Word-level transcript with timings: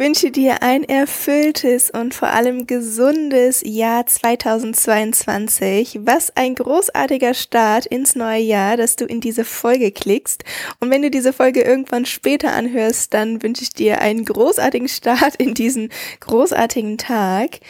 Ich 0.00 0.06
wünsche 0.06 0.30
dir 0.30 0.62
ein 0.62 0.82
erfülltes 0.82 1.90
und 1.90 2.14
vor 2.14 2.28
allem 2.28 2.66
gesundes 2.66 3.60
Jahr 3.62 4.06
2022. 4.06 5.98
Was 6.04 6.34
ein 6.34 6.54
großartiger 6.54 7.34
Start 7.34 7.84
ins 7.84 8.16
neue 8.16 8.40
Jahr, 8.40 8.78
dass 8.78 8.96
du 8.96 9.04
in 9.04 9.20
diese 9.20 9.44
Folge 9.44 9.92
klickst. 9.92 10.42
Und 10.80 10.88
wenn 10.88 11.02
du 11.02 11.10
diese 11.10 11.34
Folge 11.34 11.60
irgendwann 11.60 12.06
später 12.06 12.52
anhörst, 12.52 13.12
dann 13.12 13.42
wünsche 13.42 13.62
ich 13.62 13.74
dir 13.74 14.00
einen 14.00 14.24
großartigen 14.24 14.88
Start 14.88 15.36
in 15.36 15.52
diesen 15.52 15.90
großartigen 16.20 16.96
Tag. 16.96 17.60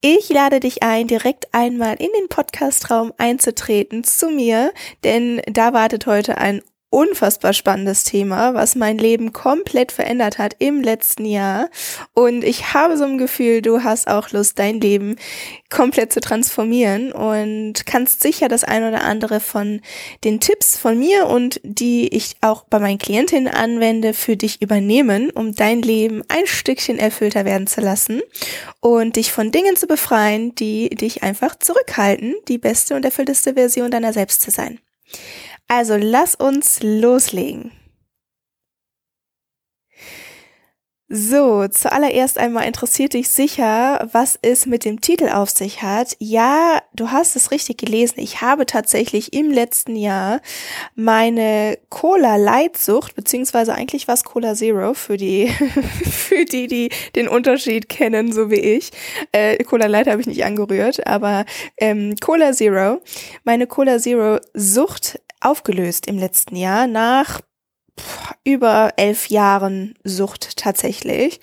Ich 0.00 0.28
lade 0.28 0.58
dich 0.58 0.82
ein, 0.82 1.06
direkt 1.06 1.54
einmal 1.54 1.94
in 2.00 2.10
den 2.18 2.28
Podcastraum 2.28 3.12
einzutreten 3.16 4.02
zu 4.02 4.30
mir, 4.30 4.72
denn 5.04 5.40
da 5.46 5.72
wartet 5.72 6.06
heute 6.06 6.36
ein 6.38 6.62
unfassbar 6.90 7.52
spannendes 7.52 8.04
Thema, 8.04 8.54
was 8.54 8.76
mein 8.76 8.96
Leben 8.96 9.32
komplett 9.32 9.92
verändert 9.92 10.38
hat 10.38 10.56
im 10.60 10.82
letzten 10.82 11.24
Jahr. 11.24 11.68
Und 12.14 12.44
ich 12.44 12.74
habe 12.74 12.96
so 12.96 13.04
ein 13.04 13.18
Gefühl, 13.18 13.60
du 13.60 13.82
hast 13.82 14.08
auch 14.08 14.30
Lust, 14.30 14.58
dein 14.58 14.80
Leben 14.80 15.16
komplett 15.68 16.12
zu 16.12 16.20
transformieren 16.20 17.12
und 17.12 17.86
kannst 17.86 18.22
sicher 18.22 18.48
das 18.48 18.62
ein 18.62 18.84
oder 18.84 19.02
andere 19.02 19.40
von 19.40 19.80
den 20.22 20.38
Tipps 20.38 20.78
von 20.78 20.98
mir 20.98 21.26
und 21.26 21.60
die 21.64 22.08
ich 22.08 22.36
auch 22.40 22.64
bei 22.64 22.78
meinen 22.78 22.98
Klientinnen 22.98 23.52
anwende, 23.52 24.14
für 24.14 24.36
dich 24.36 24.62
übernehmen, 24.62 25.30
um 25.30 25.54
dein 25.54 25.82
Leben 25.82 26.22
ein 26.28 26.46
Stückchen 26.46 26.98
erfüllter 26.98 27.44
werden 27.44 27.66
zu 27.66 27.80
lassen 27.80 28.22
und 28.80 29.16
dich 29.16 29.32
von 29.32 29.50
Dingen 29.50 29.76
zu 29.76 29.86
befreien, 29.86 30.54
die 30.54 30.88
dich 30.90 31.22
einfach 31.24 31.58
zurückhalten, 31.58 32.36
die 32.46 32.58
beste 32.58 32.94
und 32.94 33.04
erfüllteste 33.04 33.54
Version 33.54 33.90
deiner 33.90 34.12
selbst 34.12 34.40
zu 34.40 34.50
sein. 34.50 34.78
Also 35.68 35.96
lass 35.96 36.34
uns 36.36 36.80
loslegen. 36.82 37.72
So, 41.08 41.68
zuallererst 41.68 42.36
einmal 42.36 42.66
interessiert 42.66 43.14
dich 43.14 43.28
sicher, 43.28 44.08
was 44.10 44.36
es 44.42 44.66
mit 44.66 44.84
dem 44.84 45.00
Titel 45.00 45.28
auf 45.28 45.50
sich 45.50 45.80
hat. 45.80 46.16
Ja, 46.18 46.82
du 46.94 47.12
hast 47.12 47.36
es 47.36 47.52
richtig 47.52 47.78
gelesen. 47.78 48.18
Ich 48.18 48.40
habe 48.40 48.66
tatsächlich 48.66 49.32
im 49.32 49.52
letzten 49.52 49.94
Jahr 49.94 50.40
meine 50.96 51.78
Cola-Leitsucht, 51.90 53.14
beziehungsweise 53.14 53.72
eigentlich 53.72 54.08
war 54.08 54.14
es 54.14 54.24
Cola 54.24 54.56
Zero 54.56 54.94
für 54.94 55.16
die, 55.16 55.46
für 56.10 56.44
die, 56.44 56.66
die 56.66 56.88
den 57.14 57.28
Unterschied 57.28 57.88
kennen, 57.88 58.32
so 58.32 58.50
wie 58.50 58.56
ich. 58.56 58.90
Äh, 59.30 59.62
Cola 59.62 59.86
Light 59.86 60.08
habe 60.08 60.20
ich 60.20 60.26
nicht 60.26 60.44
angerührt, 60.44 61.06
aber 61.06 61.44
ähm, 61.76 62.16
Cola 62.20 62.52
Zero, 62.52 63.00
meine 63.44 63.68
Cola 63.68 64.00
Zero 64.00 64.40
Sucht 64.54 65.20
aufgelöst 65.40 66.06
im 66.06 66.18
letzten 66.18 66.56
Jahr 66.56 66.86
nach 66.86 67.40
über 68.44 68.92
elf 68.96 69.28
Jahren 69.28 69.94
Sucht 70.04 70.56
tatsächlich. 70.56 71.40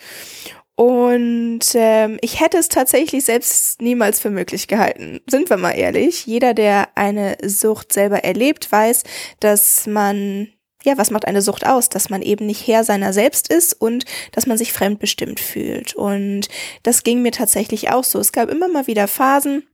Und 0.75 1.59
ähm, 1.75 2.17
ich 2.21 2.39
hätte 2.39 2.57
es 2.57 2.67
tatsächlich 2.67 3.25
selbst 3.25 3.81
niemals 3.81 4.19
für 4.19 4.31
möglich 4.31 4.67
gehalten. 4.67 5.21
Sind 5.29 5.49
wir 5.49 5.57
mal 5.57 5.71
ehrlich. 5.71 6.25
Jeder, 6.25 6.53
der 6.55 6.89
eine 6.95 7.37
Sucht 7.43 7.93
selber 7.93 8.23
erlebt, 8.23 8.71
weiß, 8.71 9.03
dass 9.39 9.85
man, 9.85 10.47
ja, 10.83 10.97
was 10.97 11.11
macht 11.11 11.25
eine 11.25 11.43
Sucht 11.43 11.65
aus? 11.67 11.89
Dass 11.89 12.09
man 12.09 12.23
eben 12.23 12.47
nicht 12.47 12.65
Herr 12.67 12.83
seiner 12.83 13.13
selbst 13.13 13.53
ist 13.53 13.73
und 13.73 14.05
dass 14.31 14.47
man 14.47 14.57
sich 14.57 14.73
fremdbestimmt 14.73 15.39
fühlt. 15.39 15.93
Und 15.93 16.49
das 16.81 17.03
ging 17.03 17.21
mir 17.21 17.31
tatsächlich 17.31 17.91
auch 17.91 18.03
so. 18.03 18.17
Es 18.19 18.31
gab 18.31 18.49
immer 18.49 18.67
mal 18.67 18.87
wieder 18.87 19.07
Phasen, 19.07 19.67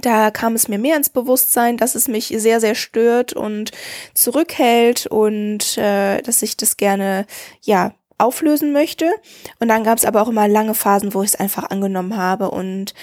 da 0.00 0.30
kam 0.30 0.54
es 0.54 0.68
mir 0.68 0.78
mehr 0.78 0.96
ins 0.96 1.10
Bewusstsein, 1.10 1.76
dass 1.76 1.94
es 1.94 2.08
mich 2.08 2.26
sehr, 2.36 2.60
sehr 2.60 2.74
stört 2.74 3.32
und 3.32 3.70
zurückhält 4.14 5.06
und 5.06 5.78
äh, 5.78 6.22
dass 6.22 6.42
ich 6.42 6.56
das 6.56 6.76
gerne, 6.76 7.26
ja, 7.62 7.92
auflösen 8.18 8.72
möchte. 8.72 9.10
Und 9.60 9.68
dann 9.68 9.84
gab 9.84 9.98
es 9.98 10.04
aber 10.04 10.22
auch 10.22 10.28
immer 10.28 10.48
lange 10.48 10.74
Phasen, 10.74 11.14
wo 11.14 11.22
ich 11.22 11.30
es 11.30 11.40
einfach 11.40 11.70
angenommen 11.70 12.16
habe 12.16 12.50
und 12.50 12.94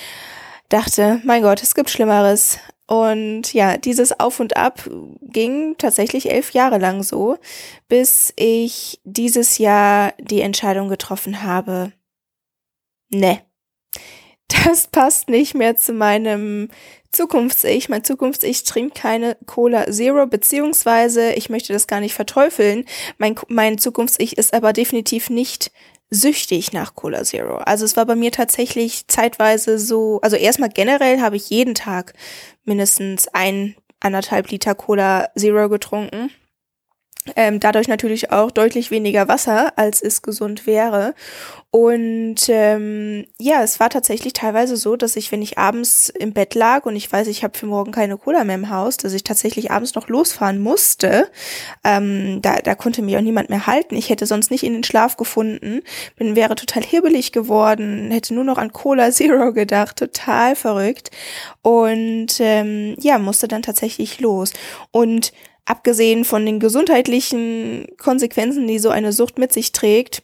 dachte, 0.70 1.22
mein 1.24 1.44
Gott, 1.44 1.62
es 1.62 1.76
gibt 1.76 1.90
Schlimmeres. 1.90 2.58
Und 2.88 3.54
ja, 3.54 3.78
dieses 3.78 4.20
Auf 4.20 4.40
und 4.40 4.58
Ab 4.58 4.90
ging 5.22 5.76
tatsächlich 5.78 6.30
elf 6.32 6.52
Jahre 6.52 6.80
lang 6.80 7.04
so, 7.04 7.38
bis 7.88 8.34
ich 8.36 9.00
dieses 9.04 9.58
Jahr 9.58 10.14
die 10.20 10.42
Entscheidung 10.42 10.90
getroffen 10.90 11.44
habe, 11.44 11.94
ne, 13.10 13.40
das 14.66 14.88
passt 14.88 15.30
nicht 15.30 15.56
mehr 15.56 15.76
zu 15.76 15.94
meinem 15.94 16.70
Zukunfts-Ich. 17.12 17.90
Mein 17.90 18.04
Zukunfts-Ich 18.04 18.64
trinkt 18.64 18.96
keine 18.96 19.38
Cola 19.46 19.90
Zero, 19.92 20.26
beziehungsweise 20.28 21.34
ich 21.34 21.50
möchte 21.50 21.74
das 21.74 21.88
gar 21.88 22.00
nicht 22.00 22.14
verteufeln. 22.16 22.86
Mein, 23.18 23.36
mein 23.48 23.78
Zukunfts-Ich 23.78 24.38
ist 24.38 24.54
aber 24.54 24.74
definitiv 24.74 25.30
nicht 25.30 25.72
süchtig 26.10 26.74
nach 26.74 26.96
Cola 26.96 27.24
Zero. 27.24 27.58
Also 27.58 27.86
es 27.86 27.96
war 27.96 28.06
bei 28.06 28.16
mir 28.16 28.32
tatsächlich 28.32 29.08
zeitweise 29.08 29.80
so, 29.80 30.20
also 30.22 30.36
erstmal 30.36 30.70
generell 30.70 31.22
habe 31.22 31.36
ich 31.36 31.50
jeden 31.50 31.76
Tag 31.76 32.14
mindestens 32.66 33.28
ein, 33.30 33.76
anderthalb 34.00 34.50
Liter 34.50 34.76
Cola 34.76 35.30
Zero 35.36 35.70
getrunken. 35.70 36.30
Ähm, 37.36 37.60
dadurch 37.60 37.88
natürlich 37.88 38.32
auch 38.32 38.52
deutlich 38.52 38.92
weniger 38.92 39.28
Wasser, 39.28 39.74
als 39.78 40.02
es 40.02 40.22
gesund 40.22 40.68
wäre. 40.68 41.14
Und 41.72 42.50
ähm, 42.50 43.26
ja, 43.40 43.64
es 43.64 43.80
war 43.80 43.90
tatsächlich 43.90 44.34
teilweise 44.34 44.78
so, 44.78 44.96
dass 44.96 45.16
ich, 45.16 45.32
wenn 45.32 45.42
ich 45.42 45.58
abends 45.58 46.10
im 46.10 46.32
Bett 46.32 46.54
lag 46.54 46.86
und 46.86 46.96
ich 46.96 47.12
weiß, 47.12 47.28
ich 47.28 47.44
habe 47.44 47.58
für 47.58 47.66
morgen 47.66 47.92
keine 47.92 48.18
Cola 48.18 48.44
mehr 48.44 48.56
im 48.56 48.70
Haus, 48.70 48.98
dass 48.98 49.14
ich 49.14 49.24
tatsächlich 49.24 49.72
abends 49.72 49.96
noch 49.96 50.08
losfahren 50.08 50.60
musste. 50.62 51.32
Ähm, 51.84 52.44
da, 52.44 52.58
da 52.58 52.76
konnte 52.76 53.02
mich 53.02 53.18
auch 53.18 53.22
niemand 53.22 53.50
mehr 53.50 53.66
halten. 53.66 53.96
Ich 53.96 54.12
hätte 54.12 54.28
sonst 54.28 54.52
nicht 54.52 54.64
in 54.64 54.74
den 54.74 54.84
Schlaf 54.84 55.18
gefunden, 55.18 55.82
bin 56.16 56.36
wäre 56.36 56.54
total 56.54 56.84
hibbelig 56.84 57.32
geworden, 57.32 58.12
hätte 58.12 58.36
nur 58.36 58.44
noch 58.44 58.60
an 58.60 58.72
Cola 58.72 59.10
Zero 59.14 59.52
gedacht, 59.52 59.98
total 59.98 60.56
verrückt. 60.56 61.10
Und 61.64 62.40
ähm, 62.40 62.96
ja, 63.00 63.18
musste 63.18 63.48
dann 63.48 63.64
tatsächlich 63.64 64.20
los. 64.20 64.54
Und 64.92 65.32
abgesehen 65.66 66.26
von 66.26 66.46
den 66.46 66.60
gesundheitlichen 66.60 67.88
Konsequenzen, 67.98 68.68
die 68.68 68.80
so 68.80 68.90
eine 68.90 69.14
Sucht 69.14 69.38
mit 69.38 69.54
sich 69.54 69.72
trägt, 69.72 70.24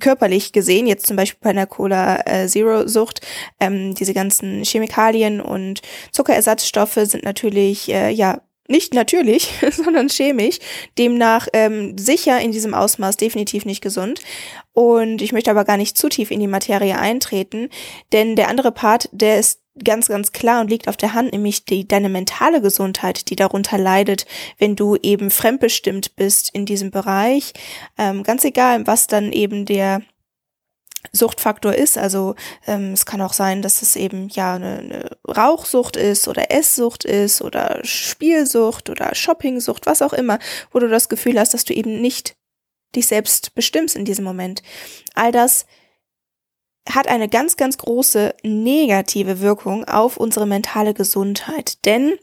körperlich 0.00 0.52
gesehen, 0.52 0.86
jetzt 0.86 1.06
zum 1.06 1.16
Beispiel 1.16 1.40
bei 1.40 1.50
einer 1.50 1.66
Cola 1.66 2.20
äh, 2.26 2.48
Zero 2.48 2.86
Sucht, 2.88 3.20
ähm, 3.60 3.94
diese 3.94 4.14
ganzen 4.14 4.64
Chemikalien 4.64 5.40
und 5.40 5.82
Zuckerersatzstoffe 6.12 6.98
sind 7.02 7.24
natürlich, 7.24 7.88
äh, 7.88 8.10
ja, 8.10 8.42
nicht 8.66 8.94
natürlich, 8.94 9.50
sondern 9.70 10.08
chemisch, 10.08 10.58
demnach 10.98 11.48
ähm, 11.52 11.98
sicher 11.98 12.40
in 12.40 12.50
diesem 12.50 12.74
Ausmaß 12.74 13.16
definitiv 13.16 13.66
nicht 13.66 13.82
gesund. 13.82 14.20
Und 14.72 15.22
ich 15.22 15.32
möchte 15.32 15.50
aber 15.50 15.64
gar 15.64 15.76
nicht 15.76 15.96
zu 15.96 16.08
tief 16.08 16.30
in 16.30 16.40
die 16.40 16.48
Materie 16.48 16.98
eintreten, 16.98 17.68
denn 18.12 18.36
der 18.36 18.48
andere 18.48 18.72
Part, 18.72 19.08
der 19.12 19.38
ist 19.38 19.60
ganz, 19.82 20.08
ganz 20.08 20.32
klar 20.32 20.60
und 20.60 20.70
liegt 20.70 20.88
auf 20.88 20.96
der 20.96 21.14
Hand, 21.14 21.32
nämlich 21.32 21.64
die, 21.64 21.86
deine 21.86 22.08
mentale 22.08 22.60
Gesundheit, 22.60 23.28
die 23.30 23.36
darunter 23.36 23.78
leidet, 23.78 24.26
wenn 24.58 24.76
du 24.76 24.96
eben 24.96 25.30
fremdbestimmt 25.30 26.16
bist 26.16 26.50
in 26.54 26.66
diesem 26.66 26.90
Bereich. 26.90 27.52
Ähm, 27.98 28.22
ganz 28.22 28.44
egal, 28.44 28.86
was 28.86 29.06
dann 29.06 29.32
eben 29.32 29.64
der 29.64 30.02
Suchtfaktor 31.12 31.74
ist. 31.74 31.98
Also 31.98 32.34
ähm, 32.66 32.92
es 32.92 33.04
kann 33.06 33.20
auch 33.20 33.32
sein, 33.32 33.62
dass 33.62 33.82
es 33.82 33.96
eben 33.96 34.28
ja 34.28 34.54
eine, 34.54 34.78
eine 34.78 35.10
Rauchsucht 35.28 35.96
ist 35.96 36.28
oder 36.28 36.50
Esssucht 36.50 37.04
ist 37.04 37.42
oder 37.42 37.80
Spielsucht 37.84 38.90
oder 38.90 39.14
Shoppingsucht, 39.14 39.86
was 39.86 40.02
auch 40.02 40.12
immer, 40.12 40.38
wo 40.72 40.78
du 40.78 40.88
das 40.88 41.08
Gefühl 41.08 41.38
hast, 41.38 41.54
dass 41.54 41.64
du 41.64 41.74
eben 41.74 42.00
nicht 42.00 42.36
dich 42.94 43.06
selbst 43.06 43.54
bestimmst 43.54 43.96
in 43.96 44.04
diesem 44.04 44.24
Moment. 44.24 44.62
All 45.14 45.32
das 45.32 45.66
hat 46.88 47.08
eine 47.08 47.28
ganz, 47.28 47.56
ganz 47.56 47.78
große 47.78 48.34
negative 48.42 49.40
Wirkung 49.40 49.84
auf 49.84 50.16
unsere 50.16 50.46
mentale 50.46 50.94
Gesundheit. 50.94 51.84
Denn 51.84 52.14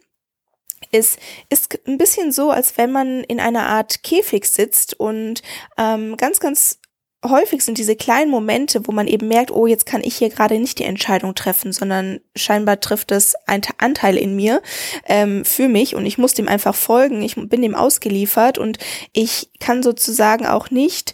es 0.92 1.18
ist 1.50 1.80
ein 1.88 1.98
bisschen 1.98 2.31
so, 2.31 2.52
als 2.52 2.78
wenn 2.78 2.92
man 2.92 3.24
in 3.24 3.40
einer 3.40 3.68
Art 3.68 4.04
Käfig 4.04 4.46
sitzt 4.46 5.00
und 5.00 5.42
ähm, 5.78 6.18
ganz, 6.18 6.40
ganz 6.40 6.80
häufig 7.24 7.63
sind 7.63 7.78
diese 7.78 7.96
kleinen 7.96 8.31
Momente, 8.31 8.88
wo 8.88 8.92
man 8.92 9.08
eben 9.08 9.28
merkt, 9.28 9.52
oh, 9.52 9.68
jetzt 9.68 9.86
kann 9.86 10.02
ich 10.04 10.16
hier 10.16 10.30
gerade 10.30 10.60
nicht 10.60 10.80
die 10.80 10.86
Entscheidung 10.86 11.36
treffen, 11.36 11.72
sondern 11.72 12.19
scheinbar 12.36 12.80
trifft 12.80 13.12
es 13.12 13.36
ein 13.46 13.62
Anteil 13.78 14.18
in 14.18 14.36
mir 14.36 14.62
ähm, 15.06 15.46
für 15.46 15.68
mich 15.68 15.96
und 15.96 16.06
ich 16.06 16.18
muss 16.18 16.34
dem 16.34 16.48
einfach 16.48 16.74
folgen. 16.74 17.22
Ich 17.22 17.36
bin 17.36 17.62
dem 17.62 17.75
ausgeliefert 17.75 18.57
und 18.57 18.80
ich 19.14 19.52
kann 19.60 19.84
sozusagen 19.84 20.48
auch 20.48 20.72
nicht 20.72 21.14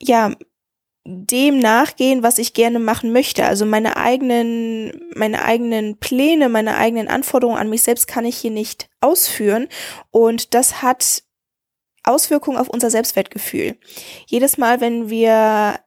ja 0.00 0.32
dem 1.04 1.58
nachgehen, 1.58 2.22
was 2.22 2.38
ich 2.38 2.52
gerne 2.52 2.78
machen 2.78 3.12
möchte. 3.12 3.44
Also 3.44 3.64
meine 3.64 3.96
eigenen, 3.96 4.92
meine 5.14 5.42
eigenen 5.44 5.98
Pläne, 5.98 6.48
meine 6.48 6.76
eigenen 6.76 7.08
Anforderungen 7.08 7.58
an 7.58 7.70
mich 7.70 7.82
selbst 7.82 8.06
kann 8.06 8.24
ich 8.24 8.36
hier 8.36 8.50
nicht 8.50 8.88
ausführen. 9.00 9.68
Und 10.10 10.54
das 10.54 10.82
hat 10.82 11.22
Auswirkungen 12.02 12.58
auf 12.58 12.68
unser 12.68 12.90
Selbstwertgefühl. 12.90 13.76
Jedes 14.26 14.58
Mal, 14.58 14.80
wenn 14.80 15.10
wir 15.10 15.80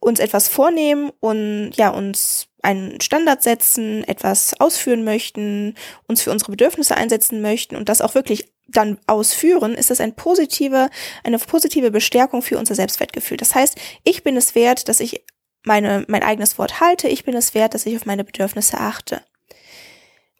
uns 0.00 0.20
etwas 0.20 0.48
vornehmen 0.48 1.10
und 1.20 1.72
ja, 1.74 1.90
uns 1.90 2.48
einen 2.62 3.00
Standard 3.00 3.42
setzen, 3.42 4.04
etwas 4.04 4.58
ausführen 4.60 5.04
möchten, 5.04 5.74
uns 6.08 6.22
für 6.22 6.30
unsere 6.30 6.50
Bedürfnisse 6.50 6.96
einsetzen 6.96 7.40
möchten 7.40 7.76
und 7.76 7.88
das 7.88 8.00
auch 8.00 8.14
wirklich 8.14 8.52
dann 8.68 8.98
ausführen, 9.06 9.74
ist 9.74 9.90
das 9.90 10.00
ein 10.00 10.14
positive, 10.14 10.90
eine 11.24 11.38
positive 11.38 11.90
Bestärkung 11.90 12.42
für 12.42 12.58
unser 12.58 12.74
Selbstwertgefühl. 12.74 13.36
Das 13.36 13.54
heißt, 13.54 13.78
ich 14.04 14.22
bin 14.22 14.36
es 14.36 14.54
wert, 14.54 14.88
dass 14.88 15.00
ich 15.00 15.24
meine, 15.64 16.04
mein 16.08 16.22
eigenes 16.22 16.58
Wort 16.58 16.80
halte, 16.80 17.08
ich 17.08 17.24
bin 17.24 17.34
es 17.34 17.54
wert, 17.54 17.74
dass 17.74 17.86
ich 17.86 17.96
auf 17.96 18.06
meine 18.06 18.24
Bedürfnisse 18.24 18.78
achte. 18.78 19.22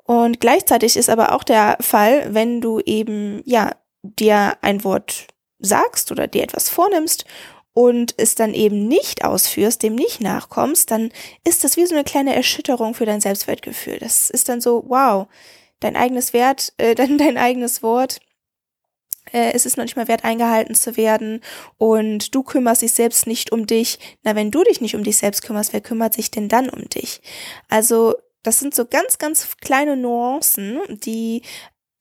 Und 0.05 0.40
gleichzeitig 0.40 0.96
ist 0.96 1.11
aber 1.11 1.32
auch 1.32 1.43
der 1.43 1.78
Fall, 1.81 2.32
wenn 2.32 2.61
du 2.61 2.81
eben, 2.81 3.43
ja, 3.44 3.73
dir 4.02 4.56
ein 4.62 4.84
Wort 4.84 5.26
sagst 5.58 6.12
oder 6.12 6.29
dir 6.29 6.44
etwas 6.44 6.69
vornimmst 6.69 7.25
und 7.72 8.14
es 8.17 8.37
dann 8.37 8.55
eben 8.55 8.87
nicht 8.87 9.25
ausführst, 9.25 9.82
dem 9.82 9.96
nicht 9.96 10.20
nachkommst, 10.20 10.90
dann 10.90 11.11
ist 11.44 11.64
das 11.64 11.76
wie 11.76 11.87
so 11.87 11.94
eine 11.94 12.05
kleine 12.05 12.34
Erschütterung 12.34 12.94
für 12.94 13.05
dein 13.05 13.20
Selbstwertgefühl. 13.20 13.99
Das 13.99 14.31
ist 14.31 14.49
dann 14.49 14.61
so, 14.61 14.84
wow, 14.87 15.26
dein 15.81 15.96
eigenes 15.96 16.32
Wert, 16.32 16.73
äh, 16.78 16.94
dein, 16.94 17.19
dein 17.19 17.38
eigenes 17.38 17.82
Wort 17.82 18.20
äh, 19.32 19.52
es 19.52 19.67
ist 19.67 19.76
noch 19.76 19.84
nicht 19.84 19.96
mal 19.96 20.08
wert, 20.08 20.25
eingehalten 20.25 20.75
zu 20.75 20.96
werden 20.96 21.43
und 21.78 22.34
du 22.34 22.43
kümmerst 22.43 22.82
dich 22.82 22.93
selbst 22.93 23.26
nicht 23.26 23.52
um 23.52 23.67
dich. 23.67 23.99
Na, 24.23 24.34
wenn 24.34 24.50
du 24.50 24.62
dich 24.64 24.81
nicht 24.81 24.94
um 24.94 25.05
dich 25.05 25.17
selbst 25.17 25.43
kümmerst, 25.43 25.73
wer 25.73 25.81
kümmert 25.81 26.14
sich 26.14 26.31
denn 26.31 26.49
dann 26.49 26.69
um 26.69 26.88
dich? 26.88 27.20
Also, 27.69 28.14
das 28.43 28.61
sind 28.61 28.75
so 28.75 28.87
ganz, 28.87 29.19
ganz 29.19 29.56
kleine 29.56 29.96
Nuancen, 29.96 30.81
die 30.88 31.43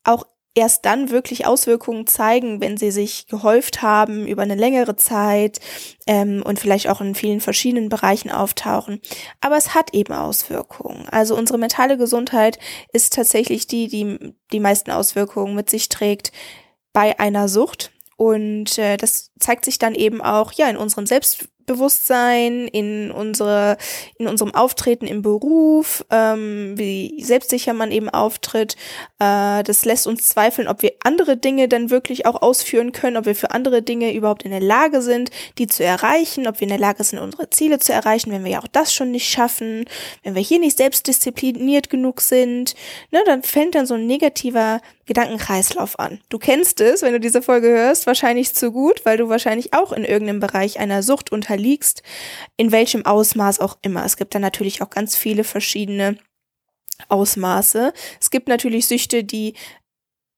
auch 0.04 0.28
erst 0.56 0.86
dann 0.86 1.12
wirklich 1.12 1.46
Auswirkungen 1.46 2.08
zeigen, 2.08 2.62
wenn 2.62 2.78
sie 2.78 2.90
sich 2.90 3.28
gehäuft 3.28 3.82
haben 3.82 4.26
über 4.26 4.42
eine 4.42 4.56
längere 4.56 4.96
Zeit 4.96 5.60
ähm, 6.08 6.42
und 6.44 6.60
vielleicht 6.60 6.90
auch 6.90 7.02
in 7.02 7.14
vielen 7.14 7.42
verschiedenen 7.42 7.90
Bereichen 7.90 8.32
auftauchen. 8.32 9.02
Aber 9.42 9.58
es 9.58 9.76
hat 9.76 9.94
eben 9.94 10.14
Auswirkungen. 10.14 11.08
Also 11.10 11.36
unsere 11.36 11.60
mentale 11.60 11.98
Gesundheit 11.98 12.58
ist 12.94 13.14
tatsächlich 13.14 13.68
die, 13.68 13.90
die 13.90 14.34
die 14.52 14.60
meisten 14.60 14.92
Auswirkungen 14.92 15.56
mit 15.56 15.70
sich 15.70 15.90
trägt 15.90 16.32
bei 16.94 17.20
einer 17.20 17.50
Sucht. 17.50 17.92
Und 18.18 18.78
äh, 18.78 18.96
das 18.96 19.32
zeigt 19.40 19.66
sich 19.66 19.78
dann 19.78 19.94
eben 19.94 20.22
auch 20.22 20.54
ja 20.54 20.70
in 20.70 20.78
unserem 20.78 21.06
Selbst 21.06 21.50
Bewusstsein, 21.66 22.68
in 22.68 23.12
unsere, 23.12 23.78
in 24.18 24.28
unserem 24.28 24.54
Auftreten 24.54 25.08
im 25.08 25.22
Beruf, 25.22 26.06
ähm, 26.12 26.74
wie 26.78 27.24
selbstsicher 27.24 27.74
man 27.74 27.92
eben 27.92 28.10
auftritt. 28.10 28.76
Äh, 29.20 29.64
das 29.64 29.86
lässt 29.86 30.08
uns 30.08 30.30
zweifeln, 30.30 30.68
ob 30.68 30.82
wir 30.82 30.94
andere 31.04 31.38
Dinge 31.38 31.68
dann 31.68 31.90
wirklich 31.90 32.26
auch 32.26 32.42
ausführen 32.42 32.92
können, 32.92 33.18
ob 33.18 33.26
wir 33.26 33.36
für 33.36 33.52
andere 33.52 33.82
Dinge 33.82 34.14
überhaupt 34.14 34.44
in 34.44 34.52
der 34.52 34.60
Lage 34.60 35.02
sind, 35.02 35.32
die 35.58 35.68
zu 35.68 35.84
erreichen, 35.84 36.48
ob 36.48 36.60
wir 36.60 36.64
in 36.64 36.70
der 36.70 36.80
Lage 36.80 37.04
sind, 37.04 37.20
unsere 37.20 37.50
Ziele 37.50 37.80
zu 37.80 37.94
erreichen, 37.94 38.32
wenn 38.32 38.44
wir 38.44 38.52
ja 38.52 38.60
auch 38.60 38.68
das 38.68 38.94
schon 38.94 39.12
nicht 39.12 39.30
schaffen, 39.30 39.86
wenn 40.24 40.36
wir 40.36 40.42
hier 40.42 40.60
nicht 40.60 40.78
selbstdiszipliniert 40.78 41.90
genug 41.90 42.22
sind, 42.22 42.76
ne, 43.12 43.20
dann 43.26 43.44
fällt 43.44 43.76
dann 43.76 43.86
so 43.86 43.96
ein 43.96 44.08
negativer 44.08 44.82
Gedankenkreislauf 45.06 46.00
an. 46.00 46.20
Du 46.30 46.40
kennst 46.40 46.82
es, 46.82 47.04
wenn 47.04 47.14
du 47.14 47.20
diese 47.20 47.42
Folge 47.42 47.68
hörst, 47.68 48.08
wahrscheinlich 48.08 48.56
zu 48.56 48.72
gut, 48.72 49.06
weil 49.06 49.18
du 49.18 49.30
wahrscheinlich 49.30 49.74
auch 49.74 49.92
in 49.92 50.04
irgendeinem 50.04 50.40
Bereich 50.40 50.80
einer 50.80 51.04
Sucht 51.04 51.32
unterliegst, 51.56 52.04
in 52.58 52.72
welchem 52.72 53.06
Ausmaß 53.06 53.60
auch 53.60 53.78
immer. 53.82 54.06
Es 54.06 54.18
gibt 54.18 54.36
da 54.36 54.40
natürlich 54.40 54.82
auch 54.82 54.90
ganz 54.90 55.16
viele 55.16 55.44
verschiedene 55.44 56.18
Ausmaße. 57.10 57.94
Es 58.20 58.30
gibt 58.30 58.48
natürlich 58.48 58.88
Süchte, 58.88 59.24
die 59.24 59.54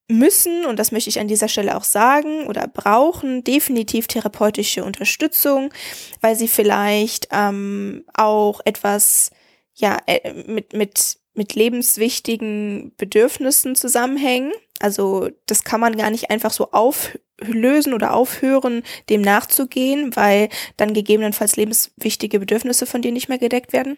müssen, 0.10 0.66
und 0.66 0.80
das 0.80 0.92
möchte 0.92 1.10
ich 1.10 1.20
an 1.20 1.28
dieser 1.28 1.50
Stelle 1.50 1.76
auch 1.76 1.84
sagen, 1.84 2.48
oder 2.48 2.68
brauchen 2.68 3.44
definitiv 3.44 4.08
therapeutische 4.08 4.84
Unterstützung, 4.84 5.74
weil 6.22 6.36
sie 6.36 6.48
vielleicht 6.48 7.28
ähm, 7.32 8.06
auch 8.14 8.62
etwas 8.64 9.32
ja 9.74 9.98
äh, 10.06 10.34
mit 10.34 10.74
mit 10.74 11.18
mit 11.34 11.54
lebenswichtigen 11.54 12.94
Bedürfnissen 12.98 13.76
zusammenhängen. 13.76 14.52
Also 14.80 15.30
das 15.46 15.64
kann 15.64 15.80
man 15.80 15.98
gar 15.98 16.12
nicht 16.12 16.30
einfach 16.30 16.52
so 16.52 16.72
auflösen 16.72 17.94
oder 17.94 18.14
aufhören, 18.14 18.84
dem 19.10 19.22
nachzugehen, 19.22 20.16
weil 20.16 20.50
dann 20.78 20.94
gegebenenfalls 20.94 21.56
lebenswichtige 21.56 22.40
Bedürfnisse 22.40 22.86
von 22.86 23.02
dir 23.02 23.12
nicht 23.12 23.30
mehr 23.30 23.40
gedeckt 23.40 23.74
werden. 23.74 23.98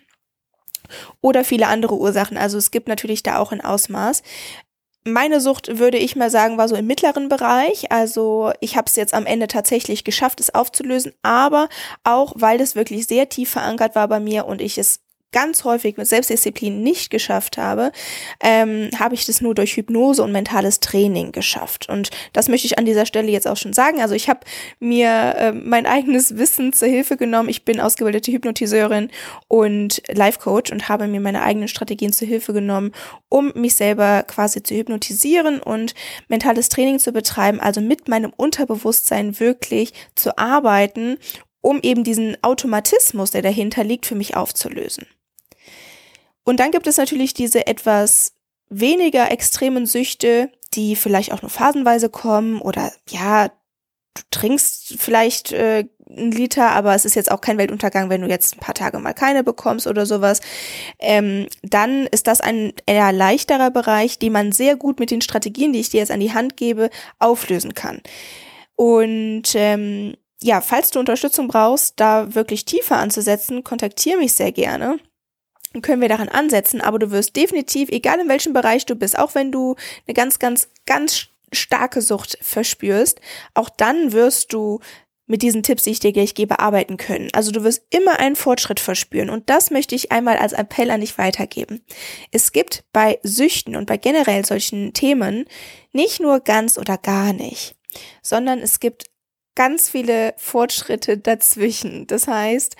Oder 1.21 1.43
viele 1.43 1.67
andere 1.67 1.95
Ursachen. 1.95 2.37
Also 2.37 2.57
es 2.57 2.71
gibt 2.71 2.87
natürlich 2.87 3.23
da 3.23 3.37
auch 3.37 3.51
ein 3.51 3.61
Ausmaß. 3.61 4.23
Meine 5.05 5.39
Sucht, 5.39 5.79
würde 5.79 5.97
ich 5.97 6.15
mal 6.15 6.29
sagen, 6.29 6.57
war 6.57 6.67
so 6.67 6.75
im 6.75 6.87
mittleren 6.87 7.29
Bereich. 7.29 7.91
Also 7.91 8.51
ich 8.59 8.75
habe 8.75 8.87
es 8.87 8.95
jetzt 8.95 9.13
am 9.13 9.25
Ende 9.25 9.47
tatsächlich 9.47 10.03
geschafft, 10.03 10.39
es 10.39 10.53
aufzulösen, 10.53 11.13
aber 11.23 11.69
auch, 12.03 12.33
weil 12.35 12.59
es 12.61 12.75
wirklich 12.75 13.07
sehr 13.07 13.29
tief 13.29 13.49
verankert 13.49 13.95
war 13.95 14.07
bei 14.07 14.19
mir 14.19 14.45
und 14.45 14.61
ich 14.61 14.77
es 14.77 15.01
ganz 15.31 15.63
häufig 15.63 15.97
mit 15.97 16.07
Selbstdisziplin 16.07 16.81
nicht 16.81 17.09
geschafft 17.09 17.57
habe, 17.57 17.91
ähm, 18.41 18.89
habe 18.97 19.15
ich 19.15 19.25
das 19.25 19.41
nur 19.41 19.53
durch 19.53 19.75
Hypnose 19.75 20.23
und 20.23 20.31
mentales 20.31 20.79
Training 20.79 21.31
geschafft. 21.31 21.87
Und 21.89 22.09
das 22.33 22.49
möchte 22.49 22.67
ich 22.67 22.77
an 22.77 22.85
dieser 22.85 23.05
Stelle 23.05 23.29
jetzt 23.29 23.47
auch 23.47 23.57
schon 23.57 23.73
sagen. 23.73 24.01
Also 24.01 24.15
ich 24.15 24.29
habe 24.29 24.41
mir 24.79 25.35
äh, 25.37 25.51
mein 25.51 25.85
eigenes 25.85 26.37
Wissen 26.37 26.73
zur 26.73 26.87
Hilfe 26.87 27.17
genommen. 27.17 27.49
Ich 27.49 27.65
bin 27.65 27.79
ausgebildete 27.79 28.31
Hypnotiseurin 28.31 29.09
und 29.47 30.01
Life 30.07 30.39
Coach 30.39 30.71
und 30.71 30.89
habe 30.89 31.07
mir 31.07 31.19
meine 31.19 31.43
eigenen 31.43 31.67
Strategien 31.67 32.13
zur 32.13 32.27
Hilfe 32.27 32.53
genommen, 32.53 32.91
um 33.29 33.51
mich 33.55 33.75
selber 33.75 34.23
quasi 34.23 34.63
zu 34.63 34.75
hypnotisieren 34.75 35.61
und 35.61 35.93
mentales 36.27 36.69
Training 36.69 36.99
zu 36.99 37.11
betreiben, 37.11 37.59
also 37.59 37.81
mit 37.81 38.07
meinem 38.07 38.33
Unterbewusstsein 38.35 39.39
wirklich 39.39 39.93
zu 40.15 40.37
arbeiten 40.37 41.17
um 41.61 41.79
eben 41.81 42.03
diesen 42.03 42.41
Automatismus, 42.41 43.31
der 43.31 43.41
dahinter 43.41 43.83
liegt, 43.83 44.05
für 44.05 44.15
mich 44.15 44.35
aufzulösen. 44.35 45.05
Und 46.49 46.59
dann 46.59 46.71
gibt 46.71 46.87
es 46.87 46.97
natürlich 46.97 47.35
diese 47.35 47.67
etwas 47.67 48.33
weniger 48.69 49.29
extremen 49.29 49.85
Süchte, 49.85 50.51
die 50.73 50.95
vielleicht 50.95 51.31
auch 51.31 51.43
nur 51.43 51.51
phasenweise 51.51 52.09
kommen 52.09 52.59
oder 52.59 52.91
ja, 53.07 53.49
du 53.49 54.21
trinkst 54.31 54.95
vielleicht 54.97 55.51
äh, 55.51 55.85
einen 56.09 56.31
Liter, 56.31 56.71
aber 56.71 56.95
es 56.95 57.05
ist 57.05 57.13
jetzt 57.13 57.29
auch 57.29 57.41
kein 57.41 57.59
Weltuntergang, 57.59 58.09
wenn 58.09 58.21
du 58.21 58.27
jetzt 58.27 58.55
ein 58.55 58.61
paar 58.61 58.73
Tage 58.73 58.97
mal 58.97 59.13
keine 59.13 59.43
bekommst 59.43 59.85
oder 59.85 60.07
sowas. 60.07 60.41
Ähm, 60.97 61.45
dann 61.61 62.07
ist 62.07 62.25
das 62.25 62.41
ein 62.41 62.73
eher 62.87 63.11
leichterer 63.11 63.69
Bereich, 63.69 64.17
den 64.17 64.33
man 64.33 64.51
sehr 64.51 64.75
gut 64.75 64.99
mit 64.99 65.11
den 65.11 65.21
Strategien, 65.21 65.71
die 65.71 65.81
ich 65.81 65.91
dir 65.91 65.99
jetzt 65.99 66.11
an 66.11 66.19
die 66.19 66.33
Hand 66.33 66.57
gebe, 66.57 66.89
auflösen 67.19 67.75
kann. 67.75 68.01
Und 68.75 69.53
ähm, 69.53 70.15
ja, 70.41 70.61
falls 70.61 70.89
du 70.89 70.97
Unterstützung 70.97 71.47
brauchst, 71.47 71.99
da 71.99 72.33
wirklich 72.33 72.65
tiefer 72.65 72.97
anzusetzen, 72.97 73.63
kontaktiere 73.63 74.17
mich 74.17 74.33
sehr 74.33 74.51
gerne 74.51 74.97
können 75.81 76.01
wir 76.01 76.09
daran 76.09 76.29
ansetzen, 76.29 76.81
aber 76.81 76.99
du 76.99 77.11
wirst 77.11 77.35
definitiv, 77.35 77.89
egal 77.89 78.19
in 78.19 78.29
welchem 78.29 78.53
Bereich 78.53 78.85
du 78.85 78.95
bist, 78.95 79.17
auch 79.17 79.35
wenn 79.35 79.51
du 79.51 79.75
eine 80.07 80.13
ganz, 80.13 80.39
ganz, 80.39 80.69
ganz 80.85 81.27
starke 81.51 82.01
Sucht 82.01 82.37
verspürst, 82.41 83.21
auch 83.53 83.69
dann 83.69 84.11
wirst 84.11 84.53
du 84.53 84.79
mit 85.29 85.43
diesen 85.43 85.61
Tipps, 85.61 85.83
die 85.83 85.91
ich 85.91 85.99
dir 85.99 86.11
gleich 86.11 86.33
gebe, 86.33 86.59
arbeiten 86.59 86.97
können. 86.97 87.29
Also 87.33 87.51
du 87.51 87.63
wirst 87.63 87.83
immer 87.91 88.19
einen 88.19 88.35
Fortschritt 88.35 88.79
verspüren 88.79 89.29
und 89.29 89.47
das 89.49 89.69
möchte 89.69 89.93
ich 89.93 90.11
einmal 90.11 90.37
als 90.37 90.53
Appell 90.53 90.89
an 90.89 91.01
dich 91.01 91.19
weitergeben. 91.19 91.85
Es 92.31 92.51
gibt 92.51 92.83
bei 92.91 93.19
Süchten 93.21 93.75
und 93.75 93.85
bei 93.85 93.97
generell 93.97 94.43
solchen 94.43 94.93
Themen 94.93 95.45
nicht 95.91 96.19
nur 96.19 96.39
ganz 96.39 96.79
oder 96.79 96.97
gar 96.97 97.31
nicht, 97.31 97.75
sondern 98.23 98.57
es 98.59 98.79
gibt 98.79 99.05
ganz 99.53 99.89
viele 99.89 100.33
Fortschritte 100.37 101.19
dazwischen. 101.19 102.07
Das 102.07 102.27
heißt, 102.27 102.75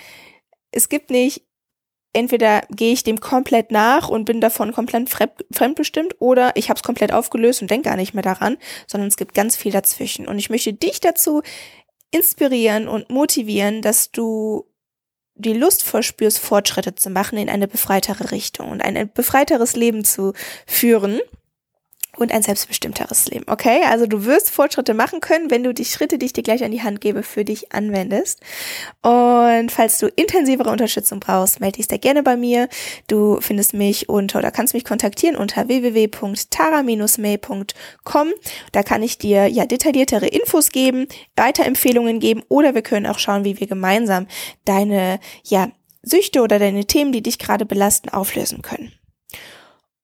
es 0.72 0.89
gibt 0.89 1.12
nicht 1.12 1.43
entweder 2.19 2.61
gehe 2.69 2.91
ich 2.91 3.03
dem 3.03 3.19
komplett 3.21 3.71
nach 3.71 4.09
und 4.09 4.25
bin 4.25 4.41
davon 4.41 4.73
komplett 4.73 5.09
fremdbestimmt 5.51 6.15
oder 6.19 6.51
ich 6.55 6.69
habe 6.69 6.77
es 6.77 6.83
komplett 6.83 7.13
aufgelöst 7.13 7.61
und 7.61 7.71
denke 7.71 7.89
gar 7.89 7.95
nicht 7.95 8.13
mehr 8.13 8.23
daran, 8.23 8.57
sondern 8.88 9.07
es 9.07 9.17
gibt 9.17 9.33
ganz 9.33 9.55
viel 9.55 9.71
dazwischen. 9.71 10.27
Und 10.27 10.38
ich 10.38 10.49
möchte 10.49 10.73
dich 10.73 10.99
dazu 10.99 11.41
inspirieren 12.11 12.88
und 12.88 13.09
motivieren, 13.09 13.81
dass 13.81 14.11
du 14.11 14.65
die 15.35 15.53
Lust 15.53 15.83
verspürst, 15.83 16.39
Fortschritte 16.39 16.95
zu 16.95 17.09
machen 17.09 17.38
in 17.38 17.49
eine 17.49 17.69
befreitere 17.69 18.31
Richtung 18.31 18.69
und 18.69 18.81
ein 18.81 19.09
befreiteres 19.13 19.77
Leben 19.77 20.03
zu 20.03 20.33
führen 20.67 21.21
und 22.19 22.31
ein 22.31 22.41
selbstbestimmteres 22.41 23.27
Leben. 23.27 23.45
Okay, 23.47 23.81
also 23.88 24.05
du 24.05 24.25
wirst 24.25 24.51
Fortschritte 24.51 24.93
machen 24.93 25.19
können, 25.19 25.49
wenn 25.49 25.63
du 25.63 25.73
die 25.73 25.85
Schritte, 25.85 26.17
die 26.17 26.27
ich 26.27 26.33
dir 26.33 26.43
gleich 26.43 26.63
an 26.63 26.71
die 26.71 26.83
Hand 26.83 27.01
gebe, 27.01 27.23
für 27.23 27.45
dich 27.45 27.71
anwendest. 27.71 28.41
Und 29.01 29.71
falls 29.71 29.97
du 29.99 30.07
intensivere 30.07 30.69
Unterstützung 30.69 31.19
brauchst, 31.19 31.59
melde 31.59 31.77
dich 31.77 31.88
sehr 31.88 31.99
gerne 31.99 32.23
bei 32.23 32.38
mir. 32.38 32.69
Du 33.07 33.39
findest 33.41 33.73
mich 33.73 34.09
unter 34.09 34.39
oder 34.39 34.51
kannst 34.51 34.73
mich 34.73 34.85
kontaktieren 34.85 35.35
unter 35.35 35.67
www.tara-may.com. 35.67 38.27
Da 38.71 38.83
kann 38.83 39.03
ich 39.03 39.17
dir 39.17 39.47
ja 39.47 39.65
detailliertere 39.65 40.27
Infos 40.27 40.71
geben, 40.71 41.07
Weiterempfehlungen 41.35 42.19
geben 42.19 42.43
oder 42.49 42.75
wir 42.75 42.81
können 42.81 43.07
auch 43.07 43.19
schauen, 43.19 43.45
wie 43.45 43.59
wir 43.59 43.67
gemeinsam 43.67 44.27
deine 44.65 45.19
ja 45.43 45.69
Süchte 46.01 46.41
oder 46.41 46.59
deine 46.59 46.85
Themen, 46.85 47.11
die 47.11 47.21
dich 47.21 47.39
gerade 47.39 47.65
belasten, 47.65 48.09
auflösen 48.09 48.61
können. 48.61 48.93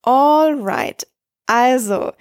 Alright. 0.01 1.07
Also, 1.47 2.11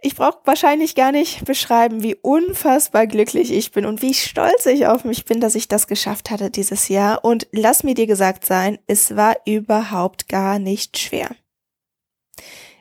ich 0.00 0.14
brauche 0.14 0.38
wahrscheinlich 0.44 0.94
gar 0.94 1.10
nicht 1.10 1.44
beschreiben, 1.44 2.04
wie 2.04 2.14
unfassbar 2.14 3.08
glücklich 3.08 3.52
ich 3.52 3.72
bin 3.72 3.84
und 3.84 4.00
wie 4.00 4.14
stolz 4.14 4.64
ich 4.66 4.86
auf 4.86 5.04
mich 5.04 5.24
bin, 5.24 5.40
dass 5.40 5.56
ich 5.56 5.66
das 5.66 5.88
geschafft 5.88 6.30
hatte 6.30 6.50
dieses 6.50 6.88
Jahr. 6.88 7.24
Und 7.24 7.48
lass 7.50 7.82
mir 7.82 7.94
dir 7.94 8.06
gesagt 8.06 8.46
sein, 8.46 8.78
es 8.86 9.16
war 9.16 9.36
überhaupt 9.44 10.28
gar 10.28 10.60
nicht 10.60 10.98
schwer. 10.98 11.30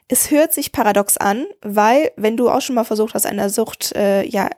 Es 0.07 0.29
hört 0.29 0.53
sich 0.53 0.71
paradox 0.71 1.17
an, 1.17 1.47
weil 1.61 2.11
wenn 2.17 2.37
du 2.37 2.49
auch 2.49 2.61
schon 2.61 2.75
mal 2.75 2.83
versucht 2.83 3.15
hast, 3.15 3.25
einer 3.25 3.49
Sucht, 3.49 3.93
äh, 3.95 4.23
ja, 4.23 4.49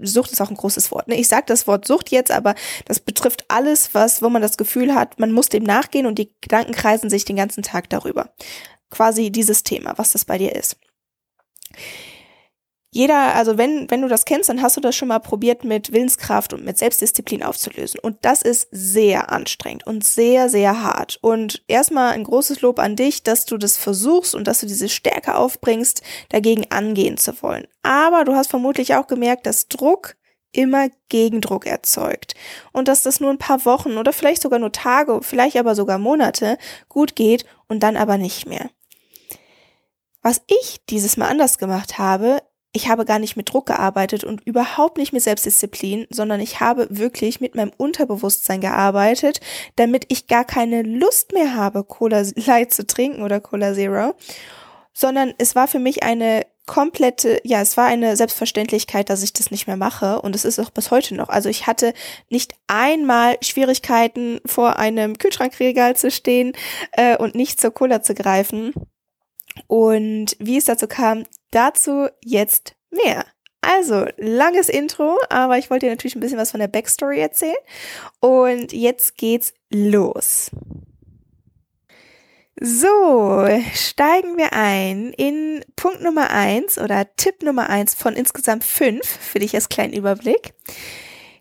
Sucht 0.00 0.32
ist 0.32 0.40
auch 0.40 0.50
ein 0.50 0.56
großes 0.56 0.90
Wort. 0.90 1.06
Ne? 1.06 1.14
Ich 1.14 1.28
sage 1.28 1.44
das 1.46 1.68
Wort 1.68 1.86
Sucht 1.86 2.10
jetzt, 2.10 2.32
aber 2.32 2.56
das 2.86 2.98
betrifft 2.98 3.44
alles, 3.48 3.94
was, 3.94 4.20
wo 4.20 4.28
man 4.28 4.42
das 4.42 4.56
Gefühl 4.56 4.94
hat, 4.94 5.20
man 5.20 5.30
muss 5.30 5.48
dem 5.48 5.62
nachgehen 5.62 6.06
und 6.06 6.18
die 6.18 6.32
Gedanken 6.40 6.72
kreisen 6.72 7.08
sich 7.08 7.24
den 7.24 7.36
ganzen 7.36 7.62
Tag 7.62 7.88
darüber. 7.88 8.30
Quasi 8.90 9.30
dieses 9.30 9.62
Thema, 9.62 9.94
was 9.96 10.12
das 10.12 10.24
bei 10.24 10.38
dir 10.38 10.54
ist 10.54 10.76
jeder, 12.90 13.34
also 13.34 13.58
wenn, 13.58 13.90
wenn 13.90 14.00
du 14.00 14.08
das 14.08 14.24
kennst, 14.24 14.48
dann 14.48 14.62
hast 14.62 14.76
du 14.76 14.80
das 14.80 14.96
schon 14.96 15.08
mal 15.08 15.18
probiert 15.18 15.62
mit 15.62 15.92
Willenskraft 15.92 16.54
und 16.54 16.64
mit 16.64 16.78
Selbstdisziplin 16.78 17.42
aufzulösen. 17.42 18.00
Und 18.00 18.16
das 18.22 18.40
ist 18.40 18.68
sehr 18.70 19.30
anstrengend 19.30 19.86
und 19.86 20.04
sehr, 20.04 20.48
sehr 20.48 20.82
hart. 20.82 21.18
Und 21.20 21.62
erstmal 21.68 22.12
ein 22.12 22.24
großes 22.24 22.62
Lob 22.62 22.78
an 22.78 22.96
dich, 22.96 23.22
dass 23.22 23.44
du 23.44 23.58
das 23.58 23.76
versuchst 23.76 24.34
und 24.34 24.48
dass 24.48 24.60
du 24.60 24.66
diese 24.66 24.88
Stärke 24.88 25.36
aufbringst, 25.36 26.02
dagegen 26.30 26.66
angehen 26.70 27.18
zu 27.18 27.42
wollen. 27.42 27.66
Aber 27.82 28.24
du 28.24 28.34
hast 28.34 28.48
vermutlich 28.48 28.94
auch 28.94 29.06
gemerkt, 29.06 29.46
dass 29.46 29.68
Druck 29.68 30.16
immer 30.52 30.88
Gegendruck 31.10 31.66
erzeugt. 31.66 32.34
Und 32.72 32.88
dass 32.88 33.02
das 33.02 33.20
nur 33.20 33.28
ein 33.28 33.38
paar 33.38 33.66
Wochen 33.66 33.98
oder 33.98 34.14
vielleicht 34.14 34.40
sogar 34.40 34.58
nur 34.58 34.72
Tage, 34.72 35.20
vielleicht 35.22 35.58
aber 35.58 35.74
sogar 35.74 35.98
Monate 35.98 36.56
gut 36.88 37.16
geht 37.16 37.44
und 37.68 37.82
dann 37.82 37.98
aber 37.98 38.16
nicht 38.16 38.48
mehr. 38.48 38.70
Was 40.28 40.42
ich 40.46 40.84
dieses 40.90 41.16
Mal 41.16 41.28
anders 41.28 41.56
gemacht 41.56 41.96
habe, 41.96 42.42
ich 42.72 42.90
habe 42.90 43.06
gar 43.06 43.18
nicht 43.18 43.38
mit 43.38 43.50
Druck 43.50 43.64
gearbeitet 43.64 44.24
und 44.24 44.46
überhaupt 44.46 44.98
nicht 44.98 45.14
mit 45.14 45.22
Selbstdisziplin, 45.22 46.06
sondern 46.10 46.38
ich 46.40 46.60
habe 46.60 46.86
wirklich 46.90 47.40
mit 47.40 47.54
meinem 47.54 47.72
Unterbewusstsein 47.78 48.60
gearbeitet, 48.60 49.40
damit 49.76 50.04
ich 50.08 50.26
gar 50.26 50.44
keine 50.44 50.82
Lust 50.82 51.32
mehr 51.32 51.54
habe, 51.54 51.82
Cola 51.82 52.24
Light 52.34 52.74
zu 52.74 52.86
trinken 52.86 53.22
oder 53.22 53.40
Cola 53.40 53.72
Zero, 53.72 54.16
sondern 54.92 55.32
es 55.38 55.54
war 55.54 55.66
für 55.66 55.78
mich 55.78 56.02
eine 56.02 56.44
komplette, 56.66 57.40
ja, 57.42 57.62
es 57.62 57.78
war 57.78 57.86
eine 57.86 58.14
Selbstverständlichkeit, 58.14 59.08
dass 59.08 59.22
ich 59.22 59.32
das 59.32 59.50
nicht 59.50 59.66
mehr 59.66 59.78
mache 59.78 60.20
und 60.20 60.36
es 60.36 60.44
ist 60.44 60.58
auch 60.58 60.68
bis 60.68 60.90
heute 60.90 61.14
noch. 61.14 61.30
Also 61.30 61.48
ich 61.48 61.66
hatte 61.66 61.94
nicht 62.28 62.52
einmal 62.66 63.38
Schwierigkeiten 63.40 64.42
vor 64.44 64.78
einem 64.78 65.16
Kühlschrankregal 65.16 65.96
zu 65.96 66.10
stehen 66.10 66.52
äh, 66.92 67.16
und 67.16 67.34
nicht 67.34 67.62
zur 67.62 67.70
Cola 67.70 68.02
zu 68.02 68.12
greifen. 68.12 68.74
Und 69.66 70.36
wie 70.38 70.56
es 70.56 70.66
dazu 70.66 70.86
kam, 70.86 71.24
dazu 71.50 72.08
jetzt 72.24 72.74
mehr. 72.90 73.24
Also, 73.60 74.06
langes 74.16 74.68
Intro, 74.68 75.18
aber 75.28 75.58
ich 75.58 75.68
wollte 75.68 75.86
dir 75.86 75.92
natürlich 75.92 76.14
ein 76.14 76.20
bisschen 76.20 76.38
was 76.38 76.52
von 76.52 76.60
der 76.60 76.68
Backstory 76.68 77.18
erzählen. 77.18 77.56
Und 78.20 78.72
jetzt 78.72 79.16
geht's 79.16 79.52
los. 79.70 80.50
So, 82.60 83.46
steigen 83.74 84.36
wir 84.36 84.52
ein 84.52 85.12
in 85.12 85.64
Punkt 85.76 86.02
Nummer 86.02 86.30
eins 86.30 86.76
oder 86.76 87.06
Tipp 87.14 87.42
Nummer 87.42 87.70
eins 87.70 87.94
von 87.94 88.14
insgesamt 88.14 88.64
fünf 88.64 89.06
für 89.06 89.38
dich 89.38 89.54
als 89.54 89.68
kleinen 89.68 89.92
Überblick. 89.92 90.54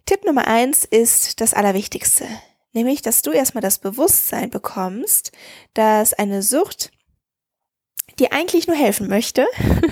Tipp 0.05 0.25
Nummer 0.25 0.47
eins 0.47 0.85
ist 0.85 1.41
das 1.41 1.55
Allerwichtigste, 1.55 2.27
nämlich, 2.73 3.01
dass 3.01 3.23
du 3.23 3.31
erstmal 3.31 3.63
das 3.63 3.79
Bewusstsein 3.79 4.51
bekommst, 4.51 5.31
dass 5.73 6.13
eine 6.13 6.43
Sucht 6.43 6.91
dir 8.19 8.33
eigentlich 8.33 8.67
nur 8.67 8.75
helfen 8.75 9.07
möchte, 9.07 9.47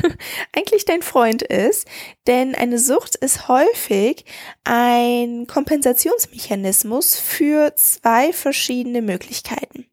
eigentlich 0.55 0.86
dein 0.86 1.01
Freund 1.01 1.41
ist, 1.41 1.88
denn 2.27 2.55
eine 2.55 2.79
Sucht 2.79 3.15
ist 3.15 3.48
häufig 3.48 4.25
ein 4.63 5.48
Kompensationsmechanismus 5.48 7.17
für 7.17 7.75
zwei 7.75 8.34
verschiedene 8.34 9.01
Möglichkeiten. 9.01 9.88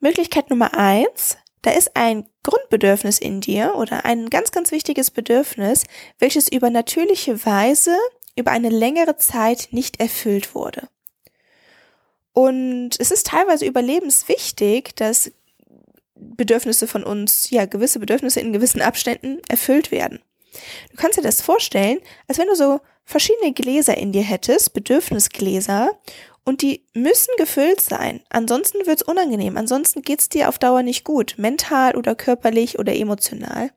Möglichkeit 0.00 0.50
Nummer 0.50 0.76
eins, 0.76 1.38
da 1.62 1.70
ist 1.70 1.96
ein 1.96 2.26
Grundbedürfnis 2.42 3.18
in 3.18 3.40
dir 3.40 3.74
oder 3.76 4.04
ein 4.04 4.28
ganz, 4.28 4.52
ganz 4.52 4.70
wichtiges 4.70 5.10
Bedürfnis, 5.10 5.84
welches 6.18 6.52
über 6.52 6.68
natürliche 6.68 7.46
Weise 7.46 7.96
über 8.36 8.50
eine 8.50 8.68
längere 8.68 9.16
Zeit 9.16 9.68
nicht 9.70 10.00
erfüllt 10.00 10.54
wurde. 10.54 10.88
Und 12.34 12.90
es 12.98 13.10
ist 13.12 13.28
teilweise 13.28 13.64
überlebenswichtig, 13.64 14.94
dass 14.96 15.30
Bedürfnisse 16.14 16.86
von 16.86 17.04
uns, 17.04 17.50
ja, 17.50 17.66
gewisse 17.66 17.98
Bedürfnisse 17.98 18.40
in 18.40 18.52
gewissen 18.52 18.82
Abständen 18.82 19.40
erfüllt 19.48 19.90
werden. 19.90 20.20
Du 20.90 20.96
kannst 20.96 21.18
dir 21.18 21.22
das 21.22 21.40
vorstellen, 21.40 21.98
als 22.28 22.38
wenn 22.38 22.46
du 22.46 22.54
so 22.54 22.80
verschiedene 23.04 23.52
Gläser 23.52 23.96
in 23.96 24.12
dir 24.12 24.22
hättest, 24.22 24.72
Bedürfnisgläser, 24.72 25.90
und 26.44 26.60
die 26.60 26.84
müssen 26.92 27.34
gefüllt 27.38 27.80
sein. 27.80 28.20
Ansonsten 28.28 28.86
wird's 28.86 29.02
unangenehm. 29.02 29.56
Ansonsten 29.56 30.02
geht's 30.02 30.28
dir 30.28 30.48
auf 30.48 30.58
Dauer 30.58 30.82
nicht 30.82 31.04
gut, 31.04 31.34
mental 31.38 31.96
oder 31.96 32.14
körperlich 32.14 32.78
oder 32.78 32.94
emotional. 32.94 33.70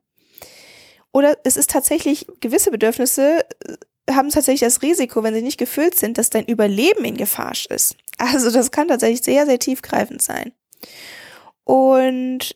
Oder 1.14 1.38
es 1.46 1.58
ist 1.58 1.70
tatsächlich, 1.70 2.28
gewisse 2.42 2.70
Bedürfnisse 2.70 3.46
äh, 3.66 4.14
haben 4.14 4.30
tatsächlich 4.30 4.60
das 4.60 4.82
Risiko, 4.82 5.24
wenn 5.24 5.34
sie 5.34 5.42
nicht 5.42 5.58
gefüllt 5.58 5.96
sind, 5.96 6.18
dass 6.18 6.30
dein 6.30 6.46
Überleben 6.46 7.06
in 7.06 7.18
Gefahr 7.18 7.54
ist. 7.70 7.96
Also 8.18 8.52
das 8.52 8.72
kann 8.72 8.88
tatsächlich 8.88 9.24
sehr, 9.24 9.46
sehr 9.46 9.60
tiefgreifend 9.60 10.22
sein. 10.22 10.52
Und 11.68 12.56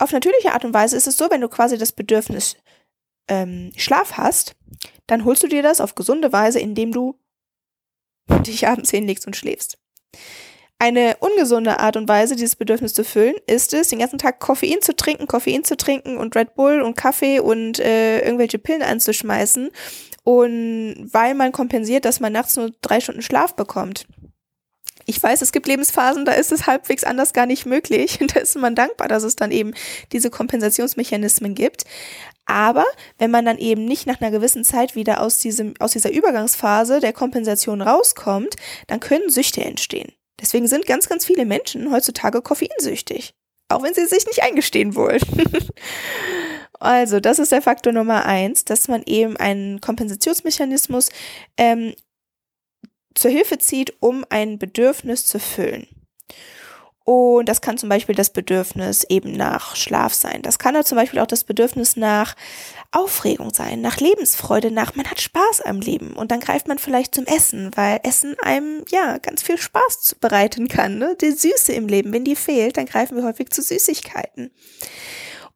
auf 0.00 0.10
natürliche 0.10 0.52
Art 0.52 0.64
und 0.64 0.74
Weise 0.74 0.96
ist 0.96 1.06
es 1.06 1.16
so, 1.16 1.30
wenn 1.30 1.40
du 1.40 1.48
quasi 1.48 1.78
das 1.78 1.92
Bedürfnis 1.92 2.56
ähm, 3.28 3.70
Schlaf 3.76 4.16
hast, 4.16 4.56
dann 5.06 5.24
holst 5.24 5.44
du 5.44 5.46
dir 5.46 5.62
das 5.62 5.80
auf 5.80 5.94
gesunde 5.94 6.32
Weise, 6.32 6.58
indem 6.58 6.90
du 6.90 7.16
dich 8.44 8.66
abends 8.66 8.90
hinlegst 8.90 9.24
und 9.28 9.36
schläfst. 9.36 9.78
Eine 10.80 11.16
ungesunde 11.20 11.78
Art 11.78 11.96
und 11.96 12.08
Weise, 12.08 12.34
dieses 12.34 12.56
Bedürfnis 12.56 12.92
zu 12.92 13.04
füllen, 13.04 13.36
ist 13.46 13.72
es, 13.72 13.88
den 13.88 14.00
ganzen 14.00 14.18
Tag 14.18 14.40
Koffein 14.40 14.82
zu 14.82 14.94
trinken, 14.96 15.28
Koffein 15.28 15.62
zu 15.62 15.76
trinken 15.76 16.16
und 16.16 16.34
Red 16.34 16.56
Bull 16.56 16.82
und 16.82 16.96
Kaffee 16.96 17.38
und 17.38 17.78
äh, 17.78 18.18
irgendwelche 18.18 18.58
Pillen 18.58 18.82
anzuschmeißen. 18.82 19.70
Und 20.24 21.08
weil 21.12 21.34
man 21.34 21.52
kompensiert, 21.52 22.04
dass 22.04 22.18
man 22.18 22.32
nachts 22.32 22.56
nur 22.56 22.72
drei 22.82 23.00
Stunden 23.00 23.22
Schlaf 23.22 23.54
bekommt. 23.54 24.06
Ich 25.08 25.22
weiß, 25.22 25.40
es 25.40 25.52
gibt 25.52 25.68
Lebensphasen, 25.68 26.24
da 26.24 26.32
ist 26.32 26.50
es 26.50 26.66
halbwegs 26.66 27.04
anders 27.04 27.32
gar 27.32 27.46
nicht 27.46 27.64
möglich. 27.64 28.18
da 28.34 28.40
ist 28.40 28.56
man 28.56 28.74
dankbar, 28.74 29.08
dass 29.08 29.22
es 29.22 29.36
dann 29.36 29.52
eben 29.52 29.72
diese 30.12 30.30
Kompensationsmechanismen 30.30 31.54
gibt. 31.54 31.84
Aber 32.44 32.84
wenn 33.18 33.30
man 33.30 33.44
dann 33.44 33.58
eben 33.58 33.84
nicht 33.84 34.06
nach 34.06 34.20
einer 34.20 34.30
gewissen 34.30 34.64
Zeit 34.64 34.94
wieder 34.94 35.20
aus 35.20 35.38
diesem, 35.38 35.74
aus 35.78 35.92
dieser 35.92 36.12
Übergangsphase 36.12 37.00
der 37.00 37.12
Kompensation 37.12 37.82
rauskommt, 37.82 38.56
dann 38.88 39.00
können 39.00 39.30
Süchte 39.30 39.64
entstehen. 39.64 40.12
Deswegen 40.40 40.66
sind 40.66 40.86
ganz, 40.86 41.08
ganz 41.08 41.24
viele 41.24 41.46
Menschen 41.46 41.90
heutzutage 41.92 42.42
koffeinsüchtig. 42.42 43.34
Auch 43.68 43.82
wenn 43.82 43.94
sie 43.94 44.06
sich 44.06 44.26
nicht 44.26 44.42
eingestehen 44.42 44.94
wollen. 44.94 45.20
also, 46.80 47.18
das 47.20 47.38
ist 47.38 47.50
der 47.52 47.62
Faktor 47.62 47.92
Nummer 47.92 48.24
eins, 48.24 48.64
dass 48.64 48.86
man 48.86 49.02
eben 49.06 49.36
einen 49.36 49.80
Kompensationsmechanismus 49.80 51.08
ähm, 51.56 51.94
zur 53.16 53.30
Hilfe 53.30 53.58
zieht, 53.58 53.94
um 54.00 54.24
ein 54.30 54.58
Bedürfnis 54.58 55.26
zu 55.26 55.38
füllen. 55.38 55.88
Und 57.06 57.48
das 57.48 57.60
kann 57.60 57.78
zum 57.78 57.88
Beispiel 57.88 58.16
das 58.16 58.30
Bedürfnis 58.30 59.04
eben 59.04 59.30
nach 59.30 59.76
Schlaf 59.76 60.12
sein. 60.12 60.42
Das 60.42 60.58
kann 60.58 60.74
aber 60.74 60.84
zum 60.84 60.96
Beispiel 60.96 61.20
auch 61.20 61.26
das 61.28 61.44
Bedürfnis 61.44 61.94
nach 61.94 62.34
Aufregung 62.90 63.54
sein, 63.54 63.80
nach 63.80 63.98
Lebensfreude, 63.98 64.72
nach 64.72 64.96
man 64.96 65.08
hat 65.08 65.20
Spaß 65.20 65.60
am 65.60 65.78
Leben. 65.78 66.14
Und 66.14 66.32
dann 66.32 66.40
greift 66.40 66.66
man 66.66 66.78
vielleicht 66.78 67.14
zum 67.14 67.24
Essen, 67.26 67.70
weil 67.76 68.00
Essen 68.02 68.34
einem 68.42 68.84
ja 68.88 69.18
ganz 69.18 69.44
viel 69.44 69.56
Spaß 69.56 70.16
bereiten 70.20 70.66
kann. 70.66 70.98
Ne? 70.98 71.16
Die 71.20 71.30
Süße 71.30 71.72
im 71.74 71.86
Leben, 71.86 72.12
wenn 72.12 72.24
die 72.24 72.34
fehlt, 72.34 72.76
dann 72.76 72.86
greifen 72.86 73.16
wir 73.16 73.22
häufig 73.22 73.50
zu 73.50 73.62
Süßigkeiten. 73.62 74.50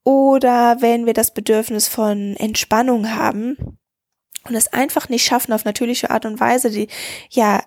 Oder 0.04 0.76
wenn 0.80 1.04
wir 1.04 1.14
das 1.14 1.34
Bedürfnis 1.34 1.88
von 1.88 2.36
Entspannung 2.36 3.16
haben, 3.16 3.79
und 4.48 4.54
es 4.54 4.72
einfach 4.72 5.08
nicht 5.08 5.24
schaffen, 5.24 5.52
auf 5.52 5.64
natürliche 5.64 6.10
Art 6.10 6.24
und 6.24 6.40
Weise 6.40 6.70
die, 6.70 6.88
ja, 7.30 7.62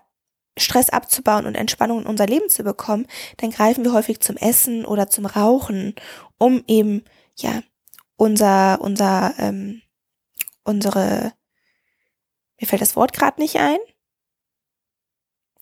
Stress 0.57 0.89
abzubauen 0.89 1.45
und 1.45 1.55
Entspannung 1.55 2.01
in 2.01 2.07
unser 2.07 2.27
Leben 2.27 2.49
zu 2.49 2.63
bekommen, 2.63 3.07
dann 3.37 3.49
greifen 3.49 3.83
wir 3.83 3.93
häufig 3.93 4.19
zum 4.19 4.37
Essen 4.37 4.85
oder 4.85 5.09
zum 5.09 5.25
Rauchen, 5.25 5.95
um 6.37 6.63
eben, 6.67 7.03
ja, 7.37 7.61
unser, 8.17 8.79
unser, 8.81 9.33
ähm, 9.39 9.81
unsere, 10.63 11.33
mir 12.59 12.67
fällt 12.67 12.81
das 12.81 12.95
Wort 12.95 13.13
gerade 13.13 13.41
nicht 13.41 13.57
ein, 13.57 13.79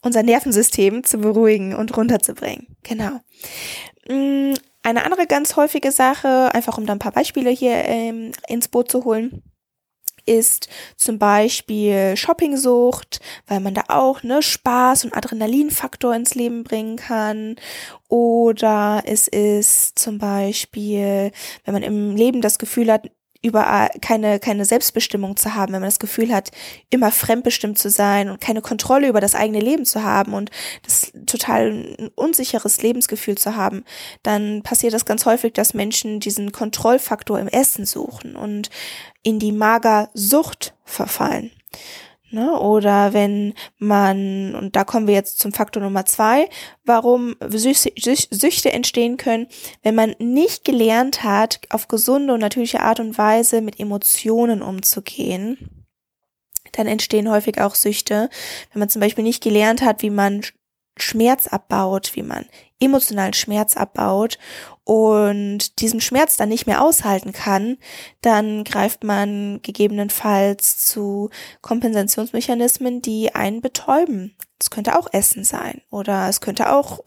unser 0.02 0.24
Nervensystem 0.24 1.04
zu 1.04 1.20
beruhigen 1.20 1.76
und 1.76 1.96
runterzubringen. 1.96 2.76
Genau. 2.84 3.20
Mm, 4.10 4.54
eine 4.84 5.06
andere 5.06 5.28
ganz 5.28 5.56
häufige 5.56 5.92
Sache, 5.92 6.54
einfach 6.54 6.78
um 6.78 6.86
da 6.86 6.94
ein 6.94 7.00
paar 7.00 7.12
Beispiele 7.12 7.52
hier 7.52 7.86
ähm, 7.86 8.32
ins 8.48 8.68
Boot 8.68 8.92
zu 8.92 9.06
holen, 9.06 9.44
ist 10.32 10.70
zum 10.96 11.20
Beispiel 11.20 12.16
Shoppingsucht, 12.16 13.20
weil 13.48 13.60
man 13.60 13.74
da 13.74 13.84
auch 13.90 14.24
ne, 14.24 14.42
Spaß 14.42 15.06
und 15.06 15.16
Adrenalinfaktor 15.16 16.16
ins 16.16 16.36
Leben 16.36 16.64
bringen 16.64 16.96
kann. 16.96 17.58
Oder 18.08 19.04
es 19.06 19.28
ist 19.28 20.00
zum 20.00 20.18
Beispiel, 20.18 21.32
wenn 21.66 21.74
man 21.74 21.84
im 21.84 22.16
Leben 22.16 22.42
das 22.42 22.60
Gefühl 22.60 22.92
hat, 22.92 23.10
überall 23.42 23.90
keine, 24.02 24.40
keine 24.40 24.66
Selbstbestimmung 24.66 25.36
zu 25.36 25.56
haben, 25.56 25.74
wenn 25.74 25.82
man 25.82 25.90
das 25.90 26.00
Gefühl 26.00 26.34
hat, 26.34 26.52
immer 26.90 27.12
fremdbestimmt 27.12 27.78
zu 27.78 27.90
sein 27.90 28.30
und 28.30 28.40
keine 28.40 28.62
Kontrolle 28.62 29.08
über 29.08 29.20
das 29.20 29.36
eigene 29.36 29.60
Leben 29.60 29.86
zu 29.86 30.04
haben 30.04 30.34
und 30.34 30.52
das 30.84 31.12
total 31.26 31.72
ein 31.72 32.10
unsicheres 32.16 32.82
Lebensgefühl 32.82 33.38
zu 33.38 33.56
haben, 33.56 33.84
dann 34.24 34.62
passiert 34.62 34.94
das 34.94 35.06
ganz 35.06 35.26
häufig, 35.26 35.54
dass 35.54 35.74
Menschen 35.74 36.20
diesen 36.20 36.52
Kontrollfaktor 36.52 37.40
im 37.40 37.48
Essen 37.48 37.86
suchen 37.86 38.36
und 38.36 38.70
in 39.24 39.40
die 39.40 39.52
Magersucht 39.52 40.76
verfallen. 40.84 41.52
Ne? 42.32 42.58
Oder 42.58 43.14
wenn 43.14 43.54
man, 43.78 44.56
und 44.56 44.76
da 44.76 44.84
kommen 44.84 45.08
wir 45.08 45.14
jetzt 45.14 45.40
zum 45.40 45.52
Faktor 45.52 45.84
Nummer 45.84 46.06
zwei, 46.06 46.50
warum 46.86 47.36
Süchte 47.42 48.72
entstehen 48.72 49.18
können, 49.18 49.48
wenn 49.84 49.96
man 49.96 50.16
nicht 50.20 50.64
gelernt 50.64 51.24
hat, 51.24 51.60
auf 51.70 51.88
gesunde 51.88 52.34
und 52.34 52.40
natürliche 52.40 52.82
Art 52.82 53.00
und 53.02 53.18
Weise 53.18 53.62
mit 53.62 53.80
Emotionen 53.80 54.62
umzugehen. 54.62 55.86
Dann 56.72 56.88
entstehen 56.88 57.30
häufig 57.30 57.60
auch 57.60 57.76
Süchte, 57.76 58.30
wenn 58.72 58.80
man 58.80 58.90
zum 58.90 59.02
Beispiel 59.02 59.26
nicht 59.26 59.44
gelernt 59.44 59.82
hat, 59.82 60.02
wie 60.02 60.10
man 60.10 60.42
Schmerz 60.98 61.48
abbaut, 61.48 62.16
wie 62.16 62.24
man 62.24 62.46
emotionalen 62.80 63.34
Schmerz 63.34 63.78
abbaut 63.78 64.38
und 64.84 65.80
diesen 65.80 66.02
Schmerz 66.02 66.38
dann 66.38 66.50
nicht 66.50 66.66
mehr 66.66 66.82
aushalten 66.82 67.34
kann, 67.34 67.78
dann 68.22 68.64
greift 68.64 69.04
man 69.04 69.62
gegebenenfalls 69.62 70.86
zu 70.86 71.30
Kompensationsmechanismen, 71.62 73.02
die 73.02 73.36
einen 73.36 73.62
betäuben. 73.62 74.36
Es 74.60 74.70
könnte 74.70 74.98
auch 74.98 75.08
Essen 75.12 75.44
sein 75.44 75.82
oder 75.90 76.28
es 76.30 76.42
könnte 76.42 76.74
auch 76.74 77.00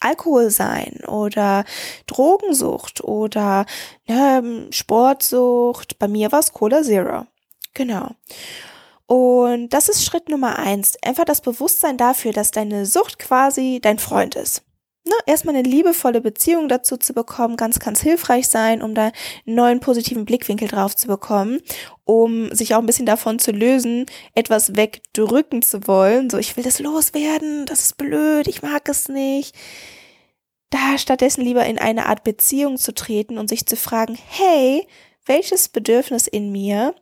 Alkohol 0.00 0.50
sein 0.50 1.00
oder 1.06 1.64
Drogensucht 2.06 3.02
oder 3.02 3.66
ja, 4.06 4.42
Sportsucht. 4.70 5.98
Bei 5.98 6.08
mir 6.08 6.32
war 6.32 6.40
es 6.40 6.52
Cola 6.52 6.82
Zero. 6.82 7.26
Genau. 7.74 8.10
Und 9.06 9.70
das 9.70 9.88
ist 9.88 10.04
Schritt 10.04 10.28
Nummer 10.28 10.58
eins. 10.58 10.96
Einfach 11.02 11.24
das 11.24 11.40
Bewusstsein 11.40 11.96
dafür, 11.96 12.32
dass 12.32 12.50
deine 12.50 12.86
Sucht 12.86 13.18
quasi 13.18 13.78
dein 13.82 13.98
Freund 13.98 14.34
ist. 14.34 14.62
Ne, 15.04 15.14
erstmal 15.26 15.56
eine 15.56 15.68
liebevolle 15.68 16.20
Beziehung 16.20 16.68
dazu 16.68 16.96
zu 16.96 17.12
bekommen, 17.12 17.56
ganz, 17.56 17.80
ganz 17.80 18.00
hilfreich 18.00 18.46
sein, 18.46 18.82
um 18.82 18.94
da 18.94 19.10
einen 19.46 19.56
neuen 19.56 19.80
positiven 19.80 20.24
Blickwinkel 20.24 20.68
drauf 20.68 20.94
zu 20.94 21.08
bekommen, 21.08 21.60
um 22.04 22.54
sich 22.54 22.74
auch 22.74 22.78
ein 22.78 22.86
bisschen 22.86 23.06
davon 23.06 23.40
zu 23.40 23.50
lösen, 23.50 24.06
etwas 24.36 24.76
wegdrücken 24.76 25.62
zu 25.62 25.88
wollen. 25.88 26.30
So, 26.30 26.38
ich 26.38 26.56
will 26.56 26.62
das 26.62 26.78
loswerden, 26.78 27.66
das 27.66 27.80
ist 27.80 27.96
blöd, 27.96 28.46
ich 28.46 28.62
mag 28.62 28.88
es 28.88 29.08
nicht. 29.08 29.56
Da 30.70 30.96
stattdessen 30.98 31.42
lieber 31.44 31.66
in 31.66 31.78
eine 31.78 32.06
Art 32.06 32.22
Beziehung 32.22 32.76
zu 32.78 32.94
treten 32.94 33.38
und 33.38 33.48
sich 33.48 33.66
zu 33.66 33.76
fragen, 33.76 34.16
hey, 34.28 34.86
welches 35.26 35.68
Bedürfnis 35.68 36.28
in 36.28 36.52
mir 36.52 36.94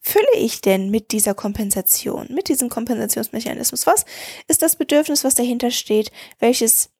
fülle 0.00 0.36
ich 0.36 0.60
denn 0.60 0.90
mit 0.90 1.10
dieser 1.10 1.34
Kompensation, 1.34 2.28
mit 2.30 2.48
diesem 2.48 2.68
Kompensationsmechanismus? 2.68 3.86
Was 3.86 4.04
ist 4.46 4.62
das 4.62 4.76
Bedürfnis, 4.76 5.24
was 5.24 5.34
dahinter 5.34 5.72
steht, 5.72 6.12
welches 6.38 6.90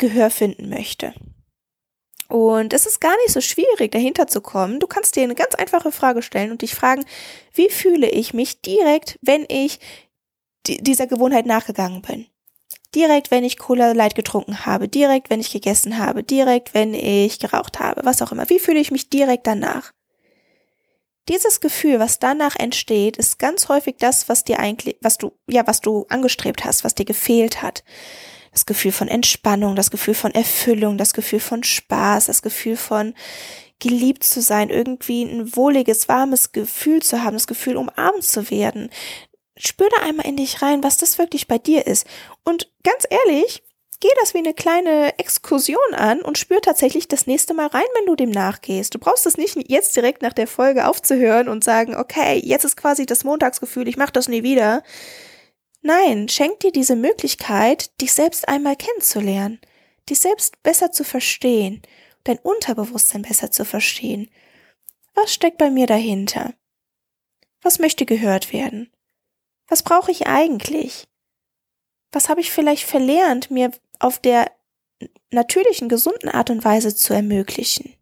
Gehör 0.00 0.30
finden 0.30 0.68
möchte? 0.68 1.14
Und 2.28 2.72
es 2.72 2.86
ist 2.86 3.00
gar 3.00 3.16
nicht 3.18 3.32
so 3.32 3.40
schwierig, 3.40 3.90
dahinter 3.90 4.26
zu 4.28 4.40
kommen. 4.40 4.78
Du 4.80 4.86
kannst 4.86 5.16
dir 5.16 5.24
eine 5.24 5.34
ganz 5.34 5.54
einfache 5.56 5.92
Frage 5.92 6.22
stellen 6.22 6.52
und 6.52 6.62
dich 6.62 6.74
fragen, 6.74 7.04
wie 7.52 7.68
fühle 7.68 8.08
ich 8.08 8.32
mich 8.34 8.62
direkt, 8.62 9.18
wenn 9.20 9.46
ich 9.48 9.80
dieser 10.66 11.06
Gewohnheit 11.06 11.46
nachgegangen 11.46 12.02
bin? 12.02 12.26
Direkt, 12.94 13.30
wenn 13.30 13.44
ich 13.44 13.58
Cola 13.58 13.92
Light 13.92 14.14
getrunken 14.14 14.64
habe, 14.64 14.88
direkt, 14.88 15.28
wenn 15.28 15.40
ich 15.40 15.50
gegessen 15.50 15.98
habe, 15.98 16.22
direkt, 16.22 16.72
wenn 16.72 16.94
ich 16.94 17.38
geraucht 17.40 17.78
habe, 17.78 18.04
was 18.04 18.22
auch 18.22 18.32
immer. 18.32 18.48
Wie 18.48 18.58
fühle 18.58 18.80
ich 18.80 18.90
mich 18.90 19.10
direkt 19.10 19.46
danach? 19.46 19.92
Dieses 21.28 21.60
Gefühl, 21.60 21.98
was 21.98 22.20
danach 22.20 22.56
entsteht, 22.56 23.16
ist 23.16 23.38
ganz 23.38 23.68
häufig 23.68 23.96
das, 23.98 24.28
was 24.28 24.44
dir 24.44 24.58
eigentlich, 24.60 24.96
was 25.00 25.18
du, 25.18 25.32
ja, 25.48 25.66
was 25.66 25.80
du 25.80 26.06
angestrebt 26.08 26.64
hast, 26.64 26.84
was 26.84 26.94
dir 26.94 27.04
gefehlt 27.04 27.60
hat. 27.62 27.84
Das 28.52 28.66
Gefühl 28.66 28.92
von 28.92 29.08
Entspannung, 29.08 29.76
das 29.76 29.90
Gefühl 29.90 30.14
von 30.14 30.34
Erfüllung, 30.34 30.98
das 30.98 31.14
Gefühl 31.14 31.40
von 31.40 31.62
Spaß, 31.62 32.26
das 32.26 32.42
Gefühl 32.42 32.76
von 32.76 33.14
geliebt 33.78 34.24
zu 34.24 34.42
sein, 34.42 34.70
irgendwie 34.70 35.22
ein 35.22 35.56
wohliges, 35.56 36.08
warmes 36.08 36.52
Gefühl 36.52 37.00
zu 37.02 37.22
haben, 37.22 37.34
das 37.34 37.46
Gefühl 37.46 37.76
umarmt 37.76 38.24
zu 38.24 38.50
werden. 38.50 38.90
Spür 39.56 39.88
da 39.96 40.04
einmal 40.04 40.26
in 40.26 40.36
dich 40.36 40.62
rein, 40.62 40.82
was 40.82 40.98
das 40.98 41.18
wirklich 41.18 41.48
bei 41.48 41.58
dir 41.58 41.86
ist. 41.86 42.06
Und 42.44 42.70
ganz 42.82 43.06
ehrlich, 43.08 43.62
geh 44.00 44.08
das 44.20 44.34
wie 44.34 44.38
eine 44.38 44.54
kleine 44.54 45.18
Exkursion 45.18 45.94
an 45.94 46.22
und 46.22 46.38
spür 46.38 46.60
tatsächlich 46.60 47.08
das 47.08 47.26
nächste 47.26 47.54
Mal 47.54 47.66
rein, 47.66 47.84
wenn 47.96 48.06
du 48.06 48.16
dem 48.16 48.30
nachgehst. 48.30 48.94
Du 48.94 48.98
brauchst 48.98 49.26
es 49.26 49.36
nicht 49.36 49.56
jetzt 49.70 49.94
direkt 49.94 50.22
nach 50.22 50.32
der 50.32 50.46
Folge 50.46 50.88
aufzuhören 50.88 51.48
und 51.48 51.62
sagen, 51.62 51.94
okay, 51.94 52.40
jetzt 52.42 52.64
ist 52.64 52.76
quasi 52.76 53.06
das 53.06 53.24
Montagsgefühl, 53.24 53.88
ich 53.88 53.96
mach 53.96 54.10
das 54.10 54.28
nie 54.28 54.42
wieder. 54.42 54.82
Nein, 55.82 56.28
schenk 56.28 56.60
dir 56.60 56.72
diese 56.72 56.96
Möglichkeit, 56.96 57.98
dich 58.00 58.12
selbst 58.12 58.48
einmal 58.48 58.76
kennenzulernen, 58.76 59.60
dich 60.08 60.20
selbst 60.20 60.62
besser 60.62 60.92
zu 60.92 61.04
verstehen, 61.04 61.82
dein 62.24 62.38
Unterbewusstsein 62.38 63.22
besser 63.22 63.50
zu 63.50 63.64
verstehen. 63.64 64.30
Was 65.14 65.32
steckt 65.32 65.58
bei 65.58 65.70
mir 65.70 65.86
dahinter? 65.86 66.54
Was 67.62 67.78
möchte 67.78 68.04
gehört 68.04 68.52
werden? 68.52 68.92
Was 69.68 69.82
brauche 69.82 70.10
ich 70.10 70.26
eigentlich? 70.26 71.08
Was 72.12 72.28
habe 72.28 72.40
ich 72.40 72.50
vielleicht 72.50 72.84
verlernt, 72.84 73.50
mir 73.50 73.70
auf 73.98 74.18
der 74.18 74.50
natürlichen, 75.30 75.88
gesunden 75.88 76.28
Art 76.28 76.50
und 76.50 76.64
Weise 76.64 76.94
zu 76.94 77.14
ermöglichen? 77.14 77.94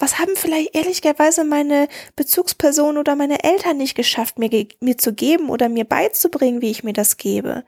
Was 0.00 0.18
haben 0.18 0.34
vielleicht 0.34 0.74
ehrlicherweise 0.74 1.44
meine 1.44 1.86
Bezugspersonen 2.16 2.96
oder 2.96 3.16
meine 3.16 3.44
Eltern 3.44 3.76
nicht 3.76 3.94
geschafft, 3.94 4.38
mir, 4.38 4.66
mir 4.80 4.96
zu 4.96 5.12
geben 5.12 5.50
oder 5.50 5.68
mir 5.68 5.84
beizubringen, 5.84 6.62
wie 6.62 6.70
ich 6.70 6.82
mir 6.82 6.94
das 6.94 7.18
gebe? 7.18 7.64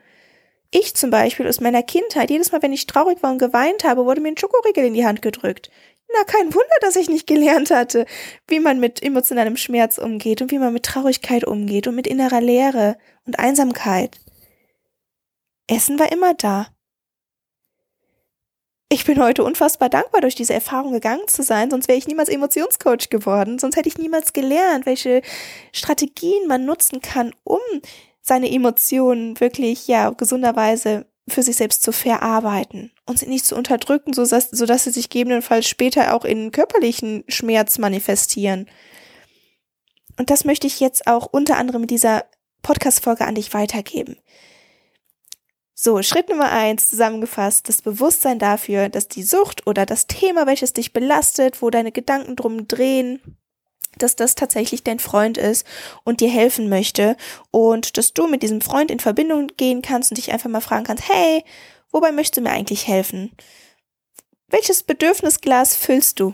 Ich 0.71 0.95
zum 0.95 1.11
Beispiel 1.11 1.47
aus 1.47 1.61
meiner 1.61 1.83
Kindheit, 1.83 2.31
jedes 2.31 2.51
Mal, 2.51 2.63
wenn 2.63 2.73
ich 2.73 2.87
traurig 2.87 3.21
war 3.21 3.31
und 3.31 3.37
geweint 3.37 3.83
habe, 3.83 4.05
wurde 4.05 4.19
mir 4.19 4.29
ein 4.29 4.37
Schokoriegel 4.37 4.83
in 4.85 4.95
die 4.95 5.05
Hand 5.05 5.21
gedrückt. 5.21 5.69
Na, 6.11 6.23
kein 6.23 6.51
Wunder, 6.55 6.75
dass 6.81 6.95
ich 6.95 7.07
nicht 7.07 7.27
gelernt 7.27 7.69
hatte, 7.69 8.07
wie 8.47 8.59
man 8.59 8.79
mit 8.79 9.03
emotionalem 9.03 9.55
Schmerz 9.55 9.99
umgeht 9.99 10.41
und 10.41 10.49
wie 10.49 10.57
man 10.57 10.73
mit 10.73 10.85
Traurigkeit 10.85 11.43
umgeht 11.43 11.85
und 11.85 11.93
mit 11.93 12.07
innerer 12.07 12.41
Leere 12.41 12.97
und 13.27 13.37
Einsamkeit. 13.37 14.19
Essen 15.67 15.99
war 15.99 16.11
immer 16.11 16.33
da. 16.33 16.72
Ich 18.93 19.05
bin 19.05 19.19
heute 19.19 19.43
unfassbar 19.43 19.89
dankbar, 19.89 20.21
durch 20.21 20.35
diese 20.35 20.53
Erfahrung 20.53 20.93
gegangen 20.93 21.27
zu 21.27 21.41
sein, 21.41 21.71
sonst 21.71 21.87
wäre 21.87 21.97
ich 21.97 22.05
niemals 22.05 22.29
Emotionscoach 22.29 23.09
geworden, 23.09 23.57
sonst 23.57 23.75
hätte 23.75 23.89
ich 23.89 23.97
niemals 23.97 24.33
gelernt, 24.33 24.85
welche 24.85 25.23
Strategien 25.71 26.47
man 26.47 26.65
nutzen 26.65 27.01
kann, 27.01 27.33
um 27.43 27.57
seine 28.21 28.51
Emotionen 28.51 29.39
wirklich, 29.39 29.87
ja, 29.87 30.11
gesunderweise 30.11 31.07
für 31.27 31.41
sich 31.41 31.55
selbst 31.55 31.81
zu 31.81 31.91
verarbeiten 31.91 32.91
und 33.07 33.17
sie 33.17 33.25
nicht 33.25 33.47
zu 33.47 33.55
unterdrücken, 33.55 34.13
sodass, 34.13 34.51
sodass 34.51 34.83
sie 34.83 34.91
sich 34.91 35.09
gegebenenfalls 35.09 35.67
später 35.67 36.13
auch 36.13 36.23
in 36.23 36.51
körperlichen 36.51 37.23
Schmerz 37.27 37.79
manifestieren. 37.79 38.69
Und 40.19 40.29
das 40.29 40.45
möchte 40.45 40.67
ich 40.67 40.79
jetzt 40.79 41.07
auch 41.07 41.25
unter 41.31 41.57
anderem 41.57 41.81
mit 41.81 41.89
dieser 41.89 42.25
Podcast-Folge 42.61 43.25
an 43.25 43.33
dich 43.33 43.55
weitergeben. 43.55 44.17
So, 45.85 46.01
Schritt 46.01 46.29
Nummer 46.29 46.49
eins 46.49 46.89
zusammengefasst, 46.89 47.67
das 47.67 47.81
Bewusstsein 47.81 48.39
dafür, 48.39 48.87
dass 48.87 49.09
die 49.09 49.21
Sucht 49.21 49.67
oder 49.67 49.85
das 49.85 50.07
Thema, 50.07 50.47
welches 50.47 50.71
dich 50.71 50.93
belastet, 50.93 51.61
wo 51.61 51.69
deine 51.71 51.91
Gedanken 51.91 52.37
drum 52.37 52.69
drehen, 52.69 53.19
dass 53.97 54.15
das 54.15 54.35
tatsächlich 54.35 54.85
dein 54.85 54.99
Freund 54.99 55.37
ist 55.37 55.67
und 56.05 56.21
dir 56.21 56.29
helfen 56.29 56.69
möchte 56.69 57.17
und 57.51 57.97
dass 57.97 58.13
du 58.13 58.27
mit 58.27 58.43
diesem 58.43 58.61
Freund 58.61 58.91
in 58.91 59.01
Verbindung 59.01 59.47
gehen 59.57 59.81
kannst 59.81 60.09
und 60.09 60.15
dich 60.15 60.31
einfach 60.31 60.49
mal 60.49 60.61
fragen 60.61 60.85
kannst, 60.85 61.09
hey, 61.09 61.43
wobei 61.91 62.13
möchtest 62.13 62.37
du 62.37 62.41
mir 62.43 62.51
eigentlich 62.51 62.87
helfen? 62.87 63.35
Welches 64.47 64.83
Bedürfnisglas 64.83 65.75
füllst 65.75 66.17
du? 66.21 66.33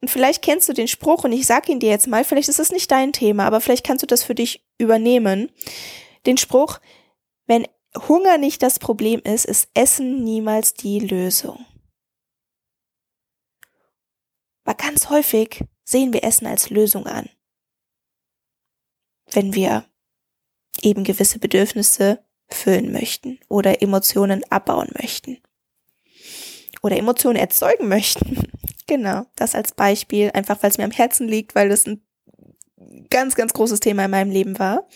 Und 0.00 0.10
vielleicht 0.10 0.42
kennst 0.42 0.68
du 0.68 0.72
den 0.72 0.88
Spruch 0.88 1.22
und 1.22 1.30
ich 1.30 1.46
sag 1.46 1.68
ihn 1.68 1.78
dir 1.78 1.90
jetzt 1.90 2.08
mal, 2.08 2.24
vielleicht 2.24 2.48
ist 2.48 2.58
es 2.58 2.72
nicht 2.72 2.90
dein 2.90 3.12
Thema, 3.12 3.46
aber 3.46 3.60
vielleicht 3.60 3.86
kannst 3.86 4.02
du 4.02 4.08
das 4.08 4.24
für 4.24 4.34
dich 4.34 4.66
übernehmen. 4.76 5.52
Den 6.26 6.36
Spruch, 6.36 6.80
wenn 7.46 7.66
Hunger 8.08 8.38
nicht 8.38 8.62
das 8.62 8.78
Problem 8.78 9.20
ist, 9.20 9.44
ist 9.44 9.68
Essen 9.74 10.24
niemals 10.24 10.74
die 10.74 11.00
Lösung. 11.00 11.64
Aber 14.64 14.74
ganz 14.74 15.10
häufig 15.10 15.64
sehen 15.84 16.12
wir 16.12 16.24
Essen 16.24 16.46
als 16.46 16.70
Lösung 16.70 17.06
an. 17.06 17.28
Wenn 19.30 19.54
wir 19.54 19.84
eben 20.80 21.04
gewisse 21.04 21.38
Bedürfnisse 21.38 22.24
füllen 22.48 22.92
möchten 22.92 23.38
oder 23.48 23.82
Emotionen 23.82 24.42
abbauen 24.50 24.90
möchten. 25.00 25.38
Oder 26.82 26.96
Emotionen 26.96 27.36
erzeugen 27.36 27.88
möchten. 27.88 28.50
genau, 28.86 29.24
das 29.36 29.54
als 29.54 29.72
Beispiel, 29.72 30.30
einfach 30.32 30.62
weil 30.62 30.70
es 30.70 30.78
mir 30.78 30.84
am 30.84 30.90
Herzen 30.90 31.28
liegt, 31.28 31.54
weil 31.54 31.68
das 31.68 31.86
ein 31.86 32.02
ganz, 33.10 33.34
ganz 33.34 33.52
großes 33.52 33.80
Thema 33.80 34.04
in 34.06 34.10
meinem 34.10 34.30
Leben 34.30 34.58
war. 34.58 34.88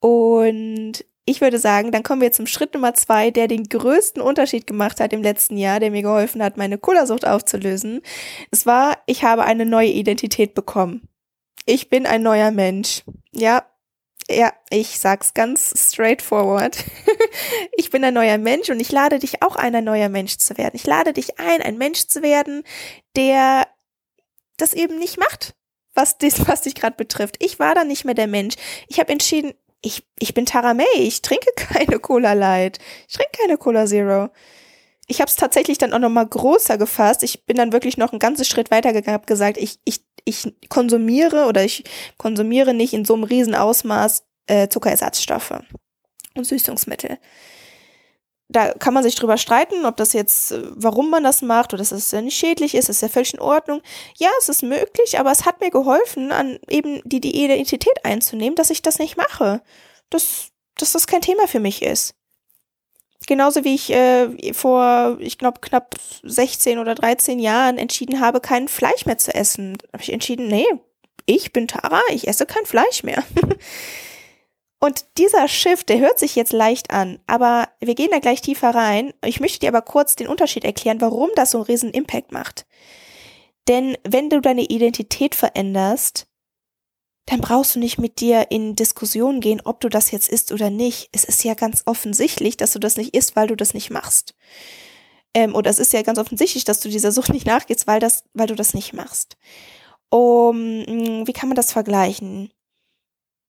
Und 0.00 1.04
ich 1.26 1.40
würde 1.40 1.58
sagen, 1.58 1.90
dann 1.90 2.02
kommen 2.02 2.20
wir 2.20 2.32
zum 2.32 2.46
Schritt 2.46 2.74
Nummer 2.74 2.94
zwei, 2.94 3.30
der 3.30 3.48
den 3.48 3.64
größten 3.64 4.20
Unterschied 4.20 4.66
gemacht 4.66 5.00
hat 5.00 5.12
im 5.12 5.22
letzten 5.22 5.56
Jahr, 5.56 5.80
der 5.80 5.90
mir 5.90 6.02
geholfen 6.02 6.42
hat, 6.42 6.56
meine 6.56 6.78
Cola-Sucht 6.78 7.26
aufzulösen. 7.26 8.02
Es 8.50 8.66
war, 8.66 8.98
ich 9.06 9.24
habe 9.24 9.44
eine 9.44 9.64
neue 9.64 9.88
Identität 9.88 10.54
bekommen. 10.54 11.08
Ich 11.64 11.88
bin 11.88 12.06
ein 12.06 12.22
neuer 12.22 12.50
Mensch. 12.50 13.04
Ja, 13.32 13.64
ja, 14.28 14.52
ich 14.70 14.98
sag's 14.98 15.34
ganz 15.34 15.74
straightforward. 15.76 16.84
ich 17.76 17.90
bin 17.90 18.04
ein 18.04 18.14
neuer 18.14 18.38
Mensch 18.38 18.68
und 18.68 18.80
ich 18.80 18.92
lade 18.92 19.18
dich 19.18 19.42
auch 19.42 19.56
ein, 19.56 19.74
ein 19.74 19.84
neuer 19.84 20.08
Mensch 20.10 20.36
zu 20.36 20.58
werden. 20.58 20.72
Ich 20.74 20.86
lade 20.86 21.12
dich 21.12 21.38
ein, 21.38 21.62
ein 21.62 21.78
Mensch 21.78 22.06
zu 22.06 22.22
werden, 22.22 22.64
der 23.16 23.66
das 24.56 24.72
eben 24.72 24.98
nicht 24.98 25.18
macht, 25.18 25.54
was, 25.94 26.18
dich, 26.18 26.34
was 26.46 26.62
dich 26.62 26.74
gerade 26.74 26.96
betrifft. 26.96 27.36
Ich 27.42 27.58
war 27.58 27.74
da 27.74 27.84
nicht 27.84 28.04
mehr 28.04 28.14
der 28.14 28.26
Mensch. 28.26 28.56
Ich 28.88 28.98
habe 28.98 29.12
entschieden, 29.12 29.54
ich, 29.84 30.02
ich 30.18 30.34
bin 30.34 30.46
Tara 30.46 30.74
May, 30.74 30.84
ich 30.96 31.22
trinke 31.22 31.50
keine 31.56 31.98
Cola 31.98 32.32
Light. 32.32 32.78
Ich 33.08 33.14
trinke 33.16 33.32
keine 33.40 33.58
Cola 33.58 33.86
Zero. 33.86 34.30
Ich 35.06 35.20
habe 35.20 35.28
es 35.28 35.36
tatsächlich 35.36 35.76
dann 35.76 35.92
auch 35.92 35.98
nochmal 35.98 36.26
größer 36.26 36.78
gefasst. 36.78 37.22
Ich 37.22 37.44
bin 37.44 37.56
dann 37.56 37.72
wirklich 37.72 37.98
noch 37.98 38.12
ein 38.12 38.18
ganzes 38.18 38.48
Schritt 38.48 38.70
weiter 38.70 38.94
gegangen, 38.94 39.14
habe 39.14 39.26
gesagt, 39.26 39.58
ich, 39.58 39.78
ich, 39.84 40.00
ich 40.24 40.54
konsumiere 40.70 41.44
oder 41.44 41.62
ich 41.62 41.84
konsumiere 42.16 42.72
nicht 42.72 42.94
in 42.94 43.04
so 43.04 43.14
einem 43.14 43.24
riesen 43.24 43.54
Ausmaß 43.54 44.24
äh, 44.46 44.68
Zuckerersatzstoffe 44.68 45.60
und 46.34 46.44
Süßungsmittel. 46.44 47.18
Da 48.48 48.74
kann 48.74 48.92
man 48.92 49.02
sich 49.02 49.14
drüber 49.14 49.38
streiten, 49.38 49.86
ob 49.86 49.96
das 49.96 50.12
jetzt, 50.12 50.52
äh, 50.52 50.62
warum 50.74 51.10
man 51.10 51.24
das 51.24 51.42
macht 51.42 51.72
oder 51.72 51.80
dass 51.80 51.92
es 51.92 52.12
nicht 52.12 52.36
schädlich 52.36 52.74
ist, 52.74 52.88
ist 52.88 53.02
ja 53.02 53.08
völlig 53.08 53.34
in 53.34 53.40
Ordnung. 53.40 53.80
Ja, 54.18 54.28
es 54.38 54.48
ist 54.48 54.62
möglich, 54.62 55.18
aber 55.18 55.30
es 55.30 55.46
hat 55.46 55.60
mir 55.60 55.70
geholfen, 55.70 56.30
an 56.30 56.58
eben 56.68 57.00
die, 57.04 57.20
die 57.20 57.42
Identität 57.42 58.04
einzunehmen, 58.04 58.54
dass 58.54 58.70
ich 58.70 58.82
das 58.82 58.98
nicht 58.98 59.16
mache. 59.16 59.62
Dass, 60.10 60.48
dass 60.76 60.92
das 60.92 61.06
kein 61.06 61.22
Thema 61.22 61.48
für 61.48 61.60
mich 61.60 61.82
ist. 61.82 62.14
Genauso 63.26 63.64
wie 63.64 63.74
ich 63.74 63.90
äh, 63.90 64.52
vor, 64.52 65.16
ich 65.20 65.38
glaube, 65.38 65.60
knapp 65.60 65.94
16 66.22 66.78
oder 66.78 66.94
13 66.94 67.38
Jahren 67.38 67.78
entschieden 67.78 68.20
habe, 68.20 68.40
kein 68.40 68.68
Fleisch 68.68 69.06
mehr 69.06 69.18
zu 69.18 69.34
essen. 69.34 69.78
Habe 69.92 70.02
ich 70.02 70.12
entschieden, 70.12 70.48
nee, 70.48 70.66
ich 71.26 71.52
bin 71.52 71.68
Tara, 71.68 72.00
ich 72.10 72.28
esse 72.28 72.44
kein 72.44 72.66
Fleisch 72.66 73.02
mehr. 73.02 73.22
Und 74.84 75.06
dieser 75.16 75.48
Shift, 75.48 75.88
der 75.88 75.98
hört 75.98 76.18
sich 76.18 76.36
jetzt 76.36 76.52
leicht 76.52 76.90
an, 76.90 77.18
aber 77.26 77.70
wir 77.80 77.94
gehen 77.94 78.10
da 78.10 78.18
gleich 78.18 78.42
tiefer 78.42 78.74
rein. 78.74 79.14
Ich 79.24 79.40
möchte 79.40 79.60
dir 79.60 79.68
aber 79.68 79.80
kurz 79.80 80.14
den 80.14 80.28
Unterschied 80.28 80.62
erklären, 80.62 81.00
warum 81.00 81.30
das 81.36 81.52
so 81.52 81.58
einen 81.58 81.64
riesen 81.64 81.90
Impact 81.90 82.32
macht. 82.32 82.66
Denn 83.66 83.96
wenn 84.06 84.28
du 84.28 84.42
deine 84.42 84.64
Identität 84.64 85.34
veränderst, 85.34 86.26
dann 87.24 87.40
brauchst 87.40 87.74
du 87.74 87.78
nicht 87.78 87.96
mit 87.96 88.20
dir 88.20 88.50
in 88.50 88.76
Diskussion 88.76 89.40
gehen, 89.40 89.62
ob 89.64 89.80
du 89.80 89.88
das 89.88 90.10
jetzt 90.10 90.28
isst 90.28 90.52
oder 90.52 90.68
nicht. 90.68 91.08
Es 91.12 91.24
ist 91.24 91.42
ja 91.44 91.54
ganz 91.54 91.84
offensichtlich, 91.86 92.58
dass 92.58 92.74
du 92.74 92.78
das 92.78 92.98
nicht 92.98 93.16
isst, 93.16 93.36
weil 93.36 93.46
du 93.46 93.56
das 93.56 93.72
nicht 93.72 93.88
machst. 93.88 94.34
Ähm, 95.32 95.54
oder 95.54 95.70
es 95.70 95.78
ist 95.78 95.94
ja 95.94 96.02
ganz 96.02 96.18
offensichtlich, 96.18 96.64
dass 96.66 96.80
du 96.80 96.90
dieser 96.90 97.10
Sucht 97.10 97.32
nicht 97.32 97.46
nachgehst, 97.46 97.86
weil, 97.86 98.00
das, 98.00 98.24
weil 98.34 98.48
du 98.48 98.54
das 98.54 98.74
nicht 98.74 98.92
machst. 98.92 99.38
Um, 100.10 100.84
wie 101.26 101.32
kann 101.32 101.48
man 101.48 101.56
das 101.56 101.72
vergleichen? 101.72 102.52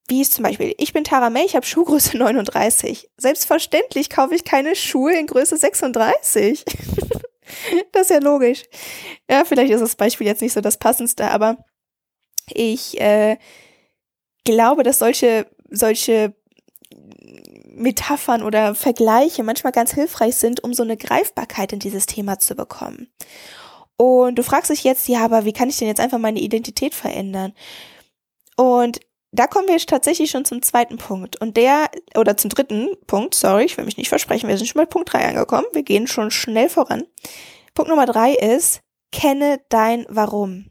Wie 0.08 0.22
ist 0.22 0.34
zum 0.34 0.44
Beispiel, 0.44 0.76
ich 0.78 0.94
bin 0.94 1.04
Tara 1.04 1.30
May, 1.30 1.46
ich 1.46 1.56
habe 1.56 1.66
Schuhgröße 1.66 2.18
39. 2.18 3.10
Selbstverständlich 3.18 4.10
kaufe 4.10 4.36
ich 4.36 4.44
keine 4.44 4.76
Schuhe 4.76 5.18
in 5.18 5.28
Größe 5.28 5.58
36. 5.58 6.64
das 7.92 8.04
ist 8.04 8.10
ja 8.10 8.20
logisch. 8.20 8.64
Ja, 9.30 9.46
vielleicht 9.46 9.72
ist 9.72 9.82
das 9.82 9.96
Beispiel 9.96 10.28
jetzt 10.28 10.42
nicht 10.42 10.54
so 10.54 10.62
das 10.62 10.78
passendste, 10.78 11.30
aber 11.32 11.58
ich 12.54 13.00
äh, 13.02 13.38
glaube, 14.44 14.84
dass 14.84 15.00
solche, 15.00 15.48
solche 15.70 16.36
Metaphern 17.76 18.44
oder 18.44 18.76
Vergleiche 18.76 19.44
manchmal 19.44 19.74
ganz 19.74 19.94
hilfreich 19.94 20.36
sind, 20.36 20.64
um 20.64 20.74
so 20.74 20.84
eine 20.84 20.98
Greifbarkeit 20.98 21.74
in 21.74 21.80
dieses 21.80 22.06
Thema 22.06 22.40
zu 22.40 22.56
bekommen. 22.56 23.10
Und 23.98 24.36
du 24.36 24.44
fragst 24.44 24.72
dich 24.72 24.84
jetzt, 24.84 25.08
ja, 25.08 25.24
aber 25.24 25.46
wie 25.46 25.54
kann 25.54 25.70
ich 25.70 25.78
denn 25.78 25.88
jetzt 25.88 26.00
einfach 26.00 26.20
meine 26.20 26.40
Identität 26.40 26.94
verändern? 26.94 27.54
Und 28.56 29.00
da 29.40 29.48
kommen 29.48 29.68
wir 29.68 29.78
tatsächlich 29.78 30.32
schon 30.32 30.46
zum 30.46 30.62
zweiten 30.62 30.98
Punkt. 30.98 31.40
Und 31.42 31.58
der, 31.58 31.90
oder 32.18 32.38
zum 32.38 32.50
dritten 32.50 32.90
Punkt, 33.08 33.36
sorry, 33.36 33.66
ich 33.66 33.78
will 33.78 33.86
mich 33.86 33.98
nicht 33.98 34.10
versprechen, 34.10 34.50
wir 34.50 34.58
sind 34.58 34.68
schon 34.68 34.80
bei 34.82 34.86
Punkt 34.86 35.14
drei 35.14 35.28
angekommen. 35.28 35.66
Wir 35.74 35.84
gehen 35.84 36.08
schon 36.08 36.32
schnell 36.32 36.70
voran. 36.70 37.04
Punkt 37.74 37.90
Nummer 37.90 38.06
drei 38.06 38.34
ist, 38.34 38.82
kenne 39.12 39.62
dein 39.70 40.06
Warum. 40.10 40.70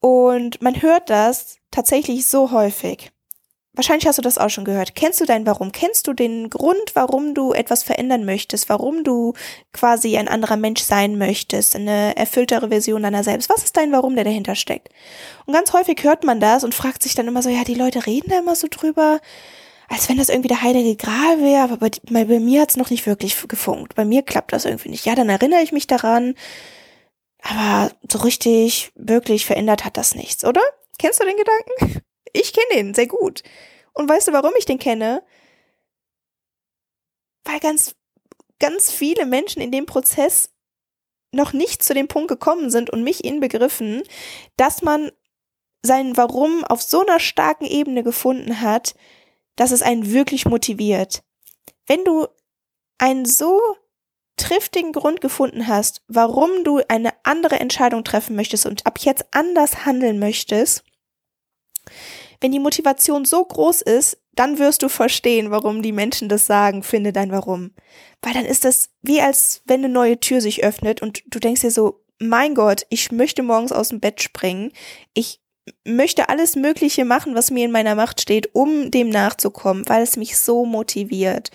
Und 0.00 0.62
man 0.62 0.80
hört 0.80 1.10
das 1.10 1.58
tatsächlich 1.70 2.26
so 2.26 2.52
häufig. 2.52 3.10
Wahrscheinlich 3.78 4.08
hast 4.08 4.18
du 4.18 4.22
das 4.22 4.38
auch 4.38 4.50
schon 4.50 4.64
gehört. 4.64 4.96
Kennst 4.96 5.20
du 5.20 5.24
dein 5.24 5.46
Warum? 5.46 5.70
Kennst 5.70 6.08
du 6.08 6.12
den 6.12 6.50
Grund, 6.50 6.94
warum 6.94 7.32
du 7.32 7.52
etwas 7.52 7.84
verändern 7.84 8.24
möchtest? 8.24 8.68
Warum 8.68 9.04
du 9.04 9.34
quasi 9.72 10.18
ein 10.18 10.26
anderer 10.26 10.56
Mensch 10.56 10.82
sein 10.82 11.16
möchtest? 11.16 11.76
Eine 11.76 12.16
erfülltere 12.16 12.70
Version 12.70 13.04
deiner 13.04 13.22
selbst? 13.22 13.48
Was 13.48 13.62
ist 13.62 13.76
dein 13.76 13.92
Warum, 13.92 14.16
der 14.16 14.24
dahinter 14.24 14.56
steckt? 14.56 14.88
Und 15.46 15.54
ganz 15.54 15.72
häufig 15.74 16.02
hört 16.02 16.24
man 16.24 16.40
das 16.40 16.64
und 16.64 16.74
fragt 16.74 17.04
sich 17.04 17.14
dann 17.14 17.28
immer 17.28 17.40
so, 17.40 17.50
ja, 17.50 17.62
die 17.62 17.76
Leute 17.76 18.04
reden 18.04 18.30
da 18.30 18.40
immer 18.40 18.56
so 18.56 18.66
drüber, 18.68 19.20
als 19.88 20.08
wenn 20.08 20.16
das 20.16 20.28
irgendwie 20.28 20.48
der 20.48 20.62
heilige 20.62 20.96
Gral 20.96 21.38
wäre, 21.38 21.62
aber 21.62 21.76
bei, 21.76 21.90
bei, 22.10 22.24
bei 22.24 22.40
mir 22.40 22.62
hat's 22.62 22.76
noch 22.76 22.90
nicht 22.90 23.06
wirklich 23.06 23.36
gefunkt. 23.46 23.94
Bei 23.94 24.04
mir 24.04 24.22
klappt 24.22 24.52
das 24.52 24.64
irgendwie 24.64 24.88
nicht. 24.88 25.06
Ja, 25.06 25.14
dann 25.14 25.28
erinnere 25.28 25.62
ich 25.62 25.70
mich 25.70 25.86
daran. 25.86 26.34
Aber 27.42 27.92
so 28.10 28.18
richtig, 28.18 28.90
wirklich 28.96 29.46
verändert 29.46 29.84
hat 29.84 29.96
das 29.96 30.16
nichts, 30.16 30.44
oder? 30.44 30.62
Kennst 30.98 31.22
du 31.22 31.24
den 31.24 31.36
Gedanken? 31.36 32.02
Ich 32.32 32.52
kenne 32.52 32.82
den 32.82 32.94
sehr 32.94 33.06
gut. 33.06 33.42
Und 33.92 34.08
weißt 34.08 34.28
du, 34.28 34.32
warum 34.32 34.52
ich 34.58 34.64
den 34.64 34.78
kenne? 34.78 35.22
Weil 37.44 37.60
ganz, 37.60 37.94
ganz 38.58 38.90
viele 38.90 39.26
Menschen 39.26 39.62
in 39.62 39.72
dem 39.72 39.86
Prozess 39.86 40.50
noch 41.32 41.52
nicht 41.52 41.82
zu 41.82 41.94
dem 41.94 42.08
Punkt 42.08 42.28
gekommen 42.28 42.70
sind 42.70 42.90
und 42.90 43.02
mich 43.02 43.24
inbegriffen, 43.24 44.02
dass 44.56 44.82
man 44.82 45.10
sein 45.82 46.16
Warum 46.16 46.64
auf 46.64 46.82
so 46.82 47.02
einer 47.02 47.20
starken 47.20 47.64
Ebene 47.64 48.02
gefunden 48.02 48.60
hat, 48.60 48.94
dass 49.56 49.70
es 49.70 49.82
einen 49.82 50.12
wirklich 50.12 50.46
motiviert. 50.46 51.22
Wenn 51.86 52.04
du 52.04 52.26
einen 52.98 53.24
so 53.24 53.60
triftigen 54.36 54.92
Grund 54.92 55.20
gefunden 55.20 55.66
hast, 55.66 56.02
warum 56.08 56.64
du 56.64 56.80
eine 56.88 57.12
andere 57.24 57.60
Entscheidung 57.60 58.04
treffen 58.04 58.36
möchtest 58.36 58.66
und 58.66 58.86
ab 58.86 58.98
jetzt 59.00 59.26
anders 59.32 59.84
handeln 59.84 60.18
möchtest, 60.18 60.84
wenn 62.40 62.52
die 62.52 62.60
Motivation 62.60 63.24
so 63.24 63.44
groß 63.44 63.82
ist, 63.82 64.18
dann 64.34 64.58
wirst 64.58 64.82
du 64.82 64.88
verstehen, 64.88 65.50
warum 65.50 65.82
die 65.82 65.92
Menschen 65.92 66.28
das 66.28 66.46
sagen, 66.46 66.82
finde 66.82 67.12
dein 67.12 67.32
Warum. 67.32 67.72
Weil 68.22 68.34
dann 68.34 68.44
ist 68.44 68.64
das 68.64 68.90
wie 69.02 69.20
als 69.20 69.62
wenn 69.64 69.84
eine 69.84 69.92
neue 69.92 70.20
Tür 70.20 70.40
sich 70.40 70.62
öffnet 70.62 71.02
und 71.02 71.22
du 71.26 71.40
denkst 71.40 71.62
dir 71.62 71.70
so, 71.70 72.04
mein 72.20 72.54
Gott, 72.54 72.86
ich 72.88 73.10
möchte 73.10 73.42
morgens 73.42 73.72
aus 73.72 73.88
dem 73.88 74.00
Bett 74.00 74.22
springen. 74.22 74.72
Ich 75.14 75.40
möchte 75.84 76.28
alles 76.28 76.56
Mögliche 76.56 77.04
machen, 77.04 77.34
was 77.34 77.50
mir 77.50 77.64
in 77.64 77.72
meiner 77.72 77.94
Macht 77.94 78.20
steht, 78.20 78.54
um 78.54 78.90
dem 78.90 79.10
nachzukommen, 79.10 79.88
weil 79.88 80.02
es 80.02 80.16
mich 80.16 80.38
so 80.38 80.64
motiviert. 80.64 81.50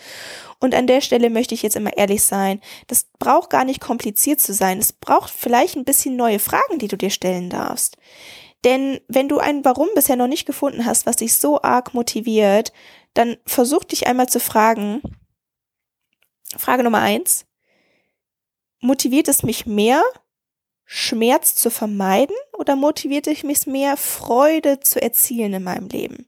Und 0.59 0.75
an 0.75 0.87
der 0.87 1.01
Stelle 1.01 1.29
möchte 1.29 1.55
ich 1.55 1.63
jetzt 1.63 1.75
immer 1.75 1.97
ehrlich 1.97 2.23
sein. 2.23 2.61
Das 2.87 3.07
braucht 3.19 3.49
gar 3.49 3.65
nicht 3.65 3.81
kompliziert 3.81 4.39
zu 4.39 4.53
sein. 4.53 4.79
Es 4.79 4.93
braucht 4.93 5.29
vielleicht 5.29 5.75
ein 5.75 5.83
bisschen 5.83 6.15
neue 6.15 6.39
Fragen, 6.39 6.79
die 6.79 6.87
du 6.87 6.97
dir 6.97 7.09
stellen 7.09 7.49
darfst. 7.49 7.97
Denn 8.63 9.01
wenn 9.07 9.27
du 9.27 9.39
ein 9.39 9.65
Warum 9.65 9.89
bisher 9.93 10.15
noch 10.15 10.27
nicht 10.27 10.45
gefunden 10.45 10.85
hast, 10.85 11.05
was 11.05 11.17
dich 11.17 11.35
so 11.35 11.61
arg 11.61 11.93
motiviert, 11.93 12.71
dann 13.13 13.37
versuch 13.45 13.83
dich 13.83 14.07
einmal 14.07 14.29
zu 14.29 14.39
fragen. 14.39 15.01
Frage 16.57 16.83
Nummer 16.83 16.99
eins. 16.99 17.45
Motiviert 18.79 19.27
es 19.27 19.43
mich 19.43 19.65
mehr, 19.65 20.03
Schmerz 20.85 21.55
zu 21.55 21.69
vermeiden 21.69 22.35
oder 22.57 22.75
motiviert 22.75 23.27
es 23.27 23.43
mich 23.43 23.65
mehr, 23.65 23.97
Freude 23.97 24.79
zu 24.79 25.01
erzielen 25.01 25.53
in 25.53 25.63
meinem 25.63 25.87
Leben? 25.87 26.27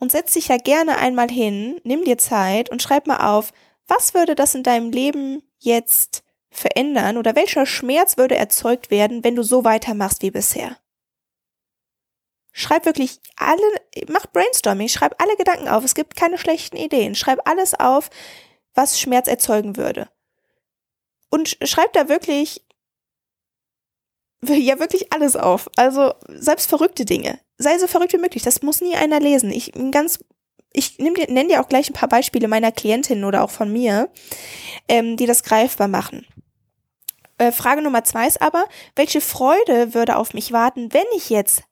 Und 0.00 0.10
setz 0.10 0.32
dich 0.32 0.48
ja 0.48 0.56
gerne 0.56 0.98
einmal 0.98 1.30
hin, 1.30 1.80
nimm 1.84 2.04
dir 2.04 2.18
Zeit 2.18 2.70
und 2.70 2.82
schreib 2.82 3.06
mal 3.06 3.32
auf, 3.32 3.52
was 3.86 4.14
würde 4.14 4.34
das 4.34 4.54
in 4.54 4.62
deinem 4.62 4.90
Leben 4.90 5.42
jetzt 5.58 6.24
verändern 6.50 7.16
oder 7.16 7.36
welcher 7.36 7.66
Schmerz 7.66 8.16
würde 8.16 8.36
erzeugt 8.36 8.90
werden, 8.90 9.24
wenn 9.24 9.36
du 9.36 9.42
so 9.42 9.64
weitermachst 9.64 10.22
wie 10.22 10.30
bisher? 10.30 10.76
Schreib 12.56 12.86
wirklich 12.86 13.18
alle, 13.34 13.60
mach 14.06 14.26
Brainstorming, 14.28 14.86
schreib 14.86 15.20
alle 15.20 15.36
Gedanken 15.36 15.66
auf. 15.66 15.82
Es 15.82 15.96
gibt 15.96 16.14
keine 16.14 16.38
schlechten 16.38 16.76
Ideen. 16.76 17.16
Schreib 17.16 17.40
alles 17.48 17.74
auf, 17.74 18.10
was 18.74 19.00
Schmerz 19.00 19.26
erzeugen 19.26 19.76
würde. 19.76 20.08
Und 21.30 21.58
schreib 21.64 21.92
da 21.94 22.08
wirklich, 22.08 22.62
ja 24.46 24.78
wirklich 24.78 25.12
alles 25.12 25.34
auf. 25.34 25.68
Also 25.74 26.14
selbst 26.28 26.68
verrückte 26.68 27.04
Dinge. 27.04 27.40
Sei 27.58 27.76
so 27.76 27.88
verrückt 27.88 28.12
wie 28.12 28.18
möglich. 28.18 28.44
Das 28.44 28.62
muss 28.62 28.80
nie 28.80 28.94
einer 28.94 29.18
lesen. 29.18 29.50
Ich 29.50 29.72
ganz, 29.90 30.20
ich 30.72 31.00
nenne 31.00 31.48
dir 31.48 31.60
auch 31.60 31.68
gleich 31.68 31.90
ein 31.90 31.94
paar 31.94 32.08
Beispiele 32.08 32.46
meiner 32.46 32.70
Klientinnen 32.70 33.24
oder 33.24 33.42
auch 33.42 33.50
von 33.50 33.72
mir, 33.72 34.10
ähm, 34.86 35.16
die 35.16 35.26
das 35.26 35.42
greifbar 35.42 35.88
machen. 35.88 36.24
Äh, 37.38 37.50
Frage 37.50 37.82
Nummer 37.82 38.04
zwei 38.04 38.28
ist 38.28 38.40
aber, 38.40 38.64
welche 38.94 39.20
Freude 39.20 39.92
würde 39.92 40.14
auf 40.14 40.34
mich 40.34 40.52
warten, 40.52 40.92
wenn 40.92 41.06
ich 41.16 41.30
jetzt 41.30 41.64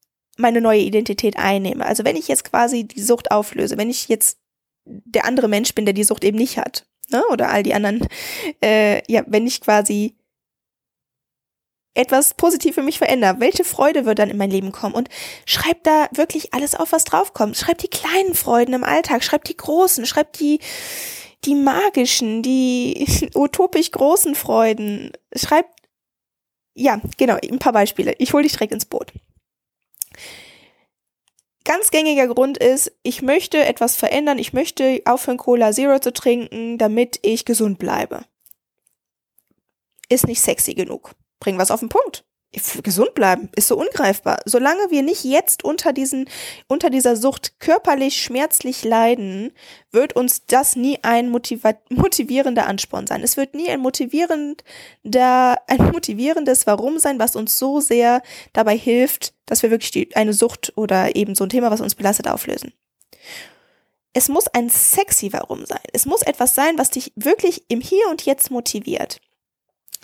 meine 0.42 0.60
neue 0.60 0.80
Identität 0.80 1.38
einnehme. 1.38 1.86
Also 1.86 2.04
wenn 2.04 2.16
ich 2.16 2.28
jetzt 2.28 2.44
quasi 2.44 2.84
die 2.84 3.00
Sucht 3.00 3.30
auflöse, 3.30 3.78
wenn 3.78 3.88
ich 3.88 4.08
jetzt 4.08 4.38
der 4.84 5.24
andere 5.24 5.48
Mensch 5.48 5.74
bin, 5.74 5.86
der 5.86 5.94
die 5.94 6.04
Sucht 6.04 6.24
eben 6.24 6.38
nicht 6.38 6.58
hat. 6.58 6.86
Ne? 7.10 7.22
Oder 7.30 7.50
all 7.50 7.62
die 7.62 7.74
anderen, 7.74 8.06
äh, 8.62 9.02
ja, 9.10 9.22
wenn 9.26 9.46
ich 9.46 9.60
quasi 9.60 10.14
etwas 11.94 12.34
positiv 12.34 12.74
für 12.74 12.82
mich 12.82 12.98
verändere, 12.98 13.38
welche 13.38 13.64
Freude 13.64 14.06
wird 14.06 14.18
dann 14.18 14.30
in 14.30 14.38
mein 14.38 14.50
Leben 14.50 14.72
kommen? 14.72 14.94
Und 14.94 15.08
schreib 15.44 15.82
da 15.84 16.08
wirklich 16.12 16.54
alles 16.54 16.74
auf, 16.74 16.92
was 16.92 17.04
draufkommt. 17.04 17.56
Schreib 17.56 17.78
die 17.78 17.88
kleinen 17.88 18.34
Freuden 18.34 18.74
im 18.74 18.84
Alltag, 18.84 19.22
schreib 19.22 19.44
die 19.44 19.56
großen, 19.56 20.06
schreib 20.06 20.32
die, 20.34 20.60
die 21.44 21.54
magischen, 21.54 22.42
die 22.42 23.06
utopisch 23.34 23.90
großen 23.90 24.34
Freuden. 24.34 25.12
Schreib, 25.34 25.66
ja, 26.74 27.00
genau, 27.18 27.36
ein 27.42 27.58
paar 27.58 27.74
Beispiele. 27.74 28.14
Ich 28.18 28.32
hole 28.32 28.42
dich 28.42 28.52
direkt 28.52 28.72
ins 28.72 28.86
Boot. 28.86 29.12
Ganz 31.74 31.90
gängiger 31.90 32.28
Grund 32.28 32.58
ist, 32.58 32.92
ich 33.02 33.22
möchte 33.22 33.64
etwas 33.64 33.96
verändern, 33.96 34.38
ich 34.38 34.52
möchte 34.52 35.00
aufhören, 35.06 35.38
Cola 35.38 35.72
Zero 35.72 36.00
zu 36.00 36.12
trinken, 36.12 36.76
damit 36.76 37.18
ich 37.22 37.46
gesund 37.46 37.78
bleibe. 37.78 38.26
Ist 40.10 40.26
nicht 40.26 40.42
sexy 40.42 40.74
genug 40.74 41.14
bring 41.42 41.58
was 41.58 41.70
auf 41.70 41.80
den 41.80 41.88
Punkt. 41.88 42.24
Gesund 42.82 43.14
bleiben 43.14 43.48
ist 43.56 43.68
so 43.68 43.78
ungreifbar. 43.78 44.40
Solange 44.44 44.90
wir 44.90 45.02
nicht 45.02 45.24
jetzt 45.24 45.64
unter 45.64 45.94
diesen, 45.94 46.28
unter 46.68 46.90
dieser 46.90 47.16
Sucht 47.16 47.58
körperlich 47.60 48.22
schmerzlich 48.22 48.84
leiden, 48.84 49.52
wird 49.90 50.14
uns 50.14 50.44
das 50.46 50.76
nie 50.76 50.98
ein 51.02 51.30
motivierender 51.30 52.66
Ansporn 52.66 53.06
sein. 53.06 53.22
Es 53.22 53.38
wird 53.38 53.54
nie 53.54 53.70
ein 53.70 53.80
motivierender, 53.80 54.56
ein 55.66 55.90
motivierendes 55.92 56.66
Warum 56.66 56.98
sein, 56.98 57.18
was 57.18 57.36
uns 57.36 57.58
so 57.58 57.80
sehr 57.80 58.22
dabei 58.52 58.76
hilft, 58.76 59.32
dass 59.46 59.62
wir 59.62 59.70
wirklich 59.70 59.90
die, 59.90 60.14
eine 60.14 60.34
Sucht 60.34 60.74
oder 60.76 61.16
eben 61.16 61.34
so 61.34 61.44
ein 61.44 61.50
Thema, 61.50 61.70
was 61.70 61.80
uns 61.80 61.94
belastet, 61.94 62.28
auflösen. 62.28 62.74
Es 64.12 64.28
muss 64.28 64.46
ein 64.48 64.68
sexy 64.68 65.32
Warum 65.32 65.64
sein. 65.64 65.80
Es 65.94 66.04
muss 66.04 66.20
etwas 66.20 66.54
sein, 66.54 66.76
was 66.76 66.90
dich 66.90 67.12
wirklich 67.16 67.64
im 67.68 67.80
Hier 67.80 68.08
und 68.10 68.26
Jetzt 68.26 68.50
motiviert. 68.50 69.20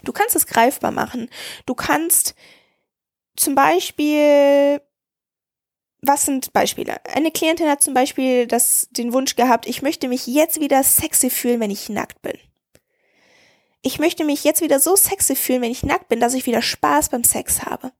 Du 0.04 0.12
kannst 0.12 0.36
es 0.36 0.46
greifbar 0.46 0.92
machen. 0.92 1.28
Du 1.66 1.74
kannst 1.74 2.34
zum 3.36 3.54
Beispiel, 3.54 4.80
was 6.02 6.24
sind 6.24 6.52
Beispiele? 6.52 7.04
Eine 7.06 7.30
Klientin 7.30 7.68
hat 7.68 7.82
zum 7.82 7.94
Beispiel 7.94 8.46
das, 8.46 8.88
den 8.90 9.12
Wunsch 9.12 9.36
gehabt, 9.36 9.66
ich 9.66 9.82
möchte 9.82 10.08
mich 10.08 10.26
jetzt 10.26 10.60
wieder 10.60 10.82
sexy 10.82 11.30
fühlen, 11.30 11.60
wenn 11.60 11.70
ich 11.70 11.88
nackt 11.88 12.22
bin. 12.22 12.38
Ich 13.82 13.98
möchte 13.98 14.24
mich 14.24 14.44
jetzt 14.44 14.60
wieder 14.60 14.80
so 14.80 14.96
sexy 14.96 15.36
fühlen, 15.36 15.62
wenn 15.62 15.70
ich 15.70 15.84
nackt 15.84 16.08
bin, 16.08 16.20
dass 16.20 16.34
ich 16.34 16.46
wieder 16.46 16.62
Spaß 16.62 17.10
beim 17.10 17.24
Sex 17.24 17.62
habe. 17.62 17.92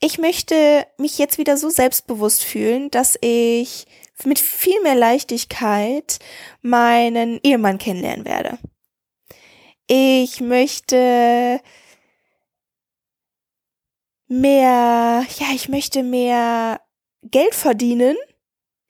Ich 0.00 0.18
möchte 0.18 0.86
mich 0.98 1.18
jetzt 1.18 1.38
wieder 1.38 1.56
so 1.56 1.70
selbstbewusst 1.70 2.44
fühlen, 2.44 2.90
dass 2.90 3.16
ich 3.20 3.86
mit 4.24 4.38
viel 4.38 4.80
mehr 4.82 4.96
Leichtigkeit 4.96 6.18
meinen 6.60 7.38
Ehemann 7.42 7.78
kennenlernen 7.78 8.24
werde 8.24 8.58
ich 9.88 10.40
möchte 10.40 11.60
mehr, 14.28 15.24
ja, 15.38 15.46
ich 15.54 15.68
möchte 15.68 16.02
mehr 16.02 16.80
Geld 17.22 17.54
verdienen. 17.54 18.16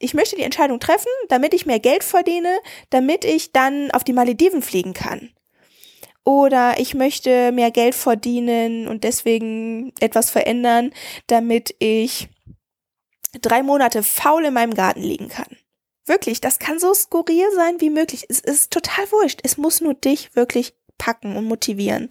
Ich 0.00 0.14
möchte 0.14 0.36
die 0.36 0.42
Entscheidung 0.42 0.78
treffen, 0.78 1.10
damit 1.28 1.54
ich 1.54 1.66
mehr 1.66 1.80
Geld 1.80 2.04
verdiene, 2.04 2.58
damit 2.90 3.24
ich 3.24 3.52
dann 3.52 3.90
auf 3.92 4.04
die 4.04 4.12
Malediven 4.12 4.62
fliegen 4.62 4.92
kann. 4.92 5.30
Oder 6.24 6.78
ich 6.78 6.94
möchte 6.94 7.52
mehr 7.52 7.70
Geld 7.70 7.94
verdienen 7.94 8.86
und 8.86 9.02
deswegen 9.02 9.92
etwas 9.98 10.30
verändern, 10.30 10.92
damit 11.26 11.74
ich 11.78 12.28
drei 13.40 13.62
Monate 13.62 14.02
faul 14.02 14.44
in 14.44 14.54
meinem 14.54 14.74
Garten 14.74 15.00
liegen 15.00 15.28
kann. 15.28 15.56
Wirklich, 16.06 16.40
das 16.40 16.58
kann 16.58 16.78
so 16.78 16.94
skurril 16.94 17.50
sein 17.54 17.80
wie 17.80 17.90
möglich. 17.90 18.26
Es 18.28 18.40
ist 18.40 18.72
total 18.72 19.10
wurscht. 19.12 19.40
Es 19.42 19.58
muss 19.58 19.80
nur 19.80 19.94
dich 19.94 20.34
wirklich 20.34 20.74
packen 20.98 21.36
und 21.36 21.44
motivieren. 21.44 22.08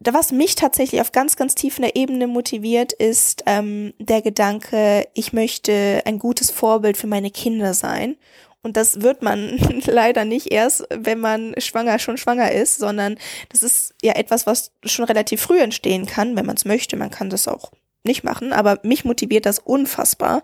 Was 0.00 0.32
mich 0.32 0.54
tatsächlich 0.54 1.00
auf 1.00 1.12
ganz, 1.12 1.36
ganz 1.36 1.54
tiefer 1.54 1.94
Ebene 1.94 2.26
motiviert, 2.26 2.92
ist 2.92 3.42
ähm, 3.46 3.94
der 3.98 4.22
Gedanke, 4.22 5.06
ich 5.14 5.32
möchte 5.32 6.02
ein 6.04 6.18
gutes 6.18 6.50
Vorbild 6.50 6.96
für 6.96 7.06
meine 7.06 7.30
Kinder 7.30 7.74
sein. 7.74 8.16
Und 8.62 8.76
das 8.76 9.02
wird 9.02 9.22
man 9.22 9.58
leider 9.86 10.24
nicht 10.24 10.52
erst, 10.52 10.86
wenn 10.90 11.20
man 11.20 11.54
schwanger, 11.58 11.98
schon 11.98 12.16
schwanger 12.16 12.52
ist, 12.52 12.78
sondern 12.78 13.16
das 13.48 13.62
ist 13.62 13.94
ja 14.02 14.14
etwas, 14.14 14.46
was 14.46 14.72
schon 14.84 15.04
relativ 15.04 15.42
früh 15.42 15.60
entstehen 15.60 16.06
kann, 16.06 16.36
wenn 16.36 16.46
man 16.46 16.56
es 16.56 16.64
möchte. 16.64 16.96
Man 16.96 17.10
kann 17.10 17.30
das 17.30 17.48
auch 17.48 17.72
nicht 18.04 18.24
machen, 18.24 18.52
aber 18.52 18.80
mich 18.82 19.04
motiviert 19.04 19.46
das 19.46 19.60
unfassbar, 19.60 20.42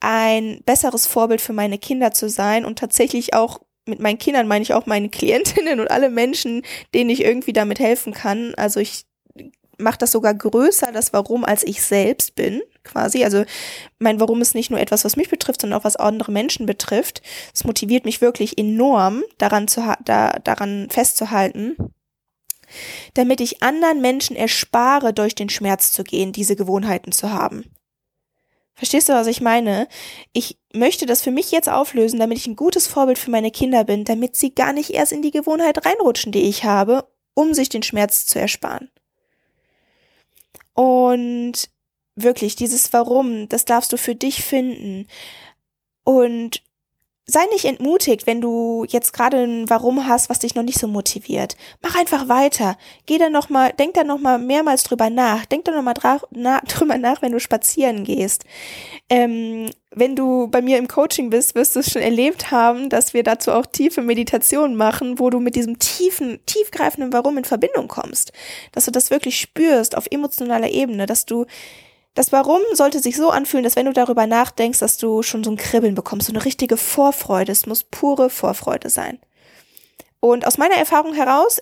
ein 0.00 0.62
besseres 0.64 1.06
Vorbild 1.06 1.40
für 1.40 1.52
meine 1.52 1.78
Kinder 1.78 2.12
zu 2.12 2.28
sein 2.28 2.64
und 2.64 2.78
tatsächlich 2.78 3.34
auch 3.34 3.60
mit 3.88 4.00
meinen 4.00 4.18
Kindern 4.18 4.46
meine 4.46 4.62
ich 4.62 4.74
auch 4.74 4.86
meine 4.86 5.08
Klientinnen 5.10 5.80
und 5.80 5.90
alle 5.90 6.10
Menschen, 6.10 6.62
denen 6.94 7.10
ich 7.10 7.24
irgendwie 7.24 7.52
damit 7.52 7.80
helfen 7.80 8.12
kann. 8.12 8.54
Also 8.56 8.80
ich 8.80 9.04
mache 9.78 9.98
das 9.98 10.12
sogar 10.12 10.34
größer, 10.34 10.92
das 10.92 11.12
Warum, 11.12 11.44
als 11.44 11.62
ich 11.64 11.82
selbst 11.82 12.34
bin, 12.34 12.62
quasi. 12.84 13.24
Also 13.24 13.44
mein 13.98 14.20
Warum 14.20 14.42
ist 14.42 14.54
nicht 14.54 14.70
nur 14.70 14.80
etwas, 14.80 15.04
was 15.04 15.16
mich 15.16 15.30
betrifft, 15.30 15.60
sondern 15.60 15.80
auch 15.80 15.84
was 15.84 15.96
andere 15.96 16.32
Menschen 16.32 16.66
betrifft. 16.66 17.22
Es 17.54 17.64
motiviert 17.64 18.04
mich 18.04 18.20
wirklich 18.20 18.58
enorm, 18.58 19.22
daran, 19.38 19.68
zu 19.68 19.82
da, 20.04 20.32
daran 20.42 20.88
festzuhalten, 20.90 21.76
damit 23.14 23.40
ich 23.40 23.62
anderen 23.62 24.00
Menschen 24.00 24.36
erspare, 24.36 25.14
durch 25.14 25.34
den 25.34 25.48
Schmerz 25.48 25.92
zu 25.92 26.04
gehen, 26.04 26.32
diese 26.32 26.56
Gewohnheiten 26.56 27.12
zu 27.12 27.32
haben. 27.32 27.64
Verstehst 28.78 29.08
du, 29.08 29.12
was 29.12 29.26
ich 29.26 29.40
meine? 29.40 29.88
Ich 30.32 30.56
möchte 30.72 31.04
das 31.04 31.20
für 31.20 31.32
mich 31.32 31.50
jetzt 31.50 31.68
auflösen, 31.68 32.20
damit 32.20 32.38
ich 32.38 32.46
ein 32.46 32.54
gutes 32.54 32.86
Vorbild 32.86 33.18
für 33.18 33.32
meine 33.32 33.50
Kinder 33.50 33.82
bin, 33.82 34.04
damit 34.04 34.36
sie 34.36 34.54
gar 34.54 34.72
nicht 34.72 34.90
erst 34.90 35.10
in 35.10 35.20
die 35.20 35.32
Gewohnheit 35.32 35.84
reinrutschen, 35.84 36.30
die 36.30 36.42
ich 36.42 36.62
habe, 36.62 37.08
um 37.34 37.54
sich 37.54 37.68
den 37.68 37.82
Schmerz 37.82 38.24
zu 38.26 38.38
ersparen. 38.38 38.88
Und 40.74 41.70
wirklich, 42.14 42.54
dieses 42.54 42.92
Warum, 42.92 43.48
das 43.48 43.64
darfst 43.64 43.92
du 43.92 43.96
für 43.96 44.14
dich 44.14 44.44
finden. 44.44 45.08
Und 46.04 46.62
sei 47.30 47.44
nicht 47.52 47.66
entmutigt, 47.66 48.26
wenn 48.26 48.40
du 48.40 48.86
jetzt 48.88 49.12
gerade 49.12 49.36
ein 49.36 49.68
Warum 49.68 50.08
hast, 50.08 50.30
was 50.30 50.38
dich 50.38 50.54
noch 50.54 50.62
nicht 50.62 50.78
so 50.78 50.88
motiviert. 50.88 51.56
Mach 51.82 51.94
einfach 51.94 52.26
weiter. 52.28 52.78
Geh 53.04 53.18
dann 53.18 53.32
noch 53.32 53.50
mal, 53.50 53.70
denk 53.74 53.94
dann 53.94 54.06
noch 54.06 54.18
mal 54.18 54.38
mehrmals 54.38 54.82
drüber 54.82 55.10
nach. 55.10 55.44
Denk 55.44 55.66
dann 55.66 55.76
noch 55.76 55.82
mal 55.82 55.94
na, 56.30 56.60
drüber 56.66 56.96
nach, 56.96 57.20
wenn 57.20 57.32
du 57.32 57.38
spazieren 57.38 58.04
gehst. 58.04 58.44
Ähm, 59.10 59.70
wenn 59.90 60.16
du 60.16 60.48
bei 60.48 60.62
mir 60.62 60.78
im 60.78 60.88
Coaching 60.88 61.28
bist, 61.28 61.54
wirst 61.54 61.76
du 61.76 61.80
es 61.80 61.92
schon 61.92 62.00
erlebt 62.00 62.50
haben, 62.50 62.88
dass 62.88 63.12
wir 63.12 63.22
dazu 63.22 63.52
auch 63.52 63.66
tiefe 63.66 64.00
Meditationen 64.00 64.74
machen, 64.74 65.18
wo 65.18 65.28
du 65.28 65.38
mit 65.38 65.54
diesem 65.54 65.78
tiefen, 65.78 66.40
tiefgreifenden 66.46 67.12
Warum 67.12 67.36
in 67.36 67.44
Verbindung 67.44 67.88
kommst. 67.88 68.32
Dass 68.72 68.86
du 68.86 68.90
das 68.90 69.10
wirklich 69.10 69.38
spürst 69.38 69.96
auf 69.96 70.06
emotionaler 70.10 70.70
Ebene, 70.70 71.04
dass 71.04 71.26
du 71.26 71.44
das 72.14 72.32
Warum 72.32 72.60
sollte 72.72 73.00
sich 73.00 73.16
so 73.16 73.30
anfühlen, 73.30 73.64
dass 73.64 73.76
wenn 73.76 73.86
du 73.86 73.92
darüber 73.92 74.26
nachdenkst, 74.26 74.80
dass 74.80 74.96
du 74.96 75.22
schon 75.22 75.44
so 75.44 75.50
ein 75.50 75.56
Kribbeln 75.56 75.94
bekommst, 75.94 76.26
so 76.26 76.32
eine 76.32 76.44
richtige 76.44 76.76
Vorfreude. 76.76 77.52
Es 77.52 77.66
muss 77.66 77.84
pure 77.84 78.28
Vorfreude 78.30 78.90
sein. 78.90 79.18
Und 80.20 80.46
aus 80.46 80.58
meiner 80.58 80.74
Erfahrung 80.74 81.14
heraus 81.14 81.60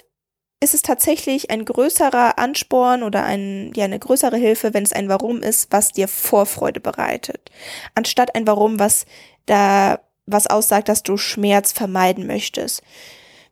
ist 0.61 0.73
es 0.75 0.83
tatsächlich 0.83 1.51
ein 1.51 1.65
größerer 1.65 2.39
Ansporn 2.39 3.03
oder 3.03 3.25
ein, 3.25 3.73
ja, 3.77 3.85
eine 3.85 3.99
größere 3.99 4.37
Hilfe, 4.37 4.73
wenn 4.73 4.85
es 4.85 4.93
ein 4.93 5.09
Warum 5.09 5.43
ist, 5.43 5.71
was 5.71 5.93
dir 5.93 6.09
Vorfreude 6.09 6.81
bereitet. 6.81 7.51
Anstatt 7.95 8.35
ein 8.35 8.47
Warum, 8.47 8.79
was 8.79 9.05
da, 9.45 10.01
was 10.25 10.47
aussagt, 10.47 10.89
dass 10.89 11.03
du 11.03 11.19
Schmerz 11.19 11.73
vermeiden 11.73 12.27
möchtest. 12.27 12.83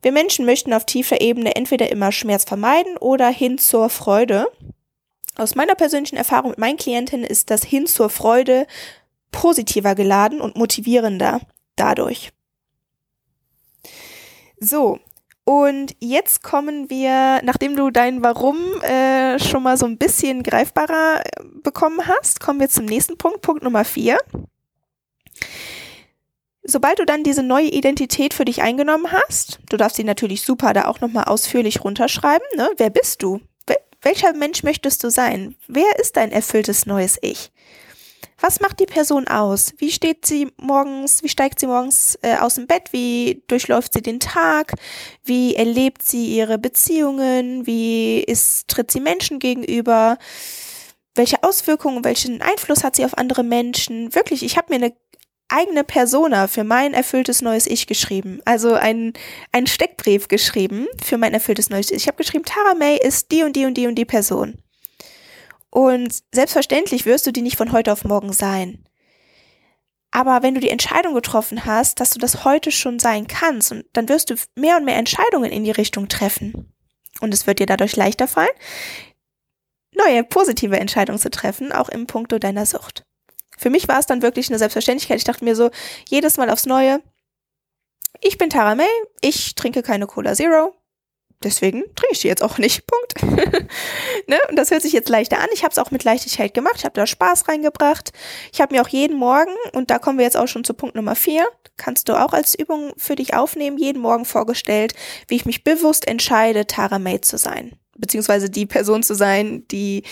Wir 0.00 0.12
Menschen 0.12 0.44
möchten 0.44 0.72
auf 0.72 0.86
tiefer 0.86 1.20
Ebene 1.20 1.56
entweder 1.56 1.90
immer 1.90 2.12
Schmerz 2.12 2.44
vermeiden 2.44 2.96
oder 2.96 3.28
hin 3.28 3.58
zur 3.58 3.90
Freude. 3.90 4.46
Aus 5.36 5.54
meiner 5.54 5.74
persönlichen 5.74 6.16
Erfahrung 6.16 6.50
mit 6.50 6.58
meinen 6.58 6.76
Klientinnen 6.76 7.24
ist 7.24 7.50
das 7.50 7.64
hin 7.64 7.86
zur 7.86 8.08
Freude 8.08 8.66
positiver 9.32 9.94
geladen 9.94 10.40
und 10.40 10.56
motivierender 10.56 11.40
dadurch. 11.76 12.30
So, 14.60 15.00
und 15.44 15.94
jetzt 16.00 16.42
kommen 16.42 16.88
wir, 16.88 17.42
nachdem 17.42 17.76
du 17.76 17.90
dein 17.90 18.22
Warum 18.22 18.56
äh, 18.82 19.38
schon 19.38 19.62
mal 19.62 19.76
so 19.76 19.84
ein 19.84 19.98
bisschen 19.98 20.42
greifbarer 20.42 21.20
äh, 21.24 21.44
bekommen 21.62 22.06
hast, 22.06 22.40
kommen 22.40 22.60
wir 22.60 22.70
zum 22.70 22.86
nächsten 22.86 23.18
Punkt, 23.18 23.42
Punkt 23.42 23.62
Nummer 23.62 23.84
vier. 23.84 24.18
Sobald 26.62 26.98
du 26.98 27.04
dann 27.04 27.24
diese 27.24 27.42
neue 27.42 27.68
Identität 27.68 28.32
für 28.32 28.46
dich 28.46 28.62
eingenommen 28.62 29.12
hast, 29.12 29.58
du 29.68 29.76
darfst 29.76 29.96
sie 29.96 30.04
natürlich 30.04 30.40
super 30.40 30.72
da 30.72 30.86
auch 30.86 31.00
nochmal 31.00 31.24
ausführlich 31.24 31.84
runterschreiben, 31.84 32.46
ne? 32.56 32.70
Wer 32.78 32.88
bist 32.88 33.22
du? 33.22 33.40
Welcher 34.04 34.34
Mensch 34.34 34.62
möchtest 34.62 35.02
du 35.02 35.10
sein? 35.10 35.56
Wer 35.66 35.98
ist 35.98 36.18
dein 36.18 36.30
erfülltes 36.30 36.84
neues 36.84 37.18
Ich? 37.22 37.50
Was 38.38 38.60
macht 38.60 38.78
die 38.78 38.86
Person 38.86 39.28
aus? 39.28 39.72
Wie 39.78 39.90
steht 39.90 40.26
sie 40.26 40.48
morgens, 40.58 41.22
wie 41.22 41.30
steigt 41.30 41.58
sie 41.58 41.66
morgens 41.66 42.18
äh, 42.20 42.36
aus 42.36 42.56
dem 42.56 42.66
Bett? 42.66 42.92
Wie 42.92 43.42
durchläuft 43.48 43.94
sie 43.94 44.02
den 44.02 44.20
Tag? 44.20 44.74
Wie 45.24 45.54
erlebt 45.54 46.02
sie 46.02 46.36
ihre 46.36 46.58
Beziehungen? 46.58 47.66
Wie 47.66 48.20
ist, 48.20 48.68
tritt 48.68 48.90
sie 48.90 49.00
Menschen 49.00 49.38
gegenüber? 49.38 50.18
Welche 51.14 51.42
Auswirkungen, 51.42 52.04
welchen 52.04 52.42
Einfluss 52.42 52.84
hat 52.84 52.96
sie 52.96 53.06
auf 53.06 53.16
andere 53.16 53.42
Menschen? 53.42 54.14
Wirklich, 54.14 54.42
ich 54.42 54.58
habe 54.58 54.74
mir 54.74 54.84
eine 54.84 54.94
eigene 55.48 55.84
Persona 55.84 56.46
für 56.48 56.64
mein 56.64 56.94
erfülltes 56.94 57.42
neues 57.42 57.66
Ich 57.66 57.86
geschrieben. 57.86 58.40
Also 58.44 58.74
ein, 58.74 59.12
ein 59.52 59.66
Steckbrief 59.66 60.28
geschrieben 60.28 60.86
für 61.02 61.18
mein 61.18 61.34
erfülltes 61.34 61.70
neues 61.70 61.90
Ich. 61.90 61.98
Ich 61.98 62.06
habe 62.06 62.16
geschrieben, 62.16 62.44
Tara 62.44 62.74
May 62.74 62.98
ist 62.98 63.30
die 63.30 63.42
und 63.42 63.54
die 63.54 63.66
und 63.66 63.74
die 63.74 63.86
und 63.86 63.94
die 63.94 64.04
Person. 64.04 64.58
Und 65.70 66.22
selbstverständlich 66.32 67.04
wirst 67.04 67.26
du 67.26 67.32
die 67.32 67.42
nicht 67.42 67.56
von 67.56 67.72
heute 67.72 67.92
auf 67.92 68.04
morgen 68.04 68.32
sein. 68.32 68.84
Aber 70.12 70.44
wenn 70.44 70.54
du 70.54 70.60
die 70.60 70.70
Entscheidung 70.70 71.14
getroffen 71.14 71.64
hast, 71.64 71.98
dass 71.98 72.10
du 72.10 72.20
das 72.20 72.44
heute 72.44 72.70
schon 72.70 73.00
sein 73.00 73.26
kannst, 73.26 73.72
und 73.72 73.84
dann 73.92 74.08
wirst 74.08 74.30
du 74.30 74.36
mehr 74.54 74.76
und 74.76 74.84
mehr 74.84 74.96
Entscheidungen 74.96 75.50
in 75.50 75.64
die 75.64 75.72
Richtung 75.72 76.08
treffen. 76.08 76.72
Und 77.20 77.34
es 77.34 77.48
wird 77.48 77.58
dir 77.58 77.66
dadurch 77.66 77.96
leichter 77.96 78.28
fallen, 78.28 78.46
neue 79.96 80.22
positive 80.22 80.78
Entscheidungen 80.78 81.18
zu 81.18 81.30
treffen, 81.30 81.72
auch 81.72 81.88
im 81.88 82.06
Punkto 82.06 82.38
deiner 82.38 82.66
Sucht. 82.66 83.04
Für 83.58 83.70
mich 83.70 83.88
war 83.88 83.98
es 83.98 84.06
dann 84.06 84.22
wirklich 84.22 84.48
eine 84.48 84.58
Selbstverständlichkeit. 84.58 85.18
Ich 85.18 85.24
dachte 85.24 85.44
mir 85.44 85.56
so, 85.56 85.70
jedes 86.08 86.36
Mal 86.36 86.50
aufs 86.50 86.66
Neue, 86.66 87.00
ich 88.20 88.38
bin 88.38 88.50
Tara 88.50 88.74
May, 88.74 88.88
ich 89.20 89.54
trinke 89.54 89.82
keine 89.82 90.06
Cola 90.06 90.34
Zero, 90.34 90.74
deswegen 91.42 91.82
trinke 91.94 92.12
ich 92.12 92.20
die 92.20 92.28
jetzt 92.28 92.42
auch 92.42 92.58
nicht. 92.58 92.84
Punkt. 93.20 93.22
ne? 94.28 94.38
Und 94.48 94.56
das 94.56 94.70
hört 94.70 94.82
sich 94.82 94.92
jetzt 94.92 95.08
leichter 95.08 95.38
an. 95.38 95.48
Ich 95.52 95.62
habe 95.62 95.72
es 95.72 95.78
auch 95.78 95.90
mit 95.90 96.04
Leichtigkeit 96.04 96.54
gemacht. 96.54 96.76
Ich 96.78 96.84
habe 96.84 96.94
da 96.94 97.06
Spaß 97.06 97.48
reingebracht. 97.48 98.12
Ich 98.52 98.60
habe 98.60 98.74
mir 98.74 98.82
auch 98.82 98.88
jeden 98.88 99.16
Morgen, 99.16 99.52
und 99.72 99.90
da 99.90 99.98
kommen 99.98 100.18
wir 100.18 100.24
jetzt 100.24 100.36
auch 100.36 100.48
schon 100.48 100.64
zu 100.64 100.74
Punkt 100.74 100.94
Nummer 100.94 101.14
vier, 101.14 101.46
kannst 101.76 102.08
du 102.08 102.14
auch 102.14 102.32
als 102.32 102.54
Übung 102.54 102.92
für 102.96 103.16
dich 103.16 103.34
aufnehmen, 103.34 103.78
jeden 103.78 104.00
Morgen 104.00 104.24
vorgestellt, 104.24 104.94
wie 105.28 105.36
ich 105.36 105.46
mich 105.46 105.64
bewusst 105.64 106.06
entscheide, 106.06 106.66
Tara 106.66 106.98
May 106.98 107.20
zu 107.20 107.36
sein. 107.36 107.76
Beziehungsweise 107.96 108.50
die 108.50 108.66
Person 108.66 109.02
zu 109.02 109.14
sein, 109.14 109.66
die 109.70 110.04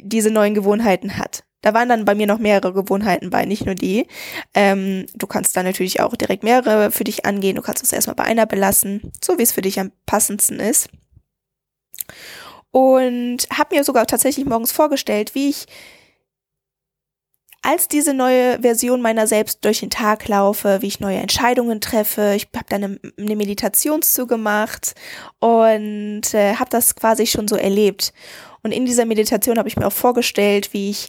diese 0.00 0.30
neuen 0.30 0.54
Gewohnheiten 0.54 1.16
hat. 1.16 1.44
Da 1.60 1.74
waren 1.74 1.88
dann 1.88 2.04
bei 2.04 2.14
mir 2.14 2.26
noch 2.26 2.38
mehrere 2.38 2.72
Gewohnheiten 2.72 3.30
bei, 3.30 3.44
nicht 3.44 3.66
nur 3.66 3.74
die. 3.74 4.06
Ähm, 4.54 5.06
du 5.14 5.26
kannst 5.26 5.56
da 5.56 5.62
natürlich 5.62 6.00
auch 6.00 6.14
direkt 6.14 6.44
mehrere 6.44 6.90
für 6.90 7.04
dich 7.04 7.26
angehen. 7.26 7.56
Du 7.56 7.62
kannst 7.62 7.82
es 7.82 7.92
erstmal 7.92 8.16
bei 8.16 8.24
einer 8.24 8.46
belassen, 8.46 9.12
so 9.22 9.38
wie 9.38 9.42
es 9.42 9.52
für 9.52 9.62
dich 9.62 9.80
am 9.80 9.90
passendsten 10.06 10.60
ist. 10.60 10.88
Und 12.70 13.38
habe 13.52 13.74
mir 13.74 13.84
sogar 13.84 14.06
tatsächlich 14.06 14.46
morgens 14.46 14.72
vorgestellt, 14.72 15.34
wie 15.34 15.50
ich 15.50 15.66
als 17.62 17.88
diese 17.88 18.14
neue 18.14 18.60
Version 18.60 19.02
meiner 19.02 19.26
selbst 19.26 19.64
durch 19.64 19.80
den 19.80 19.90
Tag 19.90 20.28
laufe, 20.28 20.80
wie 20.80 20.86
ich 20.86 21.00
neue 21.00 21.18
Entscheidungen 21.18 21.80
treffe. 21.80 22.34
Ich 22.36 22.48
habe 22.54 22.66
dann 22.68 22.84
eine, 22.84 23.00
eine 23.18 23.36
Meditationszug 23.36 24.28
gemacht 24.28 24.94
und 25.40 26.22
äh, 26.34 26.54
habe 26.54 26.70
das 26.70 26.94
quasi 26.94 27.26
schon 27.26 27.48
so 27.48 27.56
erlebt. 27.56 28.12
Und 28.62 28.72
in 28.72 28.86
dieser 28.86 29.06
Meditation 29.06 29.58
habe 29.58 29.68
ich 29.68 29.76
mir 29.76 29.86
auch 29.86 29.92
vorgestellt, 29.92 30.72
wie 30.72 30.90
ich 30.90 31.08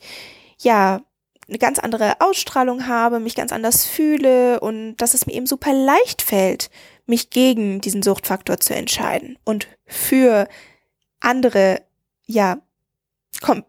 ja, 0.62 1.02
eine 1.48 1.58
ganz 1.58 1.80
andere 1.80 2.22
Ausstrahlung 2.22 2.88
habe, 2.88 3.20
mich 3.20 3.36
ganz 3.36 3.52
anders 3.52 3.86
fühle 3.86 4.60
und 4.60 4.98
dass 4.98 5.14
es 5.14 5.26
mir 5.26 5.34
eben 5.34 5.48
super 5.48 5.74
leicht 5.74 6.22
fällt, 6.22 6.70
mich 7.08 7.32
gegen 7.32 7.82
diesen 7.82 8.04
Suchtfaktor 8.04 8.60
zu 8.60 8.76
entscheiden 8.76 9.38
und 9.44 9.68
für 9.86 10.48
andere, 11.20 11.82
ja, 12.26 12.60
komm, 13.42 13.64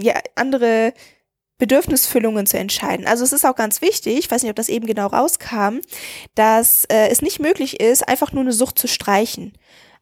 ja, 0.00 0.14
andere 0.34 0.94
Bedürfnisfüllungen 1.58 2.46
zu 2.46 2.58
entscheiden. 2.58 3.06
Also 3.06 3.24
es 3.24 3.32
ist 3.32 3.44
auch 3.46 3.56
ganz 3.56 3.80
wichtig, 3.80 4.18
ich 4.18 4.30
weiß 4.30 4.42
nicht, 4.42 4.50
ob 4.50 4.56
das 4.56 4.68
eben 4.68 4.86
genau 4.86 5.06
rauskam, 5.06 5.80
dass 6.34 6.84
äh, 6.86 7.08
es 7.08 7.22
nicht 7.22 7.40
möglich 7.40 7.80
ist, 7.80 8.06
einfach 8.06 8.32
nur 8.32 8.42
eine 8.42 8.52
Sucht 8.52 8.78
zu 8.78 8.88
streichen. 8.88 9.52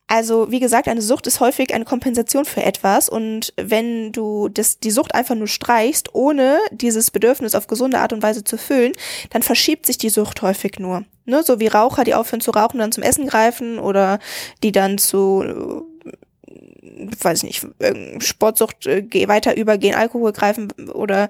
Also, 0.06 0.50
wie 0.50 0.60
gesagt, 0.60 0.86
eine 0.86 1.00
Sucht 1.00 1.26
ist 1.26 1.40
häufig 1.40 1.72
eine 1.72 1.86
Kompensation 1.86 2.44
für 2.44 2.62
etwas 2.62 3.08
und 3.08 3.54
wenn 3.56 4.12
du 4.12 4.48
das, 4.48 4.78
die 4.78 4.90
Sucht 4.90 5.14
einfach 5.14 5.34
nur 5.34 5.48
streichst, 5.48 6.14
ohne 6.14 6.58
dieses 6.70 7.10
Bedürfnis 7.10 7.54
auf 7.54 7.66
gesunde 7.66 7.98
Art 7.98 8.12
und 8.12 8.22
Weise 8.22 8.44
zu 8.44 8.58
füllen, 8.58 8.92
dann 9.30 9.42
verschiebt 9.42 9.86
sich 9.86 9.96
die 9.96 10.10
Sucht 10.10 10.42
häufig 10.42 10.78
nur. 10.78 11.04
Ne? 11.24 11.42
So 11.42 11.58
wie 11.58 11.68
Raucher, 11.68 12.04
die 12.04 12.14
aufhören 12.14 12.42
zu 12.42 12.50
rauchen, 12.50 12.78
dann 12.78 12.92
zum 12.92 13.02
Essen 13.02 13.26
greifen 13.26 13.78
oder 13.78 14.18
die 14.62 14.72
dann 14.72 14.98
zu 14.98 15.86
weiß 17.20 17.42
ich 17.42 17.62
nicht, 17.62 18.22
Sportsucht 18.22 18.86
äh, 18.86 19.28
weiter 19.28 19.56
übergehen, 19.56 19.94
Alkohol 19.94 20.32
greifen 20.32 20.70
oder 20.92 21.28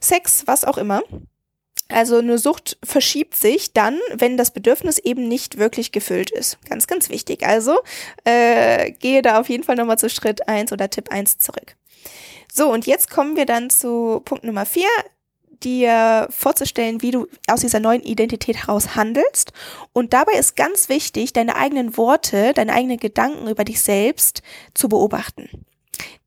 Sex, 0.00 0.44
was 0.46 0.64
auch 0.64 0.78
immer. 0.78 1.02
Also 1.88 2.18
eine 2.18 2.38
Sucht 2.38 2.78
verschiebt 2.82 3.36
sich 3.36 3.72
dann, 3.72 3.98
wenn 4.14 4.36
das 4.36 4.50
Bedürfnis 4.50 4.98
eben 4.98 5.28
nicht 5.28 5.58
wirklich 5.58 5.92
gefüllt 5.92 6.30
ist. 6.30 6.58
Ganz, 6.68 6.86
ganz 6.86 7.10
wichtig. 7.10 7.46
Also 7.46 7.78
äh, 8.24 8.90
gehe 8.92 9.22
da 9.22 9.40
auf 9.40 9.48
jeden 9.48 9.62
Fall 9.62 9.76
nochmal 9.76 9.98
zu 9.98 10.10
Schritt 10.10 10.48
eins 10.48 10.72
oder 10.72 10.90
Tipp 10.90 11.10
eins 11.12 11.38
zurück. 11.38 11.76
So, 12.52 12.72
und 12.72 12.86
jetzt 12.86 13.10
kommen 13.10 13.36
wir 13.36 13.46
dann 13.46 13.70
zu 13.70 14.20
Punkt 14.24 14.42
Nummer 14.42 14.66
vier, 14.66 14.88
dir 15.62 16.26
vorzustellen, 16.30 17.02
wie 17.02 17.10
du 17.12 17.26
aus 17.46 17.60
dieser 17.60 17.80
neuen 17.80 18.02
Identität 18.02 18.56
heraus 18.56 18.96
handelst. 18.96 19.52
Und 19.92 20.12
dabei 20.12 20.32
ist 20.32 20.56
ganz 20.56 20.88
wichtig, 20.88 21.32
deine 21.32 21.56
eigenen 21.56 21.96
Worte, 21.96 22.52
deine 22.52 22.72
eigenen 22.72 22.98
Gedanken 22.98 23.48
über 23.48 23.64
dich 23.64 23.80
selbst 23.80 24.42
zu 24.74 24.88
beobachten. 24.88 25.48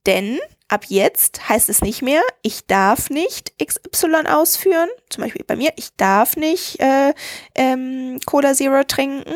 Denn 0.06 0.40
ab 0.70 0.86
jetzt 0.88 1.50
heißt 1.50 1.68
es 1.68 1.82
nicht 1.82 2.02
mehr, 2.02 2.22
ich 2.42 2.66
darf 2.68 3.10
nicht 3.10 3.54
XY 3.60 4.28
ausführen. 4.28 4.88
Zum 5.10 5.24
Beispiel 5.24 5.44
bei 5.44 5.56
mir, 5.56 5.74
ich 5.76 5.96
darf 5.98 6.38
nicht 6.38 6.80
äh, 6.80 7.14
ähm, 7.56 8.20
Cola 8.26 8.54
Zero 8.54 8.84
trinken. 8.84 9.36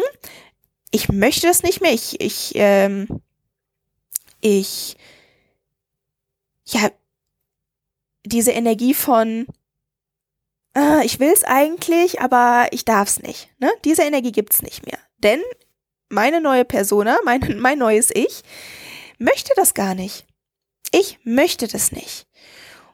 Ich 0.91 1.09
möchte 1.09 1.47
das 1.47 1.63
nicht 1.63 1.81
mehr. 1.81 1.91
Ich, 1.91 2.21
ich, 2.21 2.51
ähm, 2.55 3.07
ich, 4.41 4.95
ja, 6.65 6.89
diese 8.25 8.51
Energie 8.51 8.93
von, 8.93 9.47
äh, 10.77 11.03
ich 11.03 11.19
will 11.19 11.31
es 11.33 11.43
eigentlich, 11.43 12.21
aber 12.21 12.67
ich 12.71 12.85
darf 12.85 13.09
es 13.09 13.21
nicht. 13.21 13.49
Ne? 13.59 13.71
Diese 13.83 14.03
Energie 14.03 14.31
gibt's 14.31 14.61
nicht 14.61 14.85
mehr. 14.85 14.99
Denn 15.17 15.41
meine 16.09 16.41
neue 16.41 16.63
Persona, 16.63 17.17
mein, 17.25 17.57
mein 17.59 17.79
neues 17.79 18.11
Ich, 18.13 18.43
möchte 19.17 19.51
das 19.55 19.73
gar 19.73 19.95
nicht. 19.95 20.27
Ich 20.91 21.19
möchte 21.23 21.67
das 21.67 21.91
nicht. 21.91 22.27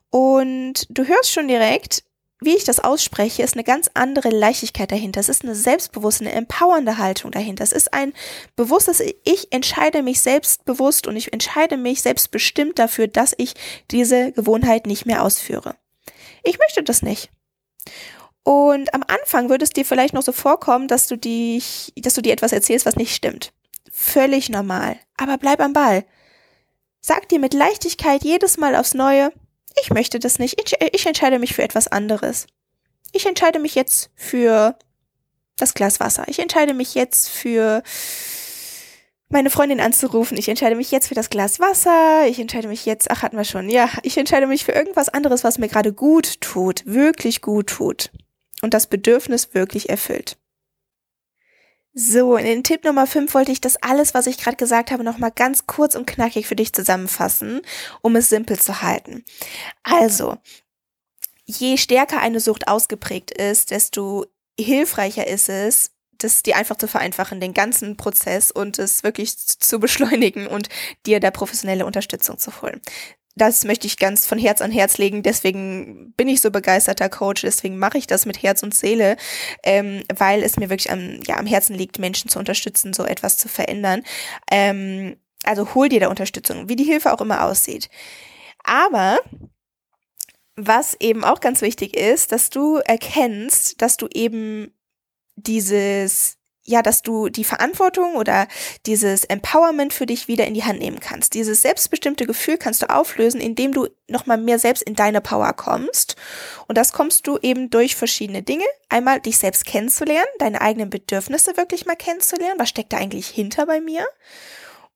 Und 0.09 0.87
du 0.89 1.07
hörst 1.07 1.31
schon 1.31 1.47
direkt, 1.47 2.03
wie 2.41 2.55
ich 2.55 2.63
das 2.63 2.79
ausspreche, 2.79 3.43
ist 3.43 3.55
eine 3.55 3.65
ganz 3.65 3.89
andere 3.93 4.29
Leichtigkeit 4.29 4.91
dahinter. 4.91 5.19
Es 5.19 5.27
ist 5.27 5.43
eine 5.43 5.55
selbstbewusste, 5.55 6.23
eine 6.23 6.33
empowernde 6.33 6.97
Haltung 6.97 7.31
dahinter. 7.31 7.63
Es 7.63 7.73
ist 7.73 7.93
ein 7.93 8.13
bewusstes, 8.55 9.01
ich 9.25 9.51
entscheide 9.51 10.03
mich 10.03 10.21
selbstbewusst 10.21 11.05
und 11.05 11.17
ich 11.17 11.33
entscheide 11.33 11.75
mich 11.75 12.01
selbstbestimmt 12.01 12.79
dafür, 12.79 13.07
dass 13.07 13.35
ich 13.37 13.55
diese 13.91 14.31
Gewohnheit 14.31 14.87
nicht 14.87 15.05
mehr 15.05 15.23
ausführe. 15.23 15.75
Ich 16.43 16.57
möchte 16.59 16.81
das 16.81 17.01
nicht. 17.01 17.29
Und 18.43 18.93
am 18.93 19.03
Anfang 19.07 19.49
würde 19.49 19.65
es 19.65 19.71
dir 19.71 19.83
vielleicht 19.83 20.13
noch 20.13 20.23
so 20.23 20.31
vorkommen, 20.31 20.87
dass 20.87 21.07
du 21.07 21.17
dich, 21.17 21.91
dass 21.97 22.13
du 22.13 22.21
dir 22.21 22.31
etwas 22.31 22.53
erzählst, 22.53 22.85
was 22.85 22.95
nicht 22.95 23.13
stimmt. 23.13 23.51
Völlig 23.91 24.49
normal. 24.49 24.97
Aber 25.17 25.37
bleib 25.37 25.59
am 25.59 25.73
Ball. 25.73 26.05
Sag 27.01 27.29
dir 27.29 27.39
mit 27.39 27.53
Leichtigkeit 27.53 28.23
jedes 28.23 28.57
Mal 28.57 28.75
aufs 28.75 28.93
Neue, 28.93 29.31
ich 29.81 29.89
möchte 29.91 30.19
das 30.19 30.39
nicht, 30.39 30.61
ich, 30.61 30.75
ich 30.93 31.05
entscheide 31.05 31.39
mich 31.39 31.53
für 31.53 31.63
etwas 31.63 31.87
anderes. 31.87 32.47
Ich 33.11 33.25
entscheide 33.25 33.59
mich 33.59 33.75
jetzt 33.75 34.11
für 34.15 34.77
das 35.57 35.73
Glas 35.73 35.99
Wasser. 35.99 36.25
Ich 36.27 36.39
entscheide 36.39 36.73
mich 36.73 36.95
jetzt 36.95 37.29
für 37.29 37.83
meine 39.29 39.49
Freundin 39.49 39.79
anzurufen. 39.79 40.37
Ich 40.37 40.49
entscheide 40.49 40.75
mich 40.75 40.91
jetzt 40.91 41.07
für 41.07 41.15
das 41.15 41.29
Glas 41.29 41.59
Wasser. 41.59 42.25
Ich 42.27 42.39
entscheide 42.39 42.67
mich 42.67 42.85
jetzt, 42.85 43.09
ach 43.11 43.21
hatten 43.21 43.37
wir 43.37 43.43
schon, 43.43 43.69
ja, 43.69 43.89
ich 44.03 44.17
entscheide 44.17 44.47
mich 44.47 44.65
für 44.65 44.71
irgendwas 44.71 45.09
anderes, 45.09 45.43
was 45.43 45.57
mir 45.57 45.67
gerade 45.67 45.93
gut 45.93 46.41
tut, 46.41 46.85
wirklich 46.85 47.41
gut 47.41 47.67
tut 47.67 48.11
und 48.61 48.73
das 48.73 48.87
Bedürfnis 48.87 49.53
wirklich 49.53 49.89
erfüllt. 49.89 50.37
So, 51.93 52.37
in 52.37 52.45
den 52.45 52.63
Tipp 52.63 52.83
Nummer 52.83 53.07
5 53.07 53.33
wollte 53.33 53.51
ich 53.51 53.61
das 53.61 53.77
alles, 53.77 54.13
was 54.13 54.27
ich 54.27 54.37
gerade 54.37 54.57
gesagt 54.57 54.91
habe, 54.91 55.03
nochmal 55.03 55.31
ganz 55.31 55.65
kurz 55.65 55.95
und 55.95 56.05
knackig 56.05 56.45
für 56.47 56.55
dich 56.55 56.71
zusammenfassen, 56.71 57.61
um 58.01 58.15
es 58.15 58.29
simpel 58.29 58.59
zu 58.59 58.81
halten. 58.83 59.25
Also, 59.83 60.37
je 61.45 61.77
stärker 61.77 62.21
eine 62.21 62.39
Sucht 62.39 62.67
ausgeprägt 62.67 63.31
ist, 63.31 63.71
desto 63.71 64.25
hilfreicher 64.59 65.25
ist 65.27 65.49
es, 65.49 65.91
das 66.11 66.43
dir 66.43 66.57
einfach 66.57 66.77
zu 66.77 66.87
vereinfachen, 66.87 67.39
den 67.39 67.53
ganzen 67.53 67.97
Prozess 67.97 68.51
und 68.51 68.77
es 68.77 69.03
wirklich 69.03 69.35
zu 69.37 69.79
beschleunigen 69.79 70.47
und 70.47 70.69
dir 71.05 71.19
da 71.19 71.31
professionelle 71.31 71.85
Unterstützung 71.85 72.37
zu 72.37 72.61
holen 72.61 72.81
das 73.39 73.63
möchte 73.63 73.87
ich 73.87 73.97
ganz 73.97 74.25
von 74.25 74.37
Herz 74.37 74.61
an 74.61 74.71
Herz 74.71 74.97
legen. 74.97 75.23
Deswegen 75.23 76.13
bin 76.13 76.27
ich 76.27 76.41
so 76.41 76.51
begeisterter 76.51 77.09
Coach. 77.09 77.41
Deswegen 77.41 77.77
mache 77.77 77.97
ich 77.97 78.07
das 78.07 78.25
mit 78.25 78.43
Herz 78.43 78.63
und 78.63 78.73
Seele, 78.73 79.17
ähm, 79.63 80.03
weil 80.13 80.43
es 80.43 80.57
mir 80.57 80.69
wirklich 80.69 80.91
am, 80.91 81.21
ja, 81.25 81.37
am 81.37 81.45
Herzen 81.45 81.75
liegt, 81.75 81.99
Menschen 81.99 82.29
zu 82.29 82.39
unterstützen, 82.39 82.93
so 82.93 83.05
etwas 83.05 83.37
zu 83.37 83.47
verändern. 83.47 84.03
Ähm, 84.51 85.17
also 85.43 85.73
hol 85.73 85.89
dir 85.89 85.99
da 85.99 86.09
Unterstützung, 86.09 86.69
wie 86.69 86.75
die 86.75 86.83
Hilfe 86.83 87.13
auch 87.13 87.21
immer 87.21 87.43
aussieht. 87.43 87.89
Aber 88.63 89.19
was 90.55 90.95
eben 90.99 91.23
auch 91.23 91.39
ganz 91.39 91.61
wichtig 91.61 91.95
ist, 91.95 92.31
dass 92.31 92.49
du 92.49 92.77
erkennst, 92.77 93.81
dass 93.81 93.95
du 93.95 94.07
eben 94.13 94.73
dieses 95.37 96.38
ja, 96.65 96.81
dass 96.81 97.01
du 97.01 97.29
die 97.29 97.43
Verantwortung 97.43 98.15
oder 98.15 98.47
dieses 98.85 99.23
Empowerment 99.23 99.93
für 99.93 100.05
dich 100.05 100.27
wieder 100.27 100.45
in 100.45 100.53
die 100.53 100.63
Hand 100.63 100.79
nehmen 100.79 100.99
kannst. 100.99 101.33
Dieses 101.33 101.61
selbstbestimmte 101.61 102.25
Gefühl 102.27 102.57
kannst 102.57 102.81
du 102.81 102.89
auflösen, 102.89 103.41
indem 103.41 103.73
du 103.73 103.87
nochmal 104.07 104.37
mehr 104.37 104.59
selbst 104.59 104.83
in 104.83 104.95
deine 104.95 105.21
Power 105.21 105.53
kommst. 105.53 106.15
Und 106.67 106.77
das 106.77 106.93
kommst 106.93 107.25
du 107.27 107.37
eben 107.41 107.69
durch 107.69 107.95
verschiedene 107.95 108.43
Dinge. 108.43 108.65
Einmal 108.89 109.19
dich 109.19 109.37
selbst 109.37 109.65
kennenzulernen, 109.65 110.27
deine 110.37 110.61
eigenen 110.61 110.89
Bedürfnisse 110.89 111.57
wirklich 111.57 111.85
mal 111.85 111.95
kennenzulernen. 111.95 112.59
Was 112.59 112.69
steckt 112.69 112.93
da 112.93 112.97
eigentlich 112.97 113.27
hinter 113.27 113.65
bei 113.65 113.81
mir? 113.81 114.05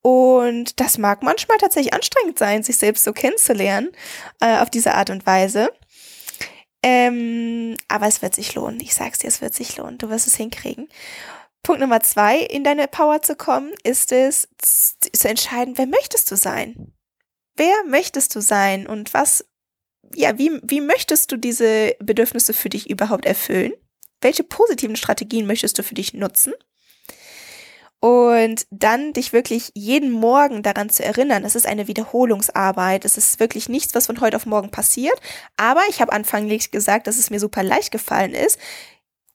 Und 0.03 0.79
das 0.81 0.97
mag 0.97 1.23
manchmal 1.23 1.57
tatsächlich 1.57 1.93
anstrengend 1.93 2.37
sein, 2.37 2.61
sich 2.61 2.77
selbst 2.77 3.05
so 3.05 3.13
kennenzulernen, 3.13 3.89
äh, 4.41 4.57
auf 4.57 4.69
diese 4.69 4.93
Art 4.95 5.09
und 5.09 5.25
Weise. 5.25 5.71
Ähm, 6.83 7.77
aber 7.87 8.07
es 8.07 8.21
wird 8.21 8.35
sich 8.35 8.53
lohnen. 8.53 8.81
Ich 8.81 8.93
sag's 8.93 9.19
dir, 9.19 9.29
es 9.29 9.41
wird 9.41 9.53
sich 9.53 9.77
lohnen. 9.77 9.97
Du 9.97 10.09
wirst 10.09 10.27
es 10.27 10.35
hinkriegen. 10.35 10.89
Punkt 11.63 11.79
Nummer 11.79 12.01
zwei, 12.01 12.39
in 12.39 12.65
deine 12.65 12.89
Power 12.89 13.21
zu 13.21 13.35
kommen, 13.35 13.71
ist 13.83 14.11
es 14.11 14.49
zu 14.59 15.27
entscheiden, 15.29 15.77
wer 15.77 15.87
möchtest 15.87 16.29
du 16.29 16.35
sein? 16.35 16.93
Wer 17.55 17.75
möchtest 17.87 18.35
du 18.35 18.41
sein 18.41 18.85
und 18.85 19.13
was, 19.13 19.45
ja, 20.13 20.37
wie, 20.37 20.59
wie 20.61 20.81
möchtest 20.81 21.31
du 21.31 21.37
diese 21.37 21.95
Bedürfnisse 21.99 22.53
für 22.53 22.69
dich 22.69 22.89
überhaupt 22.89 23.25
erfüllen? 23.25 23.71
Welche 24.19 24.43
positiven 24.43 24.97
Strategien 24.97 25.47
möchtest 25.47 25.79
du 25.79 25.83
für 25.83 25.95
dich 25.95 26.13
nutzen? 26.13 26.53
Und 28.01 28.67
dann 28.69 29.13
dich 29.13 29.31
wirklich 29.31 29.71
jeden 29.75 30.11
Morgen 30.11 30.61
daran 30.61 30.89
zu 30.89 31.05
erinnern, 31.05 31.45
es 31.45 31.55
ist 31.55 31.65
eine 31.65 31.87
Wiederholungsarbeit, 31.87 33.05
es 33.05 33.17
ist 33.17 33.39
wirklich 33.39 33.69
nichts, 33.69 33.95
was 33.95 34.07
von 34.07 34.19
heute 34.19 34.35
auf 34.35 34.45
morgen 34.45 34.71
passiert. 34.71 35.17
Aber 35.55 35.79
ich 35.87 36.01
habe 36.01 36.11
anfänglich 36.11 36.71
gesagt, 36.71 37.07
dass 37.07 37.17
es 37.17 37.29
mir 37.29 37.39
super 37.39 37.63
leicht 37.63 37.91
gefallen 37.91 38.33
ist, 38.33 38.59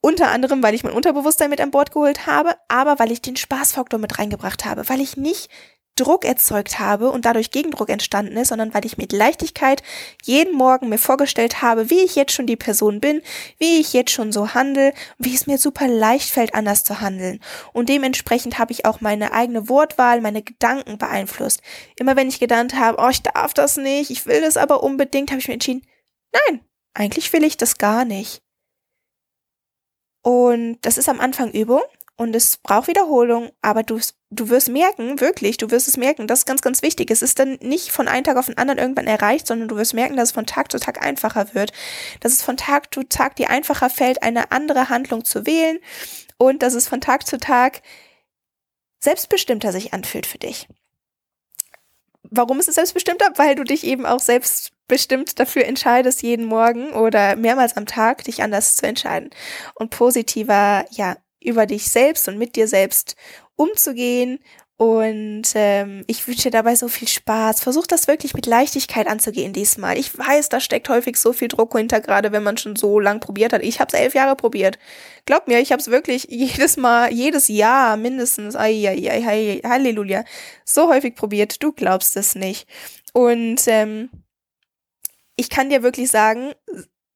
unter 0.01 0.28
anderem, 0.28 0.62
weil 0.62 0.74
ich 0.74 0.84
mein 0.84 0.92
Unterbewusstsein 0.92 1.51
mit 1.51 1.61
an 1.61 1.70
Bord 1.70 1.92
geholt 1.92 2.26
habe, 2.26 2.57
aber 2.68 2.99
weil 2.99 3.12
ich 3.12 3.22
den 3.22 3.36
Spaßfaktor 3.36 3.99
mit 3.99 4.18
reingebracht 4.18 4.64
habe, 4.64 4.88
weil 4.88 5.01
ich 5.01 5.16
nicht 5.16 5.49
Druck 5.99 6.24
erzeugt 6.24 6.78
habe 6.78 7.11
und 7.11 7.24
dadurch 7.24 7.51
Gegendruck 7.51 7.88
entstanden 7.88 8.36
ist, 8.36 8.49
sondern 8.49 8.72
weil 8.72 8.86
ich 8.86 8.99
mit 8.99 9.12
Leichtigkeit 9.12 9.82
jeden 10.22 10.55
Morgen 10.55 10.88
mir 10.88 10.99
vorgestellt 10.99 11.61
habe, 11.61 11.90
wie 11.90 12.01
ich 12.01 12.14
jetzt 12.14 12.32
schon 12.32 12.46
die 12.46 12.57
Person 12.57 13.01
bin, 13.01 13.20
wie 13.59 13.80
ich 13.80 13.92
jetzt 13.92 14.12
schon 14.12 14.32
so 14.32 14.55
handle, 14.55 14.92
wie 15.18 15.34
es 15.34 15.46
mir 15.46 15.59
super 15.59 15.88
leicht 15.88 16.30
fällt, 16.30 16.55
anders 16.55 16.84
zu 16.84 17.01
handeln. 17.01 17.40
Und 17.72 17.88
dementsprechend 17.88 18.59
habe 18.59 18.72
ich 18.72 18.84
auch 18.84 19.01
meine 19.01 19.32
eigene 19.32 19.68
Wortwahl, 19.68 20.20
meine 20.20 20.42
Gedanken 20.42 20.99
beeinflusst. 20.99 21.62
Immer 21.96 22.16
wenn 22.16 22.28
ich 22.28 22.40
gedacht 22.40 22.74
habe, 22.74 22.99
oh, 23.03 23.09
ich 23.09 23.22
darf 23.22 23.55
das 23.55 23.76
nicht, 23.76 24.11
ich 24.11 24.26
will 24.26 24.40
das 24.40 24.57
aber 24.57 24.82
unbedingt, 24.82 25.30
habe 25.30 25.40
ich 25.40 25.49
mir 25.49 25.55
entschieden, 25.55 25.84
nein, 26.32 26.61
eigentlich 26.94 27.32
will 27.32 27.44
ich 27.44 27.57
das 27.57 27.78
gar 27.78 28.05
nicht. 28.05 28.40
Und 30.28 30.76
das 30.82 30.98
ist 30.98 31.08
am 31.08 31.20
Anfang 31.20 31.52
Übung 31.52 31.80
und 32.16 32.36
es 32.36 32.58
braucht 32.58 32.88
Wiederholung, 32.88 33.50
aber 33.62 33.82
du, 33.82 33.98
du 34.28 34.50
wirst 34.50 34.68
merken, 34.68 35.20
wirklich, 35.20 35.56
du 35.56 35.70
wirst 35.70 35.88
es 35.88 35.96
merken, 35.96 36.26
das 36.26 36.40
ist 36.40 36.44
ganz, 36.44 36.60
ganz 36.60 36.82
wichtig. 36.82 37.10
Es 37.10 37.22
ist 37.22 37.38
dann 37.38 37.54
nicht 37.62 37.90
von 37.90 38.08
einem 38.08 38.24
Tag 38.24 38.36
auf 38.36 38.44
den 38.44 38.58
anderen 38.58 38.78
irgendwann 38.78 39.06
erreicht, 39.06 39.46
sondern 39.46 39.68
du 39.68 39.76
wirst 39.76 39.94
merken, 39.94 40.18
dass 40.18 40.28
es 40.28 40.34
von 40.34 40.44
Tag 40.44 40.70
zu 40.70 40.78
Tag 40.78 41.02
einfacher 41.02 41.54
wird, 41.54 41.72
dass 42.20 42.32
es 42.32 42.42
von 42.42 42.58
Tag 42.58 42.92
zu 42.92 43.04
Tag 43.04 43.36
dir 43.36 43.48
einfacher 43.48 43.88
fällt, 43.88 44.22
eine 44.22 44.52
andere 44.52 44.90
Handlung 44.90 45.24
zu 45.24 45.46
wählen 45.46 45.78
und 46.36 46.62
dass 46.62 46.74
es 46.74 46.88
von 46.88 47.00
Tag 47.00 47.26
zu 47.26 47.38
Tag 47.38 47.80
selbstbestimmter 49.00 49.72
sich 49.72 49.94
anfühlt 49.94 50.26
für 50.26 50.36
dich. 50.36 50.68
Warum 52.24 52.60
ist 52.60 52.68
es 52.68 52.74
selbstbestimmter? 52.74 53.30
Weil 53.36 53.54
du 53.54 53.64
dich 53.64 53.82
eben 53.82 54.04
auch 54.04 54.20
selbst 54.20 54.72
bestimmt 54.89 55.39
dafür 55.39 55.64
entscheidest, 55.66 56.22
jeden 56.22 56.47
Morgen 56.47 56.93
oder 56.93 57.36
mehrmals 57.36 57.76
am 57.76 57.86
Tag 57.86 58.24
dich 58.24 58.43
anders 58.43 58.76
zu 58.76 58.86
entscheiden 58.86 59.30
und 59.74 59.91
positiver, 59.91 60.84
ja, 60.91 61.16
über 61.41 61.66
dich 61.66 61.89
selbst 61.89 62.28
und 62.28 62.39
mit 62.39 62.57
dir 62.57 62.66
selbst 62.66 63.14
umzugehen. 63.57 64.41
Und 64.76 65.43
ähm, 65.57 66.05
ich 66.07 66.26
wünsche 66.28 66.45
dir 66.45 66.51
dabei 66.53 66.76
so 66.76 66.86
viel 66.86 67.09
Spaß. 67.09 67.61
Versuch 67.61 67.89
das 67.89 68.07
wirklich 68.07 68.34
mit 68.34 68.47
Leichtigkeit 68.47 69.09
anzugehen 69.09 69.53
diesmal. 69.53 69.99
Ich 69.99 70.16
weiß, 70.16 70.51
da 70.51 70.61
steckt 70.61 70.89
häufig 70.89 71.16
so 71.16 71.32
viel 71.32 71.49
Druck 71.49 71.76
hinter, 71.76 72.01
gerade 72.01 72.30
wenn 72.30 72.45
man 72.45 72.59
schon 72.59 72.76
so 72.76 73.01
lang 73.01 73.18
probiert 73.18 73.53
hat. 73.53 73.64
Ich 73.64 73.80
habe 73.80 73.89
es 73.93 74.01
elf 74.01 74.14
Jahre 74.14 74.36
probiert. 74.36 74.78
Glaub 75.26 75.49
mir, 75.49 75.59
ich 75.59 75.72
habe 75.72 75.80
es 75.80 75.91
wirklich 75.91 76.26
jedes 76.30 76.76
Mal, 76.76 77.12
jedes 77.12 77.49
Jahr 77.49 77.97
mindestens, 77.97 78.55
ai, 78.55 78.89
ai, 78.89 79.11
ai, 79.11 79.26
ai, 79.26 79.61
Halleluja, 79.68 80.22
so 80.64 80.89
häufig 80.89 81.16
probiert. 81.16 81.61
Du 81.61 81.72
glaubst 81.72 82.16
es 82.16 82.36
nicht. 82.36 82.68
Und 83.12 83.62
ähm, 83.66 84.11
ich 85.39 85.49
kann 85.49 85.70
dir 85.70 85.82
wirklich 85.82 86.11
sagen, 86.11 86.53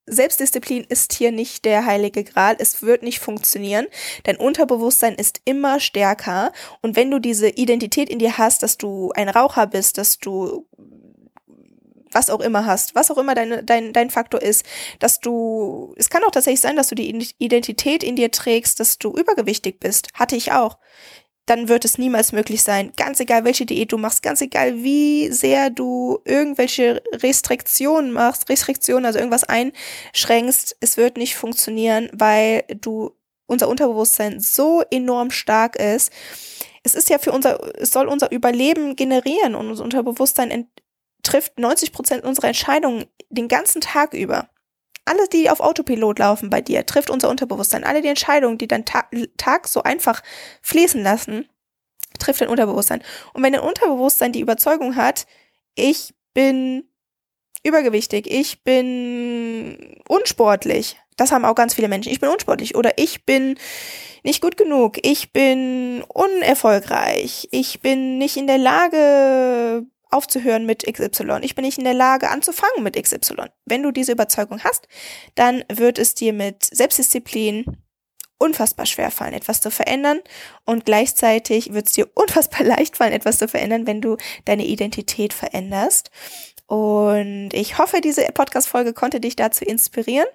Selbstdisziplin 0.07 0.85
ist 0.89 1.12
hier 1.12 1.33
nicht 1.33 1.64
der 1.64 1.85
heilige 1.85 2.25
Gral. 2.25 2.57
Es 2.59 2.83
wird 2.83 3.03
nicht 3.03 3.18
funktionieren. 3.18 3.87
Dein 4.23 4.37
Unterbewusstsein 4.37 5.14
ist 5.14 5.41
immer 5.45 5.81
stärker. 5.81 6.53
Und 6.83 6.97
wenn 6.97 7.11
du 7.11 7.18
diese 7.18 7.49
Identität 7.49 8.09
in 8.09 8.20
dir 8.20 8.39
hast, 8.39 8.62
dass 8.62 8.79
du 8.79 9.12
ein 9.12 9.29
Raucher 9.29 9.66
bist, 9.66 9.99
dass 9.99 10.18
du 10.18 10.68
was 12.12 12.31
auch 12.31 12.41
immer 12.41 12.66
hast, 12.66 12.95
was 12.95 13.11
auch 13.11 13.18
immer 13.18 13.35
dein, 13.35 13.64
dein, 13.64 13.93
dein 13.93 14.11
Faktor 14.11 14.43
ist, 14.43 14.64
dass 14.99 15.18
du, 15.20 15.95
es 15.97 16.11
kann 16.11 16.23
auch 16.25 16.31
tatsächlich 16.31 16.61
sein, 16.61 16.77
dass 16.77 16.89
du 16.89 16.95
die 16.95 17.35
Identität 17.39 18.05
in 18.05 18.16
dir 18.16 18.31
trägst, 18.31 18.81
dass 18.81 18.99
du 18.99 19.12
übergewichtig 19.16 19.81
bist. 19.81 20.09
Hatte 20.14 20.37
ich 20.37 20.53
auch 20.53 20.79
dann 21.47 21.68
wird 21.68 21.84
es 21.84 21.99
niemals 21.99 22.32
möglich 22.32 22.62
sein. 22.62 22.93
Ganz 22.97 23.18
egal, 23.18 23.45
welche 23.45 23.66
Diät 23.66 23.93
du 23.93 23.99
machst, 23.99 24.22
ganz 24.22 24.40
egal, 24.40 24.82
wie 24.82 25.30
sehr 25.30 25.70
du 25.70 26.20
irgendwelche 26.24 27.03
Restriktionen 27.12 28.12
machst, 28.12 28.49
Restriktionen, 28.49 29.07
also 29.07 29.18
irgendwas 29.18 29.45
einschränkst, 29.45 30.76
es 30.80 30.97
wird 30.97 31.16
nicht 31.16 31.36
funktionieren, 31.36 32.09
weil 32.12 32.64
du 32.80 33.12
unser 33.47 33.68
Unterbewusstsein 33.68 34.40
so 34.40 34.82
enorm 34.90 35.30
stark 35.30 35.76
ist. 35.76 36.12
Es 36.84 36.95
ist 36.95 37.11
ja 37.11 37.18
für 37.18 37.32
unser, 37.32 37.61
es 37.80 37.90
soll 37.90 38.07
unser 38.07 38.30
Überleben 38.30 38.97
generieren 38.97 39.55
und 39.55 39.68
unser 39.68 39.84
Unterbewusstsein 39.84 40.68
trifft 41.22 41.59
90 41.59 41.93
Prozent 41.93 42.24
unserer 42.24 42.49
Entscheidungen 42.49 43.07
den 43.30 43.49
ganzen 43.49 43.80
Tag 43.80 44.14
über. 44.14 44.49
Alle, 45.05 45.28
die 45.28 45.50
auf 45.50 45.61
Autopilot 45.61 46.18
laufen 46.20 46.48
bei 46.50 46.61
dir, 46.61 46.86
trifft 46.86 47.11
unser 47.11 47.28
Unterbewusstsein. 47.28 47.84
Alle 47.84 48.03
die 48.03 48.09
Entscheidungen, 48.09 48.59
die 48.59 48.68
dein 48.68 48.84
Ta 48.84 49.05
Tag 49.36 49.66
so 49.66 49.82
einfach 49.82 50.22
fließen 50.62 51.03
lassen, 51.03 51.48
trifft 52.18 52.40
dein 52.40 52.48
Unterbewusstsein. 52.48 53.03
Und 53.32 53.42
wenn 53.42 53.53
dein 53.53 53.62
Unterbewusstsein 53.62 54.32
die 54.32 54.40
Überzeugung 54.40 54.96
hat, 54.96 55.26
ich 55.74 56.14
bin 56.34 56.84
übergewichtig, 57.64 58.30
ich 58.30 58.62
bin 58.62 59.96
unsportlich, 60.09 60.98
das 61.16 61.32
haben 61.32 61.44
auch 61.44 61.55
ganz 61.55 61.74
viele 61.74 61.88
Menschen, 61.88 62.12
ich 62.12 62.20
bin 62.20 62.30
unsportlich 62.30 62.74
oder 62.74 62.92
ich 62.96 63.24
bin 63.24 63.59
nicht 64.24 64.40
gut 64.40 64.57
genug, 64.57 64.98
ich 65.05 65.32
bin 65.32 66.03
unerfolgreich, 66.09 67.48
ich 67.50 67.80
bin 67.80 68.18
nicht 68.18 68.36
in 68.36 68.46
der 68.46 68.59
Lage, 68.59 69.86
aufzuhören 70.12 70.66
mit 70.66 70.84
XY. 70.84 71.38
Ich 71.42 71.54
bin 71.54 71.64
nicht 71.64 71.78
in 71.78 71.84
der 71.84 71.94
Lage 71.94 72.30
anzufangen 72.30 72.82
mit 72.82 73.00
XY. 73.00 73.46
Wenn 73.64 73.82
du 73.82 73.90
diese 73.90 74.12
Überzeugung 74.12 74.62
hast, 74.62 74.88
dann 75.34 75.64
wird 75.72 75.98
es 75.98 76.14
dir 76.14 76.32
mit 76.32 76.64
Selbstdisziplin 76.64 77.78
unfassbar 78.38 78.86
schwer 78.86 79.10
fallen, 79.10 79.34
etwas 79.34 79.60
zu 79.60 79.70
verändern 79.70 80.20
und 80.64 80.84
gleichzeitig 80.84 81.72
wird 81.72 81.86
es 81.86 81.94
dir 81.94 82.10
unfassbar 82.14 82.64
leicht 82.64 82.96
fallen, 82.96 83.12
etwas 83.12 83.38
zu 83.38 83.48
verändern, 83.48 83.86
wenn 83.86 84.00
du 84.00 84.16
deine 84.44 84.66
Identität 84.66 85.32
veränderst. 85.32 86.10
Und 86.66 87.50
ich 87.52 87.78
hoffe, 87.78 88.00
diese 88.00 88.22
Podcast-Folge 88.32 88.94
konnte 88.94 89.20
dich 89.20 89.36
dazu 89.36 89.64
inspirieren. 89.64 90.26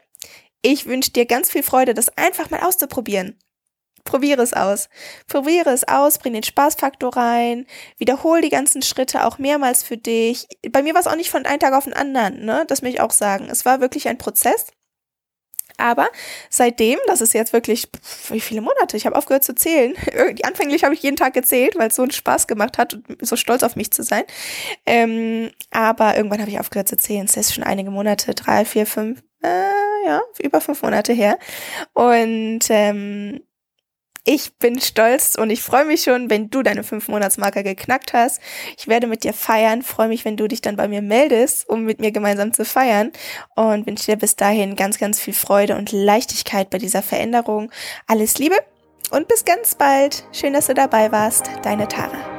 Ich 0.62 0.86
wünsche 0.86 1.12
dir 1.12 1.26
ganz 1.26 1.52
viel 1.52 1.64
Freude, 1.64 1.94
das 1.94 2.16
einfach 2.18 2.50
mal 2.50 2.62
auszuprobieren. 2.62 3.38
Probiere 4.08 4.42
es 4.42 4.54
aus. 4.54 4.88
Probiere 5.28 5.72
es 5.72 5.86
aus, 5.88 6.18
bring 6.18 6.34
den 6.34 6.44
Spaßfaktor 6.44 7.16
rein, 7.16 7.68
wiederhole 7.98 8.42
die 8.42 8.50
ganzen 8.50 8.82
Schritte 8.82 9.26
auch 9.26 9.38
mehrmals 9.38 9.84
für 9.84 9.98
dich. 9.98 10.48
Bei 10.72 10.82
mir 10.82 10.94
war 10.94 11.02
es 11.02 11.08
auch 11.08 11.18
nicht 11.18 11.30
von 11.30 11.46
einem 11.46 11.60
Tag 11.60 11.74
auf 11.74 11.84
den 11.84 11.94
anderen, 11.94 12.46
ne? 12.46 12.64
Das 12.68 12.82
möchte 12.82 12.98
ich 12.98 13.02
auch 13.02 13.12
sagen. 13.12 13.50
Es 13.52 13.66
war 13.66 13.82
wirklich 13.82 14.08
ein 14.08 14.18
Prozess. 14.18 14.68
Aber 15.80 16.08
seitdem, 16.50 16.98
das 17.06 17.22
ist 17.22 17.34
jetzt 17.34 17.54
wirklich, 17.54 17.88
wie 18.30 18.40
viele 18.40 18.62
Monate? 18.62 18.98
Ich 18.98 19.06
habe 19.06 19.16
aufgehört 19.16 19.44
zu 19.44 19.54
zählen. 19.54 19.94
Anfänglich 20.44 20.84
habe 20.86 20.96
ich 20.96 21.04
jeden 21.04 21.18
Tag 21.18 21.34
gezählt, 21.34 21.78
weil 21.78 21.90
es 21.90 21.96
so 21.96 22.02
einen 22.02 22.12
Spaß 22.12 22.48
gemacht 22.48 22.78
hat 22.78 22.94
und 22.94 23.28
so 23.28 23.36
stolz 23.36 23.62
auf 23.62 23.76
mich 23.76 23.92
zu 23.92 24.04
sein. 24.04 24.24
Ähm, 24.86 25.52
aber 25.70 26.16
irgendwann 26.16 26.40
habe 26.40 26.50
ich 26.50 26.60
aufgehört 26.60 26.88
zu 26.88 26.98
zählen. 26.98 27.26
Es 27.26 27.38
ist 27.38 27.54
schon 27.54 27.64
einige 27.64 27.92
Monate, 27.92 28.34
drei, 28.34 28.66
vier, 28.66 28.88
fünf, 28.88 29.22
äh, 29.44 30.08
ja, 30.08 30.22
über 30.40 30.62
fünf 30.62 30.82
Monate 30.82 31.14
her. 31.14 31.38
Und 31.94 32.62
ähm, 32.70 33.42
ich 34.28 34.58
bin 34.58 34.82
stolz 34.82 35.36
und 35.36 35.50
ich 35.50 35.64
freue 35.64 35.86
mich 35.86 36.04
schon, 36.04 36.30
wenn 36.30 36.50
du 36.50 36.62
deine 36.62 36.84
fünf 36.84 37.08
Monatsmarke 37.08 37.64
geknackt 37.64 38.12
hast. 38.12 38.42
Ich 38.78 38.90
werde 38.90 39.08
mit 39.08 39.24
dir 39.24 39.32
feiern, 39.32 39.84
freue 39.84 40.10
mich, 40.10 40.26
wenn 40.26 40.36
du 40.36 40.50
dich 40.50 40.60
dann 40.60 40.76
bei 40.76 40.90
mir 40.90 41.02
meldest, 41.02 41.68
um 41.70 41.86
mit 41.86 42.02
mir 42.02 42.12
gemeinsam 42.12 42.52
zu 42.54 42.66
feiern 42.66 43.12
und 43.56 43.88
wünsche 43.88 44.12
dir 44.12 44.18
bis 44.18 44.36
dahin 44.36 44.76
ganz, 44.76 45.00
ganz 45.00 45.22
viel 45.22 45.34
Freude 45.34 45.78
und 45.78 45.94
Leichtigkeit 45.94 46.70
bei 46.70 46.78
dieser 46.78 47.02
Veränderung. 47.02 47.72
Alles 48.06 48.38
Liebe 48.38 48.58
und 49.12 49.30
bis 49.30 49.46
ganz 49.46 49.76
bald. 49.76 50.26
Schön, 50.34 50.52
dass 50.52 50.68
du 50.68 50.74
dabei 50.74 51.10
warst. 51.14 51.50
Deine 51.64 51.88
Tara. 51.88 52.37